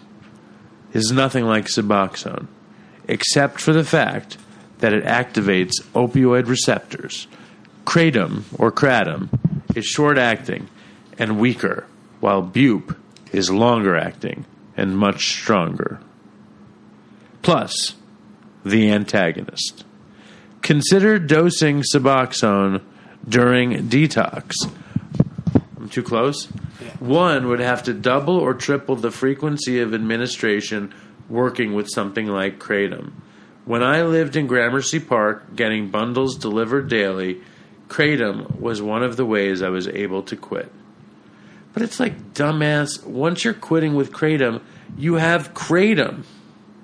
[0.94, 2.46] is nothing like Suboxone,
[3.06, 4.38] except for the fact
[4.78, 7.26] that it activates opioid receptors.
[7.84, 9.28] Kratom or kratom
[9.74, 10.68] is short acting
[11.18, 11.86] and weaker,
[12.20, 12.96] while bupe
[13.32, 14.44] is longer acting
[14.76, 16.00] and much stronger.
[17.42, 17.94] Plus,
[18.64, 19.84] the antagonist.
[20.62, 22.82] Consider dosing Suboxone
[23.28, 24.52] during detox.
[25.76, 26.46] I'm too close?
[26.98, 30.92] One would have to double or triple the frequency of administration
[31.28, 33.12] working with something like Kratom.
[33.66, 37.42] When I lived in Gramercy Park getting bundles delivered daily,
[37.88, 40.72] Kratom was one of the ways I was able to quit.
[41.72, 44.62] But it's like, dumbass, once you're quitting with Kratom,
[44.96, 46.24] you have Kratom.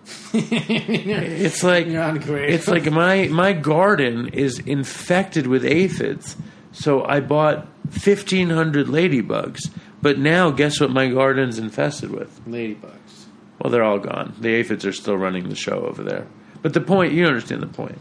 [0.35, 2.51] it's like You're on Kratom.
[2.51, 6.37] it's like my my garden is infected with aphids.
[6.73, 9.71] So I bought 1500 ladybugs.
[10.03, 12.45] But now guess what my garden's infested with?
[12.45, 13.27] Ladybugs.
[13.61, 14.35] Well, they're all gone.
[14.41, 16.27] The aphids are still running the show over there.
[16.63, 17.99] But the point, you understand the point.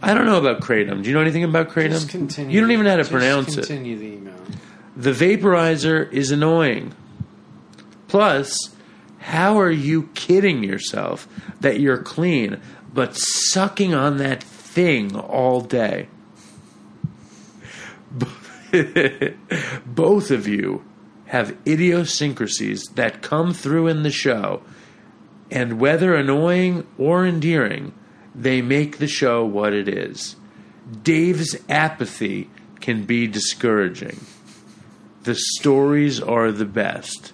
[0.00, 1.02] I don't know about kratom.
[1.02, 1.90] Do you know anything about kratom?
[1.90, 2.54] Just continue.
[2.54, 3.66] You don't even know how to Just pronounce it.
[3.66, 4.34] Continue the email.
[4.96, 6.94] The vaporizer is annoying.
[8.06, 8.56] Plus,
[9.18, 11.28] how are you kidding yourself
[11.60, 12.60] that you're clean
[12.92, 16.08] but sucking on that thing all day?
[19.86, 20.84] Both of you
[21.26, 24.62] have idiosyncrasies that come through in the show,
[25.50, 27.92] and whether annoying or endearing,
[28.34, 30.36] they make the show what it is.
[31.02, 34.24] Dave's apathy can be discouraging.
[35.24, 37.32] The stories are the best.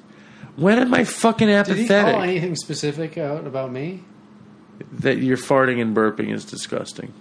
[0.56, 1.88] When am I fucking apathetic?
[1.88, 4.02] Did he call anything specific out about me?
[4.92, 7.12] that you're farting and burping is disgusting.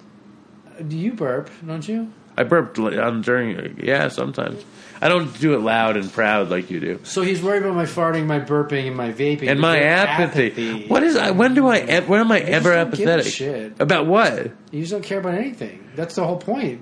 [0.87, 1.49] Do you burp?
[1.65, 2.11] Don't you?
[2.35, 4.63] I burped li- um, during, yeah, sometimes.
[5.01, 6.99] I don't do it loud and proud like you do.
[7.03, 10.87] So he's worried about my farting, my burping, and my vaping, And my Your apathy.
[10.87, 11.15] What is?
[11.15, 11.31] I?
[11.31, 11.99] When do I?
[11.99, 13.25] When am I ever give a apathetic?
[13.33, 13.79] shit.
[13.81, 14.51] About what?
[14.71, 15.87] You just don't care about anything.
[15.95, 16.81] That's the whole point.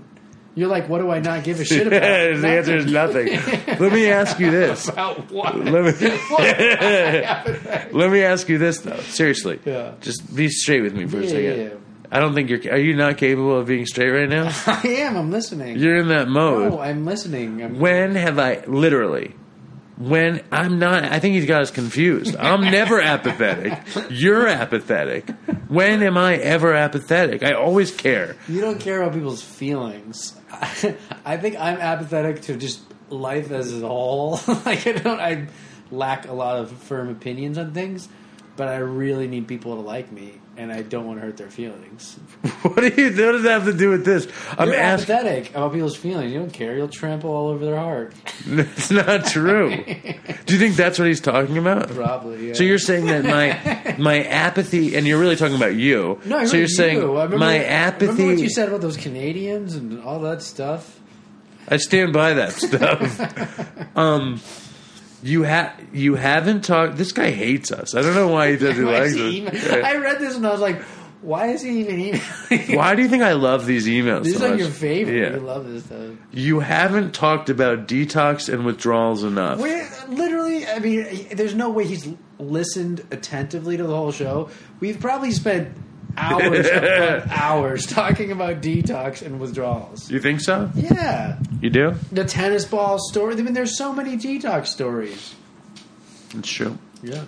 [0.54, 2.02] You're like, what do I not give a shit about?
[2.02, 3.28] the answer is nothing.
[3.80, 4.88] Let me ask you this.
[4.88, 5.58] About what?
[5.58, 5.92] Let me,
[7.92, 9.00] let me ask you this though.
[9.02, 9.94] Seriously, Yeah.
[10.02, 11.44] just be straight with me for a second.
[11.44, 11.70] yeah, yeah.
[12.12, 12.59] I don't think you're.
[12.72, 14.49] Are you not capable of being straight right now?
[14.68, 15.16] I am.
[15.18, 15.78] I'm listening.
[15.80, 16.74] You're in that mode.
[16.74, 17.64] no, I'm listening.
[17.64, 19.36] I'm, When have I literally?
[19.97, 22.36] When I'm not, I think he's got us confused.
[22.36, 23.80] I'm never apathetic.
[24.09, 25.30] You're apathetic.
[25.68, 27.43] When am I ever apathetic?
[27.43, 28.36] I always care.
[28.47, 30.36] you don't care about people's feelings.
[30.51, 34.39] I think I'm apathetic to just life as a whole.
[34.66, 35.20] like I don't.
[35.20, 35.47] I
[35.91, 38.09] lack a lot of firm opinions on things,
[38.55, 41.49] but I really need people to like me, and I don't want to hurt their
[41.49, 42.18] feelings.
[42.62, 43.06] What do you?
[43.10, 44.28] What does that have to do with this?
[44.58, 45.16] I'm You're asking.
[45.16, 46.32] apathetic about people's feelings.
[46.32, 46.78] You don't care.
[46.78, 48.14] You'll trample all over their heart.
[48.47, 49.84] It's not true.
[50.45, 51.89] Do you think that's what he's talking about?
[51.89, 52.49] Probably.
[52.49, 52.54] Yeah.
[52.54, 56.20] So you're saying that my my apathy, and you're really talking about you.
[56.26, 57.39] No, I so you're remember saying.
[57.39, 58.06] My apathy.
[58.12, 60.99] Remember what you said about those Canadians and all that stuff.
[61.68, 63.97] I stand by that stuff.
[63.97, 64.39] um,
[65.24, 66.97] You ha- you haven't talked.
[66.97, 67.95] This guy hates us.
[67.95, 69.15] I don't know why he doesn't he us.
[69.15, 70.82] email- I read this and I was like,
[71.22, 72.76] why is he even emailing?
[72.78, 74.24] Why do you think I love these emails?
[74.24, 74.59] This is so like much?
[74.61, 75.17] your favorite.
[75.19, 75.34] Yeah.
[75.36, 76.15] You love this stuff.
[76.32, 79.59] You haven't talked about detox and withdrawals enough.
[79.59, 80.65] We're literally.
[80.65, 82.09] I mean, there's no way he's
[82.39, 84.49] listened attentively to the whole show.
[84.80, 85.76] We've probably spent
[86.18, 90.09] hours upon hours talking about detox and withdrawals.
[90.12, 90.70] You think so?
[90.76, 91.95] Yeah, You do?
[92.12, 93.34] the tennis ball story.
[93.34, 95.36] I mean, there's so many detox stories.
[96.36, 96.78] It's true.
[97.03, 97.26] Yeah.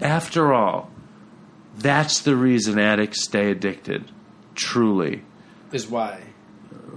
[0.00, 0.90] After all,
[1.76, 4.04] that's the reason addicts stay addicted.
[4.54, 5.22] Truly,
[5.72, 6.20] Is why.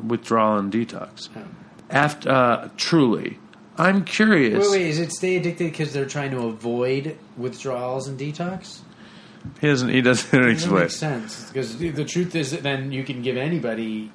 [0.06, 1.30] withdrawal and detox.
[1.36, 1.42] Oh.
[1.90, 3.38] After uh, truly,
[3.78, 4.68] I'm curious.
[4.70, 4.88] Wait, wait.
[4.90, 8.80] Is it stay addicted because they're trying to avoid withdrawals and detox?
[9.62, 9.90] He doesn't.
[9.90, 10.82] He doesn't explain.
[10.82, 14.12] makes sense because the the truth is that then you can give anybody,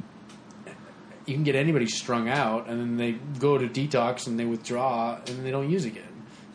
[1.27, 5.17] you can get anybody strung out, and then they go to detox and they withdraw
[5.17, 6.05] and then they don't use again.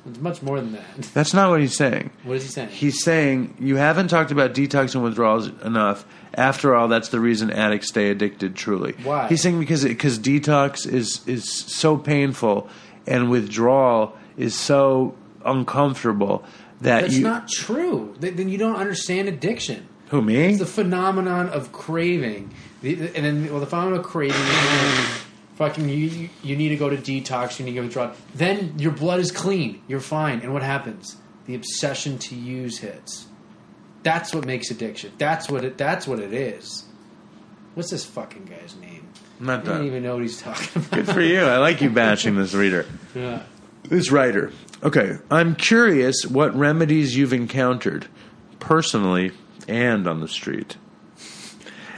[0.05, 0.83] It's much more than that.
[1.13, 2.11] That's not what he's saying.
[2.23, 2.69] What is he saying?
[2.69, 6.05] He's saying you haven't talked about detox and withdrawals enough.
[6.33, 8.55] After all, that's the reason addicts stay addicted.
[8.55, 9.27] Truly, Why?
[9.29, 12.67] He's saying because because detox is is so painful
[13.07, 15.15] and withdrawal is so
[15.45, 16.43] uncomfortable
[16.83, 17.23] that That's you.
[17.23, 18.15] not true.
[18.19, 19.87] Then you don't understand addiction.
[20.09, 20.35] who me?
[20.51, 24.37] It's the phenomenon of craving, the, and then well, the phenomenon of craving.
[25.55, 27.59] fucking, you, you you need to go to detox.
[27.59, 28.13] You need to go withdraw.
[28.35, 29.81] Then your blood is clean.
[29.87, 30.39] You're fine.
[30.41, 31.17] And what happens?
[31.45, 33.27] The obsession to use hits.
[34.03, 35.11] That's what makes addiction.
[35.17, 35.77] That's what it.
[35.77, 36.85] That's what it is.
[37.75, 39.07] What's this fucking guy's name?
[39.39, 40.91] I'm not I don't even know what he's talking about.
[40.91, 41.41] Good for you.
[41.41, 42.85] I like you bashing this reader.
[43.15, 43.41] Yeah.
[43.83, 44.51] This writer.
[44.81, 48.07] Okay, I'm curious what remedies you've encountered,
[48.59, 49.31] personally
[49.67, 50.77] and on the street,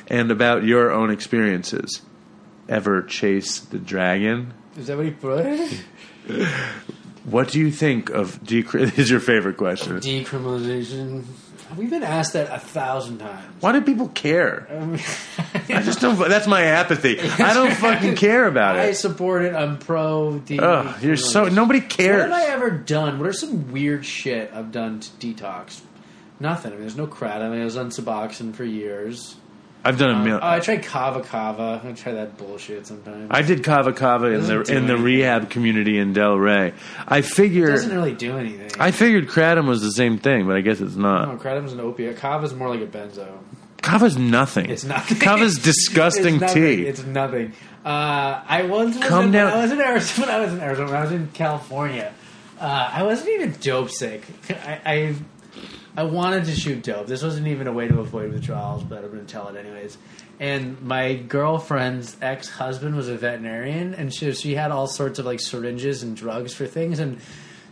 [0.07, 2.01] and about your own experiences.
[2.67, 4.53] Ever chase the dragon?
[4.77, 5.83] Is that what he put?
[7.25, 9.99] What do you think of decri- is your favorite question?
[9.99, 11.23] Decriminalization.
[11.77, 13.61] We've been asked that a thousand times.
[13.61, 14.67] Why do people care?
[14.75, 14.99] Um,
[15.69, 16.17] I just don't.
[16.29, 17.19] That's my apathy.
[17.39, 18.79] I don't fucking care about it.
[18.79, 19.55] I support it.
[19.55, 20.41] I'm pro.
[20.59, 22.29] Ugh, you're so nobody cares.
[22.29, 23.19] What have I ever done?
[23.19, 25.81] What are some weird shit I've done to detox?
[26.39, 26.71] Nothing.
[26.71, 27.41] I mean, there's no crowd.
[27.41, 29.37] I mean, I was on Suboxone for years.
[29.85, 30.39] I've done a Um, meal.
[30.41, 31.81] oh, I tried Kava Kava.
[31.87, 33.27] I try that bullshit sometimes.
[33.29, 36.73] I did kava kava in the in the rehab community in Delray.
[37.07, 38.71] I it figure doesn't really do anything.
[38.79, 41.27] I figured kratom was the same thing, but I guess it's not.
[41.29, 42.17] no, kratom's an opiate.
[42.17, 43.27] Kava's more like a benzo.
[43.83, 44.69] Kava's nothing.
[44.71, 45.19] It's nothing.
[45.19, 46.63] Kava's disgusting it's nothing.
[46.63, 46.87] tea.
[46.87, 47.53] It's nothing.
[47.85, 50.25] Uh, I once was Come in, down- I was in Arizona.
[50.27, 50.87] When I was in Arizona.
[50.89, 52.11] When I was in California.
[52.59, 54.23] Uh, I wasn't even dope sick.
[54.49, 55.15] I, I
[55.97, 57.07] I wanted to shoot dope.
[57.07, 59.97] This wasn't even a way to avoid withdrawals, but I'm going to tell it anyways.
[60.39, 65.25] And my girlfriend's ex husband was a veterinarian, and she she had all sorts of
[65.25, 67.19] like syringes and drugs for things, and.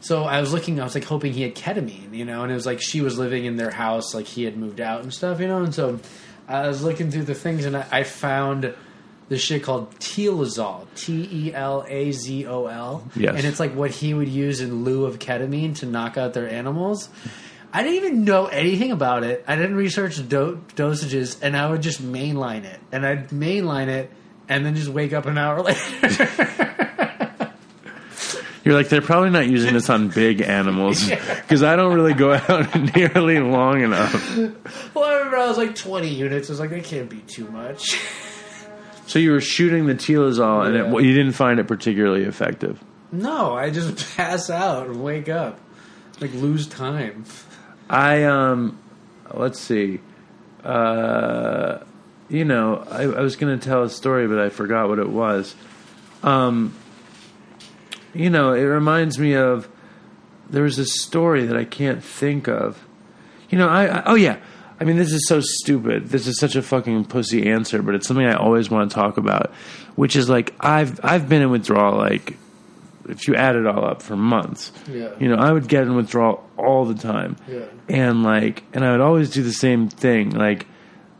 [0.02, 2.56] So I was looking, I was like hoping he had ketamine, you know, and it
[2.56, 5.40] was like she was living in their house, like he had moved out and stuff,
[5.40, 5.98] you know, and so
[6.46, 8.76] I was looking through the things and I, I found
[9.30, 13.34] this shit called Telazol, T E L A Z O L, Yes.
[13.38, 16.50] and it's like what he would use in lieu of ketamine to knock out their
[16.50, 17.08] animals.
[17.76, 19.44] I didn't even know anything about it.
[19.48, 24.12] I didn't research do- dosages, and I would just mainline it, and I'd mainline it,
[24.48, 25.80] and then just wake up an hour later.
[28.64, 32.34] You're like they're probably not using this on big animals because I don't really go
[32.48, 34.38] out nearly long enough.
[34.96, 36.50] well, I remember I was like 20 units.
[36.50, 38.00] I was like, that can't be too much.
[39.08, 42.82] So you were shooting the telazol, and it, you didn't find it particularly effective.
[43.12, 45.60] No, I just pass out and wake up,
[46.22, 47.26] like lose time.
[47.94, 48.80] I um,
[49.32, 50.00] let's see.
[50.64, 51.78] Uh,
[52.28, 55.10] you know, I, I was going to tell a story, but I forgot what it
[55.10, 55.56] was.
[56.24, 56.74] Um,
[58.16, 59.70] you know, it reminds me of
[60.50, 62.84] there was a story that I can't think of.
[63.52, 64.38] You know, I, I oh yeah.
[64.80, 66.08] I mean, this is so stupid.
[66.08, 69.18] This is such a fucking pussy answer, but it's something I always want to talk
[69.18, 69.52] about,
[69.96, 72.38] which is like I've I've been in withdrawal like
[73.10, 74.72] if you add it all up for months.
[74.90, 75.12] Yeah.
[75.20, 77.38] You know, I would get in withdrawal all the time.
[77.48, 77.66] Yeah.
[77.90, 80.32] And like and I would always do the same thing.
[80.32, 80.68] Like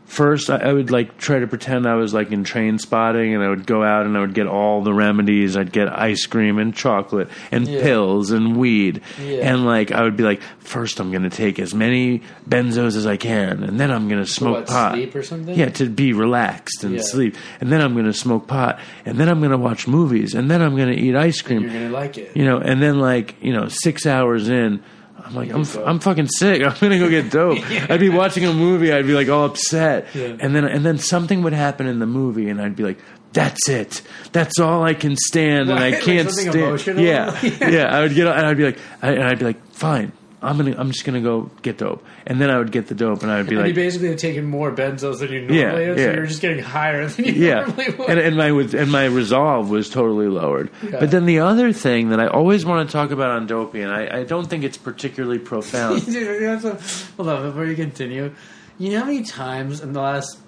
[0.06, 3.48] first I, I would like try to pretend I was like in Trainspotting and I
[3.48, 5.56] would go out and I would get all the remedies.
[5.56, 7.82] I'd get ice cream and chocolate and Yeah.
[7.82, 9.00] pills and weed.
[9.20, 9.50] Yeah.
[9.52, 13.16] And like I would be like, first I'm gonna take as many benzos as I
[13.16, 14.92] can and then I'm gonna smoke what, pot.
[14.94, 15.54] sleep or something?
[15.58, 17.02] Yeah, to be relaxed and Yeah.
[17.02, 17.36] sleep.
[17.60, 20.76] And then I'm gonna smoke pot and then I'm gonna watch movies and then I'm
[20.76, 22.32] gonna eat ice cream You're gonna like it.
[22.36, 24.82] you know, and then like you know, six hours in,
[25.24, 26.62] I'm like, I'm, f- I'm fucking sick.
[26.66, 27.58] I'm gonna go get dope.
[27.90, 28.92] I'd be watching a movie.
[28.92, 30.36] I'd be like all upset, Yeah.
[30.38, 32.98] and then and then something would happen in the movie, and I'd be like,
[33.32, 34.02] "That's it.
[34.32, 37.00] That's all I can stand, and I can't something stand." emotional?
[37.04, 37.84] Yeah, yeah.
[37.96, 40.12] I would get, and I'd be like, I, and I'd be like, "Fine,
[40.44, 43.22] I'm gonna, I'm just gonna go get dope," and then I would get the dope,
[43.22, 45.58] and I would be And you like, basically have taken more benzos than you normally
[45.60, 46.12] Yeah, have, so yeah.
[46.14, 48.10] you're just getting higher than you yeah, normally would.
[48.10, 48.48] and, and my
[48.80, 50.70] and my resolve was totally lowered.
[50.82, 51.00] Yeah.
[51.00, 53.90] But then the other thing that I always want to talk about on dopey, and
[53.92, 56.04] I, I don't think it's particularly profound.
[56.06, 56.78] Dude, you so-
[57.16, 58.34] hold on, before you continue.
[58.78, 60.38] You know how many times in the last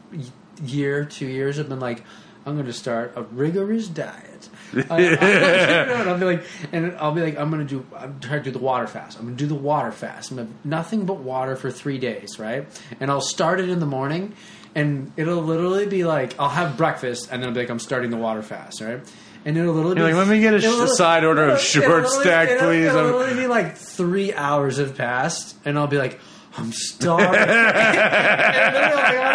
[0.64, 2.02] year, two years, I've been like,
[2.44, 4.48] I'm going to start a rigorous diet.
[4.90, 8.40] I, and I'll be like, and I'll be like, I'm going to do, I'm trying
[8.40, 9.18] to do the water fast.
[9.18, 10.30] I'm going to do the water fast.
[10.30, 12.66] I'm gonna have nothing but water for three days, right?
[13.00, 14.34] And I'll start it in the morning,
[14.74, 18.10] and it'll literally be like, I'll have breakfast, and then I'll be like, I'm starting
[18.10, 19.00] the water fast, right?
[19.44, 21.58] And it'll literally You're be like, "Let me get a sh- side order of it'll-
[21.60, 25.78] short it'll stack, it'll- please." It'll I'm- literally be like three hours have passed, and
[25.78, 26.18] I'll be like,
[26.56, 27.26] I'm starving.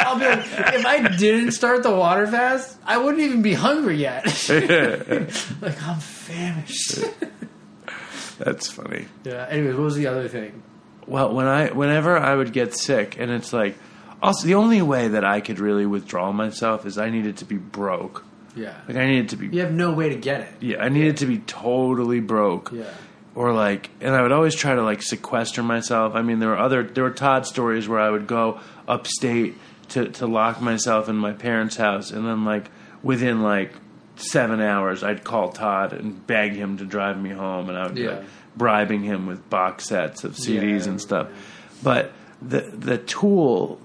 [0.04, 3.98] I'll, be, like, if I didn't start the water fast, I wouldn't even be hungry
[3.98, 4.26] yet.
[5.62, 7.00] like I'm famished.
[8.40, 9.06] That's funny.
[9.24, 9.46] yeah.
[9.50, 10.64] Anyways, what was the other thing?
[11.08, 13.78] Well, when I whenever I would get sick, and it's like,
[14.22, 17.58] also the only way that I could really withdraw myself is I needed to be
[17.58, 18.26] broke.
[18.56, 18.76] Yeah.
[18.88, 19.48] Like I needed to be.
[19.48, 20.54] You have no way to get it.
[20.60, 22.72] Yeah, I needed to be totally broke.
[22.72, 22.94] Yeah.
[23.34, 26.16] Or like, and I would always try to like sequester myself.
[26.16, 29.56] I mean, there were other, there were Todd stories where I would go upstate
[29.90, 32.70] to to lock myself in my parents' house, and then like
[33.04, 33.74] within like
[34.18, 37.96] seven hours, I'd call Todd and beg him to drive me home, and I would
[37.96, 38.10] be Yeah.
[38.18, 38.24] like
[38.58, 41.28] bribing him with box sets of CDs Yeah, and stuff.
[41.82, 42.12] But
[42.42, 43.80] the the tool,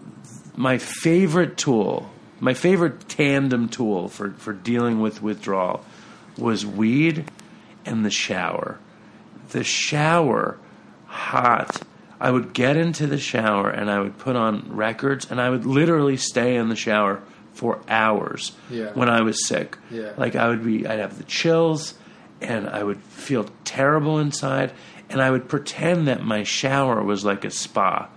[0.57, 5.84] my favorite tool, my favorite tandem tool for for dealing with withdrawal
[6.36, 7.30] was weed
[7.84, 8.78] and the shower.
[9.51, 10.59] The shower,
[11.07, 11.82] hot.
[12.18, 15.66] I would get into the shower and I would put on records and I would
[15.66, 17.22] literally stay in the shower
[17.53, 18.92] for hours Yeah.
[18.94, 19.76] when I was sick.
[19.90, 20.12] Yeah.
[20.16, 21.94] Like I would be, I'd have the chills
[22.40, 24.72] and I would feel terrible inside
[25.11, 28.09] and I would pretend that my shower was like a spa.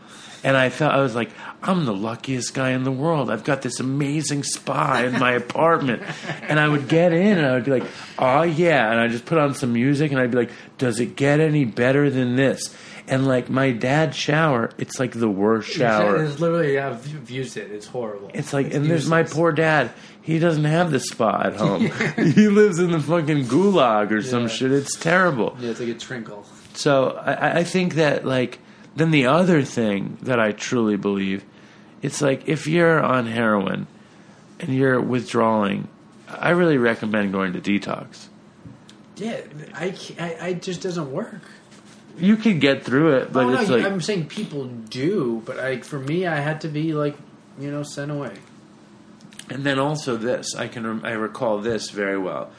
[0.44, 1.30] And I felt I was like,
[1.62, 3.30] I'm the luckiest guy in the world.
[3.30, 6.04] I've got this amazing spa in my apartment.
[6.44, 7.86] And I would get in and I would be like,
[8.18, 8.90] oh yeah.
[8.92, 11.66] And I just put on some music and I'd be like, does it get any
[11.66, 12.74] better than this?
[13.08, 16.24] And like my dad's shower, it's like the worst shower.
[16.24, 17.72] It's literally, I've used it.
[17.72, 18.30] It's horrible.
[18.34, 19.92] It's like, and there's my poor dad.
[20.22, 21.90] He doesn't have the spa at home.
[22.16, 24.72] he lives in the fucking gulag or some shit.
[24.72, 25.58] It's terrible.
[25.60, 26.46] Yeah, it's like a trinkle.
[26.76, 28.60] So I, I think that like
[29.00, 31.44] then the other thing that I truly believe,
[32.02, 33.88] it's like if you're on heroin
[34.60, 35.88] and you're withdrawing,
[36.28, 38.28] I really recommend going to detox.
[39.16, 39.42] Yeah,
[39.74, 41.42] I, I, I just doesn't work.
[42.18, 45.58] You can get through it, but oh, it's no, like I'm saying people do, but
[45.58, 47.18] like for me, I had to be like,
[47.58, 48.34] you know, sent away.
[49.50, 52.52] And then also this, I can I recall this very well.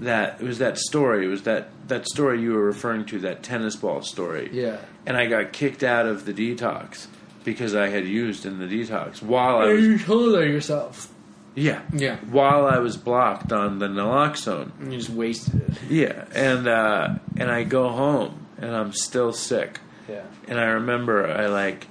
[0.00, 1.26] That it was that story.
[1.26, 4.48] It was that that story you were referring to, that tennis ball story.
[4.52, 4.78] Yeah.
[5.06, 7.06] And I got kicked out of the detox
[7.44, 11.12] because I had used in the detox while I was you told her yourself.
[11.54, 12.16] yeah Yeah.
[12.30, 14.70] while I was blocked on the naloxone.
[14.80, 15.74] And you just wasted it.
[15.90, 19.80] Yeah, and uh, and I go home and I'm still sick.
[20.08, 20.22] Yeah.
[20.48, 21.86] And I remember I like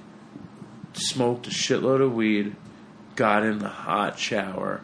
[0.94, 2.56] smoked a shitload of weed,
[3.16, 4.80] got in the hot shower,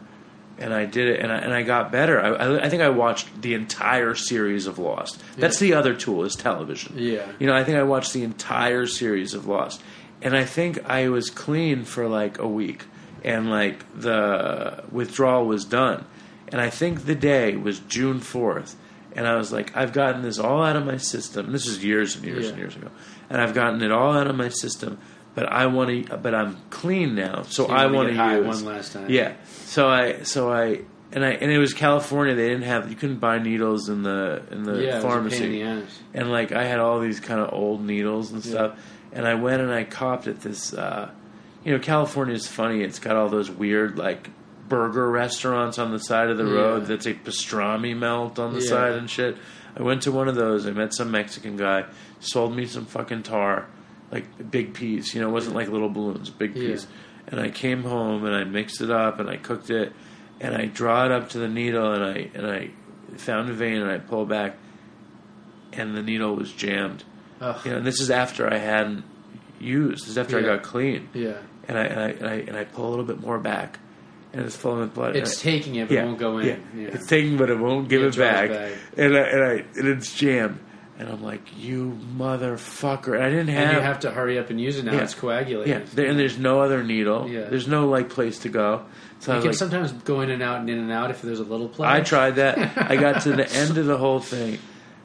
[0.58, 2.20] and I did it, and I, and I got better.
[2.20, 5.22] I, I, I think I watched the entire series of Lost.
[5.36, 5.68] That's Yeah.
[5.68, 6.94] the other tool is television.
[6.98, 7.26] Yeah.
[7.38, 9.82] you know, I think I watched the entire series of Lost,
[10.22, 12.84] and I think I was clean for like a week,
[13.22, 16.04] and like the withdrawal was done,
[16.48, 18.76] and I think the day was June fourth.
[19.14, 21.50] And I was like, I've gotten this all out of my system.
[21.50, 22.48] This is years and years Yeah.
[22.50, 22.90] and years ago,
[23.30, 24.98] and I've gotten it all out of my system.
[25.36, 28.74] But I want to, but I'm clean now, so, So I want high use one
[28.74, 29.08] last time.
[29.10, 30.80] Yeah, so I, so I,
[31.12, 32.34] and I, and it was California.
[32.34, 35.08] They didn't have, you couldn't buy needles in the in the Yeah, it was a
[35.08, 35.84] pharmacy the
[36.14, 38.78] and like I had all these kind of old needles and stuff,
[39.12, 40.72] and I went and I copped at this.
[40.72, 41.10] Uh,
[41.64, 42.80] you know, California is funny.
[42.82, 44.30] It's got all those weird like
[44.68, 46.52] burger restaurants on the side of the Yeah.
[46.60, 48.68] road that's a pastrami melt on the Yeah.
[48.68, 49.36] side and shit.
[49.76, 50.66] I went to one of those.
[50.66, 51.84] I met some Mexican guy,
[52.20, 53.66] sold me some fucking tar,
[54.10, 55.14] like big piece.
[55.14, 56.70] You know, it wasn't like little balloons, big Yeah.
[56.70, 56.86] piece.
[57.28, 59.92] And I came home and I mixed it up and I cooked it,
[60.40, 62.70] and I draw it up to the needle and I and I
[63.16, 64.56] found a vein and I pull back,
[65.72, 67.04] and the needle was jammed.
[67.40, 67.56] Ugh.
[67.64, 69.04] You know, and this is after I hadn't
[69.60, 70.04] used.
[70.04, 71.08] This is after I got clean.
[71.14, 71.34] Yeah.
[71.68, 73.80] And I, and I and I and I pull a little bit more back,
[74.32, 75.16] and it's full with blood.
[75.16, 76.46] It's I- taking it, but it won't go in.
[76.46, 76.56] Yeah.
[76.76, 76.88] Yeah.
[76.92, 78.50] It's taking, but it won't give it it back.
[78.50, 78.72] back.
[78.96, 80.60] And I, and I and it's jammed.
[80.98, 83.20] And I'm like, you motherfucker!
[83.20, 84.92] I didn't have, And you have to hurry up and use it now.
[84.94, 85.02] Yeah.
[85.02, 85.68] It's coagulated.
[85.68, 87.28] yeah, there, and there's no other needle.
[87.28, 87.44] Yeah.
[87.44, 88.84] There's no like place to go.
[89.20, 91.40] So You can like, sometimes go in and out and in and out if there's
[91.40, 91.88] a little place.
[91.88, 92.76] I tried that.
[92.76, 94.58] I got to the end of the whole thing,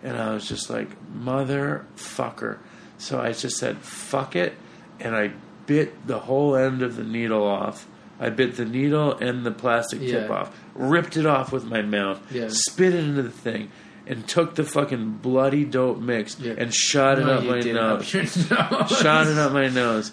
[0.04, 2.58] and I was just like, motherfucker.
[2.98, 4.54] So I just said, fuck it,
[5.00, 5.32] and I
[5.66, 7.88] bit the whole end of the needle off.
[8.20, 12.22] I bit the needle and the plastic tip off, ripped it off with my mouth,
[12.32, 12.50] Yeah.
[12.50, 13.72] spit it into the thing,
[14.12, 16.54] and took the fucking bloody dope mix Yeah.
[16.58, 18.14] and shot it No, up my nose.
[18.52, 19.00] up nose.
[19.00, 20.12] Shot it up my nose.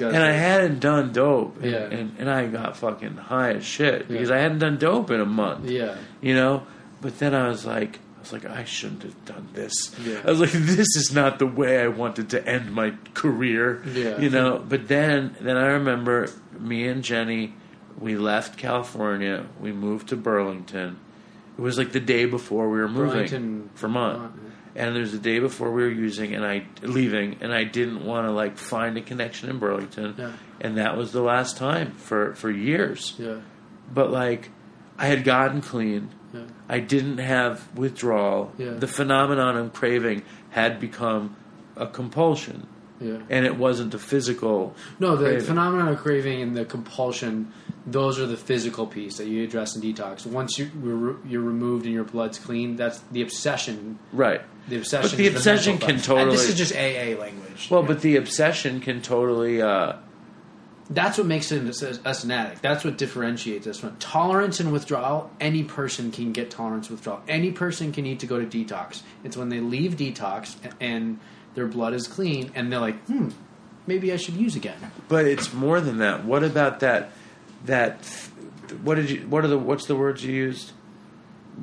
[0.00, 1.56] And I hadn't done dope.
[1.60, 1.78] And, Yeah.
[1.90, 4.36] and, and I got fucking high as shit because Yeah.
[4.36, 5.96] I hadn't done dope in a month Yeah.
[6.22, 6.62] you know.
[7.02, 9.72] But then I was like, I was like, I shouldn't have done this.
[10.04, 10.20] Yeah.
[10.24, 13.82] I was like, this is not the way I wanted to end my career.
[13.92, 14.18] Yeah.
[14.20, 14.64] you know.
[14.66, 16.28] But then, then I remember
[16.58, 17.54] me and Jenny,
[17.98, 20.98] we left California, we moved to Burlington.
[21.60, 24.16] It was like the day before we were moving, Burlington, Vermont.
[24.18, 24.34] Vermont,
[24.74, 28.26] And there's the day before we were using and I leaving, and I didn't want
[28.26, 30.32] to like find a connection in Burlington, Yeah.
[30.60, 33.40] and that was the last time for for years Yeah.
[33.92, 34.48] but like
[34.98, 36.08] I had gotten clean.
[36.32, 36.40] Yeah.
[36.68, 38.52] I didn't have withdrawal.
[38.56, 38.70] Yeah.
[38.74, 41.36] The phenomenon of craving had become
[41.76, 42.66] a compulsion,
[43.00, 43.18] Yeah.
[43.28, 44.74] and it wasn't a physical.
[44.98, 45.44] No, the craving.
[45.46, 47.48] phenomenon of craving and the compulsion,
[47.86, 50.26] those are the physical piece that you address in detox.
[50.26, 53.98] Once you, you're, you're removed and your blood's clean, that's the obsession.
[54.12, 54.42] right.
[54.68, 55.10] The obsession.
[55.10, 56.20] But the obsession mental can part.
[56.22, 57.68] And This is just AA language.
[57.70, 57.88] Well, Yeah.
[57.88, 59.60] but the obsession can totally.
[59.62, 59.94] Uh,
[60.90, 62.62] that's what makes us, us an addict.
[62.62, 65.30] That's what differentiates us from tolerance and withdrawal.
[65.40, 67.22] Any person can get tolerance and withdrawal.
[67.28, 69.02] Any person can need to go to detox.
[69.24, 71.18] It's when they leave detox and
[71.54, 73.30] their blood is clean, and they're like, hmm,
[73.86, 74.78] maybe I should use again.
[75.08, 76.24] but it's more than that.
[76.24, 77.10] What about that?
[77.66, 78.04] That
[78.82, 79.20] what did you?
[79.28, 79.58] What are the?
[79.58, 80.72] What's the words you used?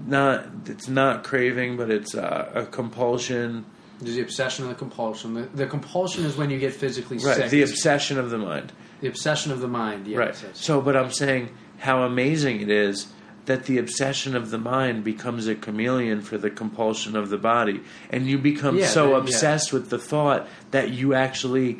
[0.05, 0.45] Not.
[0.67, 3.65] It's not craving, but it's uh, a compulsion.
[3.99, 5.33] There's the obsession and the compulsion.
[5.33, 7.35] The, the compulsion is when you get physically Right.
[7.37, 7.49] sick.
[7.49, 8.71] The obsession of the mind.
[9.01, 10.05] The obsession of the mind.
[10.07, 10.55] Yes, right.
[10.55, 13.07] So, but I'm saying how amazing it is
[13.45, 17.79] that the obsession of the mind becomes a chameleon for the compulsion of the body,
[18.11, 19.17] and you become Yeah, so the- yeah.
[19.19, 21.79] obsessed with the thought that you actually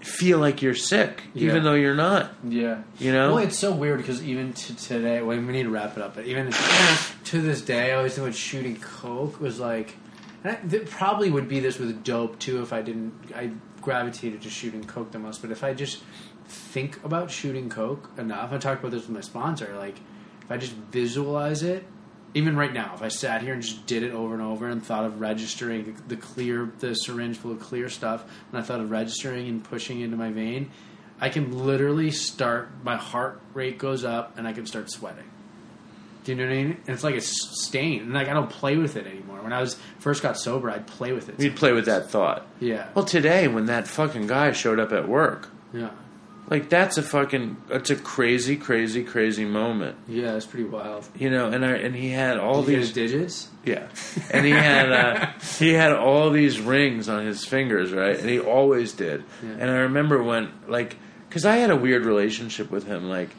[0.00, 1.62] feel like you're sick, even Yeah.
[1.62, 2.32] though you're not.
[2.48, 2.82] Yeah.
[2.98, 3.34] You know?
[3.34, 6.14] Well, it's so weird because even to today, well, we need to wrap it up,
[6.14, 6.52] but even
[7.24, 9.96] to this day, I always think when shooting coke was like,
[10.44, 13.50] and I, it probably would be this with dope too if I didn't, I
[13.82, 16.02] gravitated to shooting coke the most, but if I just
[16.46, 19.96] think about shooting coke enough, I talked about this with my sponsor, like,
[20.42, 21.84] if I just visualize it,
[22.34, 24.84] even right now, if I sat here and just did it over and over and
[24.84, 28.90] thought of registering the clear, the syringe full of clear stuff, and I thought of
[28.90, 30.70] registering and pushing into my vein,
[31.20, 32.68] I can literally start.
[32.84, 35.24] My heart rate goes up, and I can start sweating.
[36.24, 36.70] Do you know what I mean?
[36.86, 39.40] And it's like a stain, and like I don't play with it anymore.
[39.40, 41.38] When I was first got sober, I'd play with it.
[41.38, 42.46] We'd play with that thought.
[42.60, 45.90] Yeah, Well, today when that fucking guy showed up at work, yeah,
[46.50, 50.34] like that's a fucking, it's a crazy, crazy, crazy moment, yeah.
[50.36, 51.06] It's pretty wild.
[51.16, 51.46] you know.
[51.48, 53.48] And I and he had all Did these digits?
[53.64, 53.88] Yeah,
[54.30, 55.26] and he had uh,
[55.58, 58.18] he had all these rings on his fingers, right?
[58.18, 59.24] And he always did.
[59.42, 59.50] Yeah.
[59.60, 60.96] And I remember when, like,
[61.28, 63.08] because I had a weird relationship with him.
[63.08, 63.30] Like,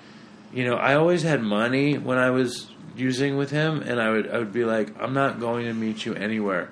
[0.54, 4.30] you know, I always had money when I was using with him, and I would
[4.30, 6.70] I would be like, I'm not going to meet you anywhere.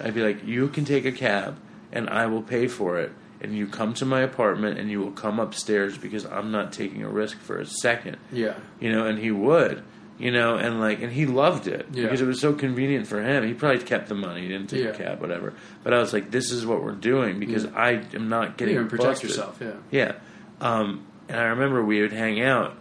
[0.00, 1.58] I'd be like, you can take a cab,
[1.92, 3.12] and I will pay for it.
[3.42, 7.02] And you come to my apartment, and you will come upstairs because I'm not taking
[7.02, 9.82] a risk for a second Yeah, you know, and he would,
[10.18, 12.02] you know, and like, and he loved it Yeah.
[12.04, 13.42] because it was so convenient for him.
[13.46, 14.90] He probably kept the money, he didn't take Yeah.
[14.90, 15.54] a cab, whatever.
[15.82, 17.70] But I was like, this is what we're doing because Yeah.
[17.74, 19.30] I am not getting you protect busted.
[19.30, 19.58] yourself.
[19.60, 20.12] Yeah, Yeah,
[20.60, 22.76] um, and I remember we would hang out,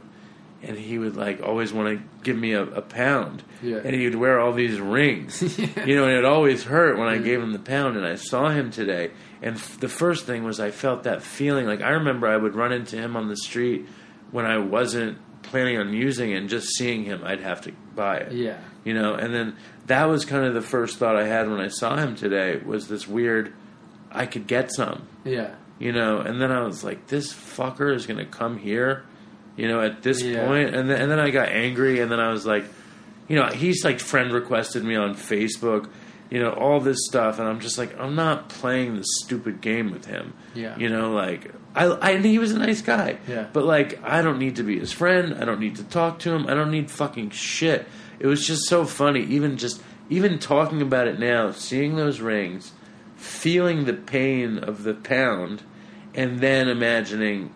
[0.61, 3.77] and he would like always want to give me a, a pound, Yeah.
[3.77, 5.41] and he would wear all these rings,
[5.85, 7.95] you know, and it always hurt when I gave him the pound.
[7.95, 9.11] And I saw him today,
[9.41, 11.65] and f- the first thing was I felt that feeling.
[11.65, 13.87] Like I remember I would run into him on the street
[14.31, 18.17] when I wasn't planning on using it, and just seeing him, I'd have to buy
[18.17, 19.55] it yeah, you know and then
[19.87, 22.87] that was kind of the first thought i had when i saw him today was
[22.87, 23.51] this weird
[24.11, 25.55] i could get some yeah.
[25.79, 29.03] you know and then i was like this fucker is going to come here
[29.57, 30.45] you know at this Yeah.
[30.45, 30.73] point.
[30.73, 32.63] and then, and then i got angry and then i was like
[33.27, 35.89] you know he's like friend requested me on facebook
[36.29, 39.91] you know all this stuff and i'm just like i'm not playing this stupid game
[39.91, 40.77] with him Yeah.
[40.77, 43.47] you know like I, I he was a nice guy Yeah.
[43.53, 46.31] but like i don't need to be his friend i don't need to talk to
[46.31, 47.87] him i don't need fucking shit
[48.19, 52.71] it was just so funny even just even talking about it now seeing those rings
[53.15, 55.63] feeling the pain of the pound
[56.15, 57.53] and then imagining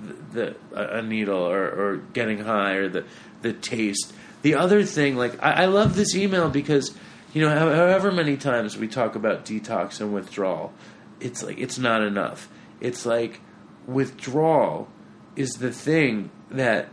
[0.00, 3.04] the, the a a needle or, or getting high or the
[3.42, 4.12] the taste.
[4.42, 6.94] The other thing, like I, I love this email because
[7.32, 10.72] you know, however many times we talk about detox and withdrawal,
[11.20, 12.48] it's like it's not enough.
[12.80, 13.40] It's like
[13.86, 14.88] withdrawal
[15.36, 16.88] is the thing that.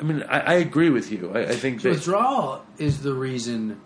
[0.00, 1.32] I mean, I, I agree with you.
[1.34, 3.80] I, I think that Withdrawal is the reason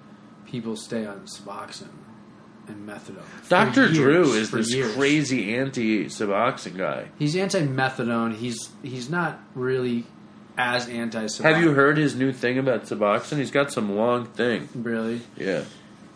[0.44, 1.88] people stay on Suboxone
[2.68, 3.48] and methadone.
[3.48, 3.88] Dr.
[3.88, 4.94] Drew is this years.
[4.94, 7.08] crazy anti-Suboxone guy.
[7.18, 8.34] He's anti-methadone.
[8.36, 10.04] He's he's not really
[10.58, 11.44] as anti-Suboxone.
[11.44, 13.38] Have you heard his new thing about Suboxone?
[13.38, 14.68] He's got some long thing.
[14.74, 15.22] Really?
[15.36, 15.64] Yeah.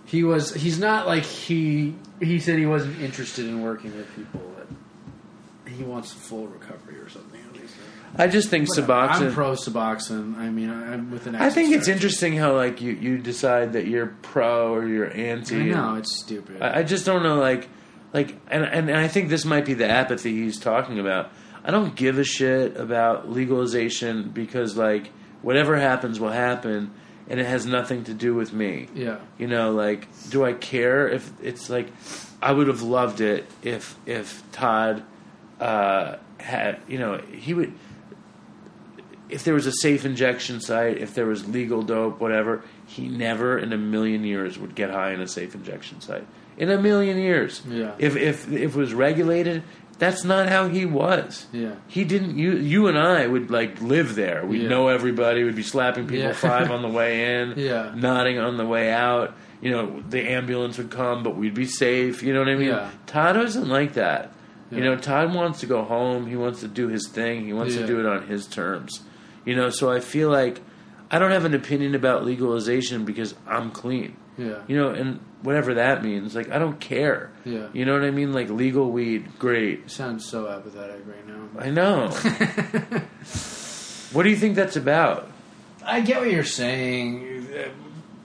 [0.06, 0.54] He was.
[0.54, 1.94] He's not like he.
[2.20, 4.40] He said he wasn't interested in working with people.
[4.56, 7.40] That he wants full recovery or something.
[7.40, 7.74] At least.
[8.16, 8.92] I just think Whatever.
[8.92, 10.36] I'm pro Suboxone.
[10.38, 11.34] I mean, I'm with an.
[11.34, 15.56] I think it's interesting how like you, you decide that you're pro or you're anti.
[15.56, 16.62] I know it's stupid.
[16.62, 17.68] I, I just don't know like
[18.12, 21.32] like and, and and I think this might be the apathy he's talking about.
[21.64, 25.10] I don't give a shit about legalization because like
[25.42, 26.92] whatever happens will happen
[27.28, 28.88] and it has nothing to do with me.
[28.94, 29.18] yeah.
[29.38, 31.88] You know, like, do I care if it's like?
[32.42, 35.02] I would have loved it if if Todd
[35.60, 37.72] uh, had, you know, he would.
[39.28, 43.58] If there was a safe injection site, if there was legal dope, whatever, he never
[43.58, 46.24] in a million years would get high in a safe injection site.
[46.56, 47.92] In a million years, Yeah.
[47.98, 49.62] If if if it was regulated,
[49.98, 51.46] that's not how he was.
[51.52, 51.76] Yeah.
[51.86, 52.36] He didn't.
[52.38, 54.44] You you and I would like live there.
[54.44, 54.68] We'd Yeah.
[54.68, 55.42] know everybody.
[55.44, 56.32] We'd be slapping people Yeah.
[56.32, 57.92] five on the way in Yeah.
[57.94, 59.34] nodding on the way out.
[59.62, 62.22] You know, the ambulance would come, but we'd be safe.
[62.22, 62.68] You know what I mean?
[62.68, 62.90] Yeah.
[63.06, 64.32] Todd doesn't like that.
[64.70, 66.26] You know, Todd wants to go home.
[66.26, 67.46] He wants to do his thing.
[67.46, 69.00] He wants to do it on his terms.
[69.44, 70.60] You know, so I feel like
[71.10, 74.16] I don't have an opinion about legalization because I'm clean.
[74.36, 74.56] Yeah.
[74.66, 77.30] You know, and whatever that means, like I don't care.
[77.44, 77.68] Yeah.
[77.72, 78.32] You know what I mean?
[78.32, 79.88] Like legal weed, great.
[79.88, 81.48] Sounds so apathetic right now.
[81.56, 82.08] I know.
[84.12, 85.30] what do you think that's about?
[85.84, 87.44] I get what you're saying,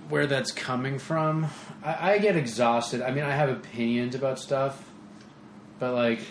[0.09, 1.45] where that's coming from.
[1.83, 3.03] I, I get exhausted.
[3.03, 4.83] I mean, I have opinions about stuff,
[5.77, 6.21] but like,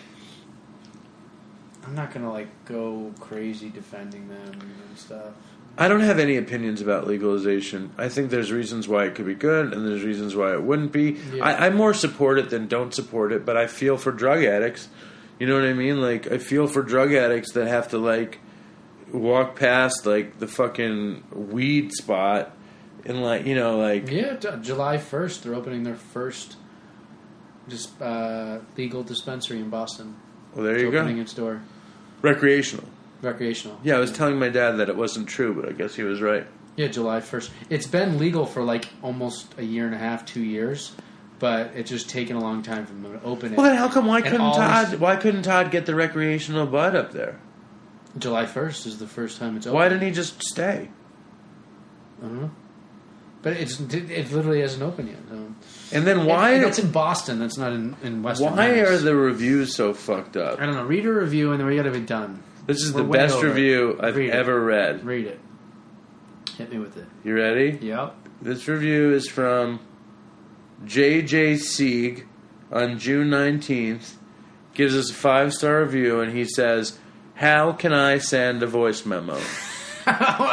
[1.85, 5.35] I'm not gonna like go crazy defending them and stuff.
[5.81, 7.91] I don't have any opinions about legalization.
[7.97, 10.91] I think there's reasons why it could be good, and there's reasons why it wouldn't
[10.91, 11.17] be.
[11.33, 11.43] Yeah.
[11.43, 14.89] I, I more support it than don't support it, but I feel for drug addicts.
[15.39, 15.99] You know what I mean?
[15.99, 18.39] Like I feel for drug addicts that have to like
[19.11, 22.55] walk past like the fucking weed spot
[23.03, 26.55] and like you know like Yeah, July 1st, they're opening their first
[27.67, 30.15] just uh, legal dispensary in Boston.
[30.53, 31.61] well there It's you opening go its door,
[32.21, 32.85] recreational.
[33.21, 33.79] Recreational.
[33.83, 36.21] Yeah, I was telling my dad that it wasn't true, but I guess he was
[36.21, 36.45] right.
[36.77, 37.49] Yeah, July 1st.
[37.69, 40.93] It's been legal for like almost a year and a half, two years,
[41.39, 43.57] but it's just taken a long time for them to open it.
[43.57, 45.95] Well, then how come why And couldn't all Todd these- why couldn't Todd get the
[45.95, 47.39] recreational bud up there?
[48.17, 49.75] July 1st is the first time it's open.
[49.75, 50.89] Why didn't he just stay?
[52.21, 52.51] I don't know.
[53.41, 55.17] But it's it literally hasn't opened yet.
[55.29, 55.95] So.
[55.97, 57.39] And then why And, that's in Boston.
[57.39, 58.87] That's not in, in Western Why Mass.
[58.89, 60.61] are the reviews so fucked up?
[60.61, 60.83] I don't know.
[60.85, 62.43] Read a review and then we got to be done.
[62.67, 64.33] This is We're the best review I've Read it.
[64.33, 65.03] ever read.
[65.03, 65.39] Read it.
[66.57, 67.05] Hit me with it.
[67.23, 67.77] You ready?
[67.81, 68.15] Yep.
[68.41, 69.79] This review is from
[70.85, 72.27] JJ Sieg
[72.71, 74.15] on June 19th.
[74.73, 76.97] Gives us a five star review, and he says,
[77.35, 79.37] How can I send a voice memo?
[80.05, 80.45] How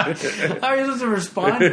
[0.63, 1.71] are you supposed to respond to?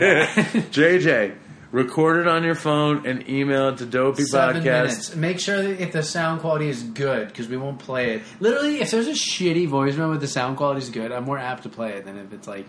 [0.72, 1.36] JJ,
[1.76, 4.64] record it on your phone and email it to Dopey Seven Podcast.
[4.64, 5.16] minutes.
[5.16, 8.24] Make sure that if the sound quality is good, because we won't play it.
[8.40, 11.64] Literally, if there's a shitty voicemail with the sound quality is good, I'm more apt
[11.64, 12.66] to play it than if it's like.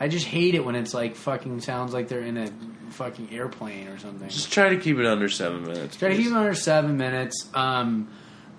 [0.00, 2.48] I just hate it when it's like fucking sounds like they're in a
[2.90, 4.28] fucking airplane or something.
[4.28, 5.96] Just try to keep it under seven minutes.
[5.96, 6.24] Try to please.
[6.24, 7.48] keep it under seven minutes.
[7.52, 8.08] Um,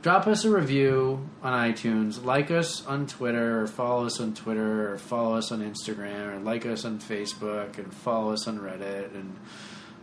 [0.02, 2.24] drop us a review on iTunes.
[2.24, 6.40] Like us on Twitter, or follow us on Twitter, or follow us on Instagram, or
[6.40, 9.16] like us on Facebook, and follow us on Reddit.
[9.16, 9.38] And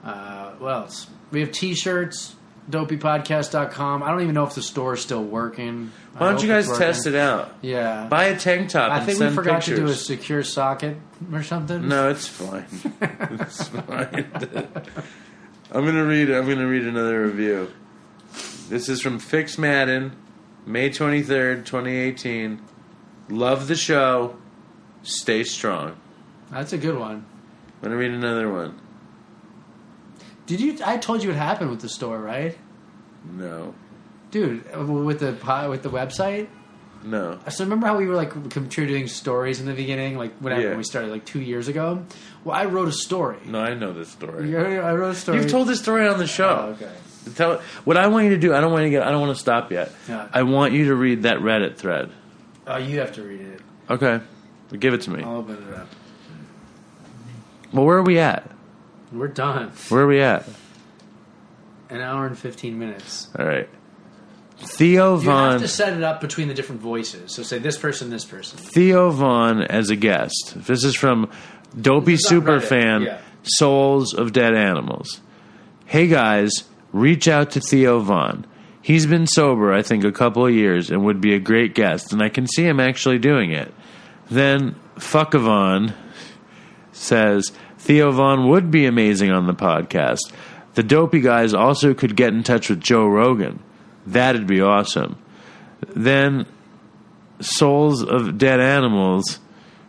[0.06, 1.08] uh, what else?
[1.30, 2.34] We have T-shirts.
[2.70, 4.02] DopeyPodcast.com.
[4.02, 5.92] I don't even know if the store is still working.
[6.16, 7.54] Why don't you guys test it out?
[7.62, 8.08] Yeah.
[8.08, 9.78] Buy a tank top I think we forgot pictures.
[9.78, 10.96] to do a secure socket
[11.32, 11.86] or something.
[11.86, 12.66] No, it's fine.
[13.00, 14.26] it's fine.
[15.70, 16.30] I'm gonna read.
[16.30, 17.70] I'm gonna read another review.
[18.68, 20.16] This is from Fix Madden,
[20.64, 22.60] May 23rd, 2018.
[23.28, 24.36] Love the show.
[25.04, 25.96] Stay strong.
[26.50, 27.24] That's a good one.
[27.76, 28.80] I'm gonna read another one.
[30.46, 30.78] Did you?
[30.84, 32.56] I told you what happened with the store, right?
[33.36, 33.74] No,
[34.30, 35.32] Dude, uh, with the
[35.68, 36.46] with the website.
[37.04, 37.38] no.
[37.50, 40.68] So remember how we were like contributing stories in the beginning, like whatever Yeah.
[40.70, 42.04] when we started like two years ago.
[42.44, 43.38] Well, I wrote a story.
[43.46, 44.56] No, I know this story.
[44.56, 45.38] I wrote a story.
[45.38, 46.76] You've told this story on the show.
[46.80, 46.92] Oh, okay.
[47.34, 48.54] Tell what I want you to do.
[48.54, 49.06] I don't want you to get.
[49.06, 49.90] I don't want to stop yet.
[50.08, 50.28] Yeah.
[50.32, 52.10] I want you to read that Reddit thread.
[52.68, 53.60] Oh, you have to read it.
[53.90, 54.20] Okay,
[54.78, 55.22] give it to me.
[55.24, 55.88] I'll open it up.
[57.72, 58.48] Well, where are we at?
[59.12, 59.72] We're done.
[59.88, 60.46] Where are we at?
[61.90, 63.28] an hour and fifteen minutes.
[63.38, 63.68] All right.
[64.58, 67.34] Theo Von You have to set it up between the different voices.
[67.34, 68.58] So say this person, this person.
[68.58, 70.54] Theo Von as a guest.
[70.56, 71.30] This is from
[71.78, 73.20] Dopey This is on Reddit, Superfan, yeah.
[73.42, 75.20] Souls of Dead Animals.
[75.84, 78.46] Hey guys, reach out to Theo Von.
[78.80, 82.12] He's been sober, I think, a couple of years and would be a great guest,
[82.12, 83.74] and I can see him actually doing it.
[84.30, 85.92] Then Fuckavon
[86.92, 87.52] says
[87.86, 90.32] Theo Von would be amazing on the podcast.
[90.74, 93.60] The dopey guys also could get in touch with Joe Rogan.
[94.04, 95.16] That'd be awesome.
[95.94, 96.46] Then
[97.38, 99.38] Souls of Dead Animals,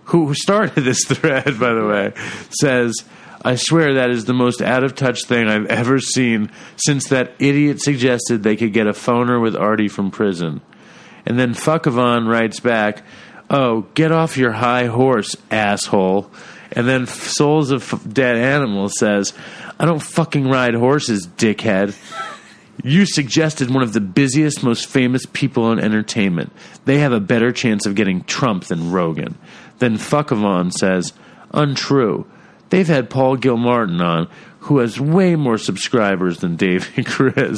[0.06, 2.14] who started this thread, by the way,
[2.52, 2.94] says,
[3.44, 7.34] I swear that is the most out of touch thing I've ever seen since that
[7.40, 10.62] idiot suggested they could get a phoner with Artie from prison.
[11.26, 13.02] And then Fuckavon writes back,
[13.50, 16.30] Oh, get off your high horse, asshole.
[16.78, 19.34] And then Souls of Dead Animals says,
[19.80, 21.98] I don't fucking ride horses, dickhead.
[22.84, 26.54] You suggested one of the busiest, most famous people in entertainment.
[26.86, 29.40] They have a better chance of getting Trump than Rogan.
[29.80, 31.14] Then Fuckavon says,
[31.52, 32.28] untrue.
[32.70, 34.30] They've had Paul Gilmartin on,
[34.60, 37.58] who has way more subscribers than Dave and Chris.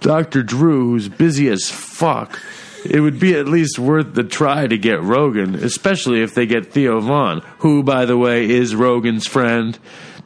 [0.00, 0.42] Dr.
[0.42, 2.36] Drew, who's busy as fuck.
[2.84, 6.72] It would be at least worth the try to get Rogan, especially if they get
[6.72, 9.78] Theo Von, who, by the way, is Rogan's friend.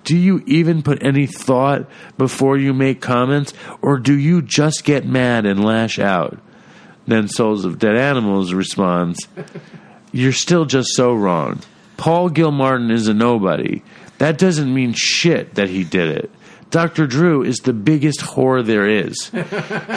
[0.05, 1.89] Do you even put any thought
[2.19, 6.39] before you make comments, or do you just get mad and lash out?
[7.07, 9.29] Then Souls of Dead Animals responds,
[10.12, 11.61] You're still just so wrong.
[11.97, 13.83] Paul Gilmartin is a nobody.
[14.19, 16.31] That doesn't mean shit that he did it.
[16.73, 17.07] Dr.
[17.07, 19.31] Drew is the biggest whore there is.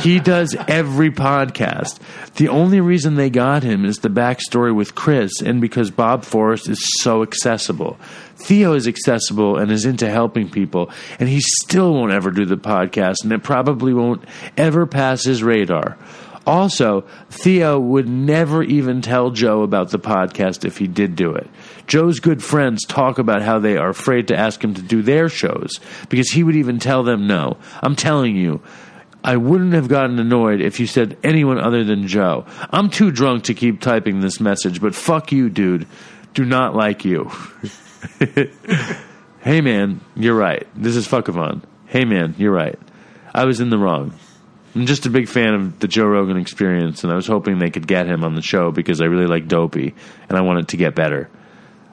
[0.03, 1.99] he does every podcast.
[2.35, 6.67] The only reason they got him is the backstory with Chris and because Bob Forrest
[6.67, 7.97] is so accessible.
[8.35, 12.57] Theo is accessible and is into helping people, and he still won't ever do the
[12.57, 14.25] podcast, and it probably won't
[14.57, 15.97] ever pass his radar.
[16.45, 21.49] Also, Theo would never even tell Joe about the podcast if he did do it.
[21.87, 25.29] Joe's good friends talk about how they are afraid to ask him to do their
[25.29, 25.79] shows
[26.09, 27.57] because he would even tell them no.
[27.81, 28.61] I'm telling you,
[29.23, 32.45] I wouldn't have gotten annoyed if you said anyone other than Joe.
[32.69, 35.87] I'm too drunk to keep typing this message, but fuck you, dude.
[36.33, 37.31] Do not like you.
[39.39, 40.67] hey man, you're right.
[40.75, 41.63] This is Fuckavon.
[41.87, 42.77] Hey man, you're right.
[43.33, 44.13] I was in the wrong.
[44.75, 47.69] I'm just a big fan of the Joe Rogan experience, and I was hoping they
[47.69, 49.95] could get him on the show because I really like Dopey,
[50.27, 51.29] and I wanted to get better.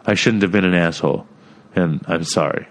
[0.07, 1.27] I shouldn't have been an asshole,
[1.75, 2.67] and I'm sorry.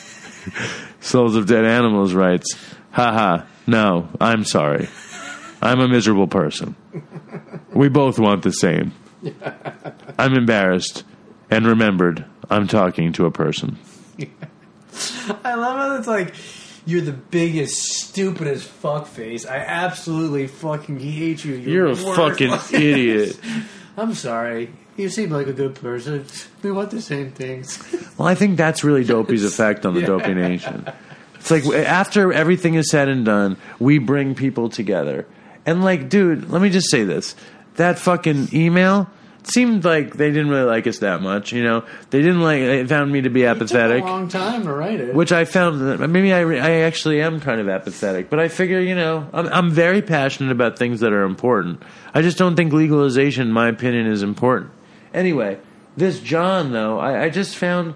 [1.00, 2.46] Souls of Dead Animals writes,
[2.90, 4.88] haha, no, I'm sorry.
[5.60, 6.76] I'm a miserable person.
[7.72, 8.92] We both want the same.
[10.18, 11.04] I'm embarrassed
[11.50, 13.78] and remembered I'm talking to a person.
[15.44, 16.34] I love how it's like
[16.86, 19.48] you're the biggest, stupidest fuckface.
[19.48, 21.54] I absolutely fucking hate you.
[21.54, 23.38] You're a the worst fucking idiot.
[23.96, 24.70] I'm sorry.
[24.98, 26.26] You seem like a good person.
[26.62, 27.78] We want the same things.
[28.18, 30.90] Well, I think that's really Dopey's effect on the Dopey Nation.
[31.36, 35.24] It's like after everything is said and done, we bring people together.
[35.64, 37.36] And like, dude, let me just say this:
[37.76, 39.08] that fucking email
[39.44, 41.52] seemed like they didn't really like us that much.
[41.52, 42.60] You know, they didn't like.
[42.60, 45.14] They found me to be It took a apathetic, long time to write it.
[45.14, 48.30] which I found that maybe I, I actually am kind of apathetic.
[48.30, 51.84] But I figure, you know, I'm, I'm very passionate about things that are important.
[52.14, 54.72] I just don't think legalization, in my opinion, is important.
[55.14, 55.58] Anyway,
[55.96, 57.94] this John though, I, I just found.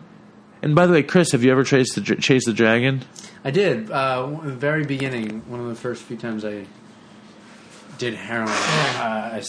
[0.62, 3.02] And by the way, Chris, have you ever chased the dra- chased the dragon?
[3.44, 3.90] I did.
[3.90, 6.66] Uh, w- the very beginning, one of the first few times I
[7.98, 9.48] did heroin, uh, I s-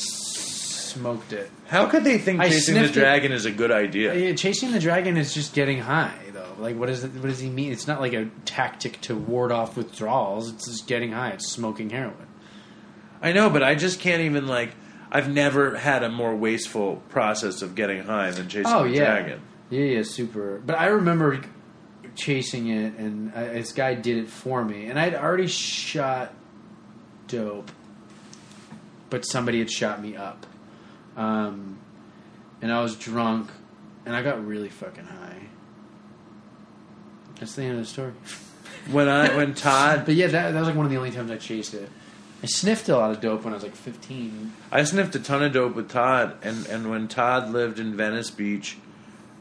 [0.94, 1.49] smoked it.
[1.68, 2.99] How could they think I chasing the sniffed it.
[2.99, 4.14] dragon is a good idea?
[4.15, 6.56] Yeah, chasing the dragon is just getting high, though.
[6.60, 7.72] Like, what is it, what does he mean?
[7.72, 10.49] It's not like a tactic to ward off withdrawals.
[10.52, 11.30] It's just getting high.
[11.30, 12.27] It's smoking heroin.
[13.22, 14.72] I know, but I just can't even like.
[15.15, 19.41] I've never had a more wasteful process of getting high than chasing Oh yeah, dragon.
[19.69, 20.60] yeah, yeah, super.
[20.65, 21.40] But I remember
[22.15, 26.34] chasing it, and I, this guy did it for me, and I'd already shot
[27.27, 27.72] dope,
[29.11, 30.45] but somebody had shot me up,
[31.15, 31.77] um,
[32.61, 33.52] and I was drunk,
[34.07, 35.38] and I got really fucking high.
[37.40, 38.14] That's the end of the story.
[38.91, 41.30] When I when Todd, But yeah, that, that was like one of the only times
[41.31, 41.90] I chased it.
[42.44, 44.52] I sniffed a lot of dope when I was like 15.
[44.70, 48.30] I sniffed a ton of dope with Todd, and and when Todd lived in Venice
[48.30, 48.78] Beach,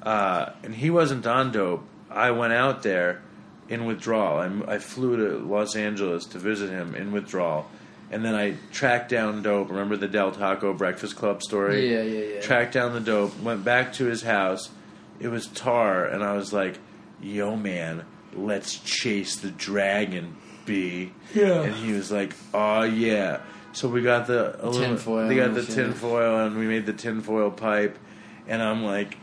[0.03, 3.20] uh, and he wasn't on dope, I went out there
[3.69, 4.39] in withdrawal.
[4.39, 7.69] I, I flew to Los Angeles to visit him in withdrawal.
[8.11, 9.70] And then I tracked down dope.
[9.70, 11.91] Remember the Del Taco Breakfast Club story?
[11.91, 12.41] Yeah, yeah, yeah.
[12.43, 13.41] Tracked down the dope.
[13.41, 14.69] Went back to his house.
[15.19, 16.79] It was tar, and I was like,
[17.23, 18.05] "Yo, man,
[18.35, 21.12] let's chase the dragon." B.
[21.34, 21.62] Yeah.
[21.62, 23.40] And he was like, "Oh yeah."
[23.72, 25.74] So we got the aluminum, Tinfoil, We got the yeah.
[25.74, 27.98] tin foil, and we made the tin foil pipe.
[28.47, 29.16] And I'm like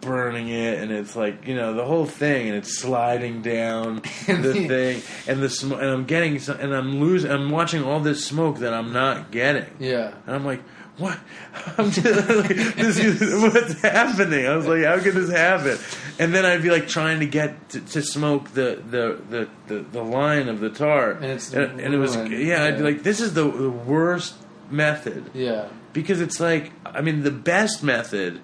[0.00, 3.96] burning it, and it's like you know the whole thing, and it's sliding down
[4.26, 7.30] the thing, and the sm- and I'm getting some, and I'm losing.
[7.30, 9.66] I'm watching all this smoke that I'm not getting.
[9.78, 10.12] Yeah.
[10.26, 10.62] And I'm like,
[10.98, 11.18] what?
[11.78, 14.46] I'm just like, this is, what's happening?
[14.46, 15.78] I was like, how could this happen?
[16.18, 19.80] And then I'd be like trying to get to, to smoke the, the, the, the,
[19.80, 21.12] the line of the tar.
[21.12, 22.32] And it's and, and it was, ruined.
[22.32, 24.34] yeah, I'd be like, this is the, the worst
[24.70, 25.30] method.
[25.34, 25.68] Yeah.
[25.92, 28.40] Because it's like, I mean, the best method,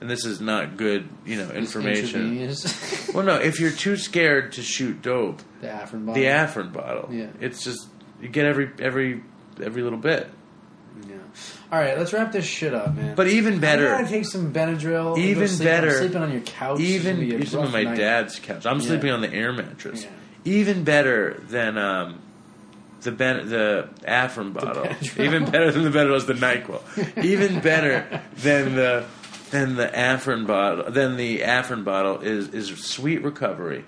[0.00, 2.54] and this is not good, you know, information.
[3.14, 6.14] Well, no, if you're too scared to shoot dope, the Afrin bottle.
[6.14, 7.08] the Afrin bottle.
[7.12, 7.26] Yeah.
[7.40, 7.88] It's just,
[8.22, 9.22] you get every, every,
[9.60, 10.30] every little bit.
[11.72, 13.14] All right, let's wrap this shit up, man.
[13.14, 15.16] But even better, gotta take some Benadryl.
[15.18, 15.68] Even sleep.
[15.68, 16.80] I'm better- sleeping on your couch.
[16.80, 17.96] even you're sleeping on my night.
[17.96, 18.66] dad's couch.
[18.66, 18.86] I'm Yeah.
[18.86, 20.02] sleeping on the air mattress.
[20.02, 20.10] Yeah.
[20.44, 22.18] Even better than um,
[23.02, 24.82] the ben- the Afrin bottle.
[24.84, 25.24] Benadryl.
[25.24, 26.82] Even better than the Benadryl is the Nyquil.
[27.24, 29.04] Even better than the
[29.52, 33.84] than the Afrin bottle than the Afrin bottle is is sweet recovery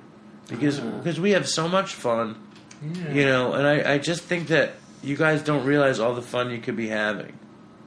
[0.48, 0.84] because Ah.
[1.02, 2.36] because we have so much fun,
[2.82, 3.12] Yeah.
[3.12, 6.50] you know, and I, I just think that you guys don't realize all the fun
[6.50, 7.32] you could be having.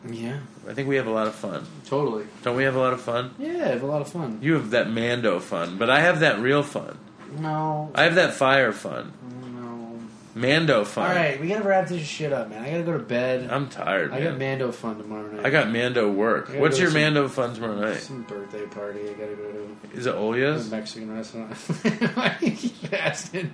[0.10, 0.40] Yeah.
[0.70, 1.66] I think we have a lot of fun.
[1.86, 2.26] Totally.
[2.44, 3.34] Don't we have a lot of fun?
[3.40, 4.40] Yeah, I have a lot of fun.
[4.42, 6.98] You have that Mando fun, but I have that real fun.
[7.40, 7.92] No.
[7.96, 9.12] I have that fire fun.
[9.56, 10.00] No.
[10.36, 11.10] Mando fun.
[11.10, 12.62] All right, we gotta wrap this shit up, man.
[12.64, 13.50] I gotta go to bed.
[13.50, 14.24] I'm tired, I man.
[14.32, 15.46] got Mando fun tomorrow night.
[15.46, 16.50] I got Mando work.
[16.50, 17.98] What's your some- Mando fun tomorrow night?
[17.98, 19.02] some birthday party.
[19.10, 19.98] I gotta go to.
[19.98, 20.70] Is it a Olia's?
[20.70, 21.54] Mexican restaurant.
[22.16, 23.54] Why do you keep asking?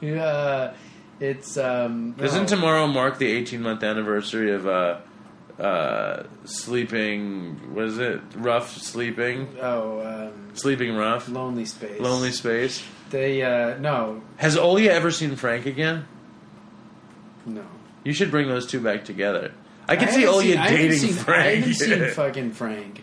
[0.00, 0.72] Yeah,
[1.20, 2.12] it's um.
[2.12, 2.48] Doesn't no.
[2.48, 4.98] tomorrow mark the 18 month anniversary of uh,
[5.58, 7.74] uh, sleeping?
[7.74, 8.20] What is it?
[8.34, 9.48] Rough sleeping?
[9.60, 11.28] Oh, um, Sleeping rough?
[11.28, 12.00] lonely space.
[12.00, 12.82] Lonely space?
[13.10, 16.06] They uh no Has Olia ever seen Frank again?
[17.46, 17.62] no.
[18.04, 19.52] You should bring those two back together.
[19.88, 21.46] I can I see Olia seen- dating seen- Frank.
[21.46, 23.02] I haven't seen fucking Frank.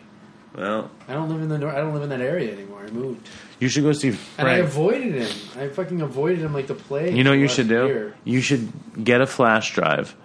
[0.55, 2.83] well, I don't live in the I don't live in that area anymore.
[2.85, 3.27] I moved,
[3.59, 5.31] you should go see and I avoided him.
[5.59, 7.15] I fucking avoided him like the plague.
[7.15, 7.85] You know what you should do?
[7.87, 8.15] year.
[8.25, 8.71] You should
[9.03, 10.15] get a flash drive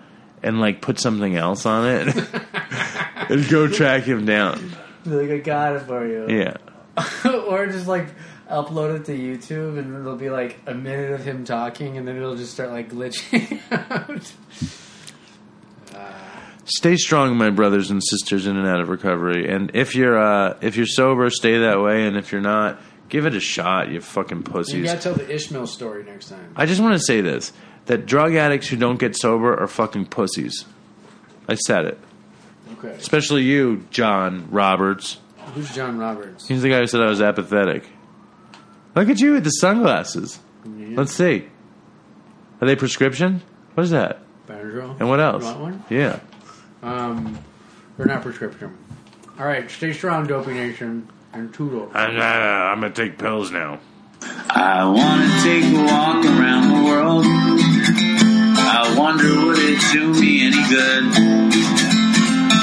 [0.43, 2.17] and like put something else on it
[3.31, 4.77] and go track him down.
[5.05, 6.27] Like I got it for you.
[6.29, 6.57] Yeah.
[7.47, 8.07] or just like
[8.51, 12.17] upload it to YouTube, and it'll be like a minute of him talking, and then
[12.17, 13.61] it'll just start like glitching
[13.91, 14.33] out.
[16.65, 19.51] Stay strong, my brothers and sisters in and out of recovery.
[19.51, 22.07] And if you're uh, if you're sober, stay that way.
[22.07, 22.79] And if you're not,
[23.09, 23.89] give it a shot.
[23.91, 24.75] You fucking pussies.
[24.75, 26.53] You gotta tell the Ishmael story next time.
[26.57, 27.53] I just want to say this:
[27.89, 30.65] that drug addicts who don't get sober are fucking pussies.
[31.49, 31.99] I said it.
[32.75, 32.91] Okay.
[32.91, 35.19] Especially you, John Roberts.
[35.55, 36.47] Who's John Roberts?
[36.47, 37.85] He's the guy who said I was apathetic.
[38.95, 40.39] Look at you with the sunglasses.
[40.65, 41.49] Let's see.
[42.61, 43.43] Are they prescription?
[43.75, 44.21] What is that?
[44.47, 44.99] Benadryl.
[45.01, 45.43] And what else?
[45.45, 45.85] You want one?
[45.89, 46.21] Yeah.
[46.83, 47.39] Um,
[47.97, 48.77] they're not prescription.
[49.39, 51.91] All right, stay strong, Dopey Nation, and toodle.
[51.95, 53.81] I'm, uh, I'm gonna take pills now.
[54.51, 57.58] I wanna take a walk around the world.
[58.71, 61.05] I wonder would it do me any good?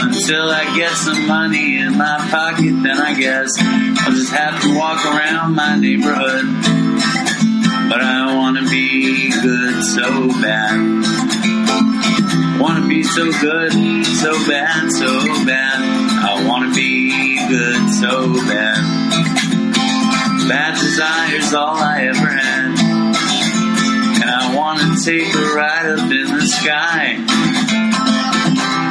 [0.06, 4.78] Until I get some money in my pocket, then I guess I'll just have to
[4.78, 6.46] walk around my neighborhood.
[7.90, 10.78] But I wanna be good so bad.
[12.62, 13.74] Wanna be so good,
[14.06, 15.10] so bad, so
[15.46, 15.82] bad.
[16.24, 18.78] I wanna be good so bad.
[20.48, 22.45] Bad desire's all I ever had.
[24.66, 27.18] Wanna take a ride up in the sky.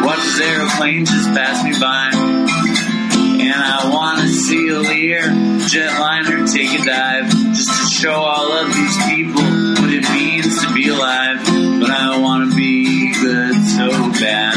[0.06, 2.10] Watch this aeroplane just pass me by.
[2.14, 5.22] And I wanna see a Lear
[5.66, 7.28] jetliner take a dive.
[7.28, 11.44] Just to show all of these people what it means to be alive.
[11.80, 13.90] But I wanna be good so
[14.22, 14.54] bad.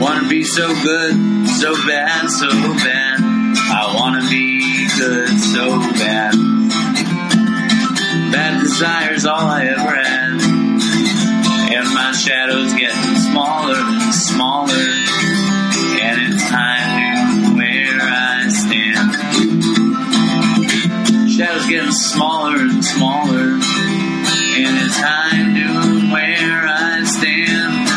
[0.00, 3.18] Wanna be so good, so bad, so bad.
[3.74, 6.55] I wanna be good so bad.
[8.32, 10.40] Bad desire's all I ever had.
[11.72, 14.72] And my shadow's getting smaller and smaller.
[16.02, 19.14] And it's time to where I stand.
[21.30, 23.58] Shadow's getting smaller and smaller.
[24.58, 27.88] And it's time to where I stand.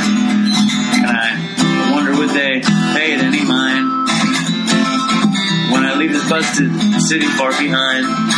[1.05, 2.61] And I wonder would they
[2.93, 3.87] pay it any mind
[5.71, 8.28] when I leave this busted city far behind.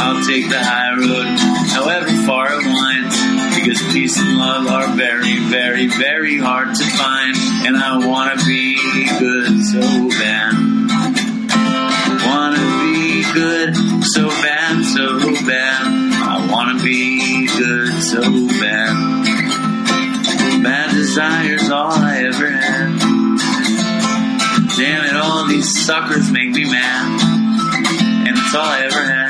[0.00, 1.28] I'll take the high road,
[1.76, 3.16] however far it winds,
[3.54, 7.36] because peace and love are very, very, very hard to find.
[7.66, 8.80] And I wanna be
[9.18, 10.54] good so bad.
[12.26, 15.06] Wanna be good so bad, so
[15.46, 15.84] bad.
[15.84, 18.22] I wanna be good so
[18.58, 18.96] bad.
[20.62, 22.98] Bad desires all I ever had.
[24.76, 27.20] Damn it, all these suckers make me mad.
[28.26, 29.29] And it's all I ever had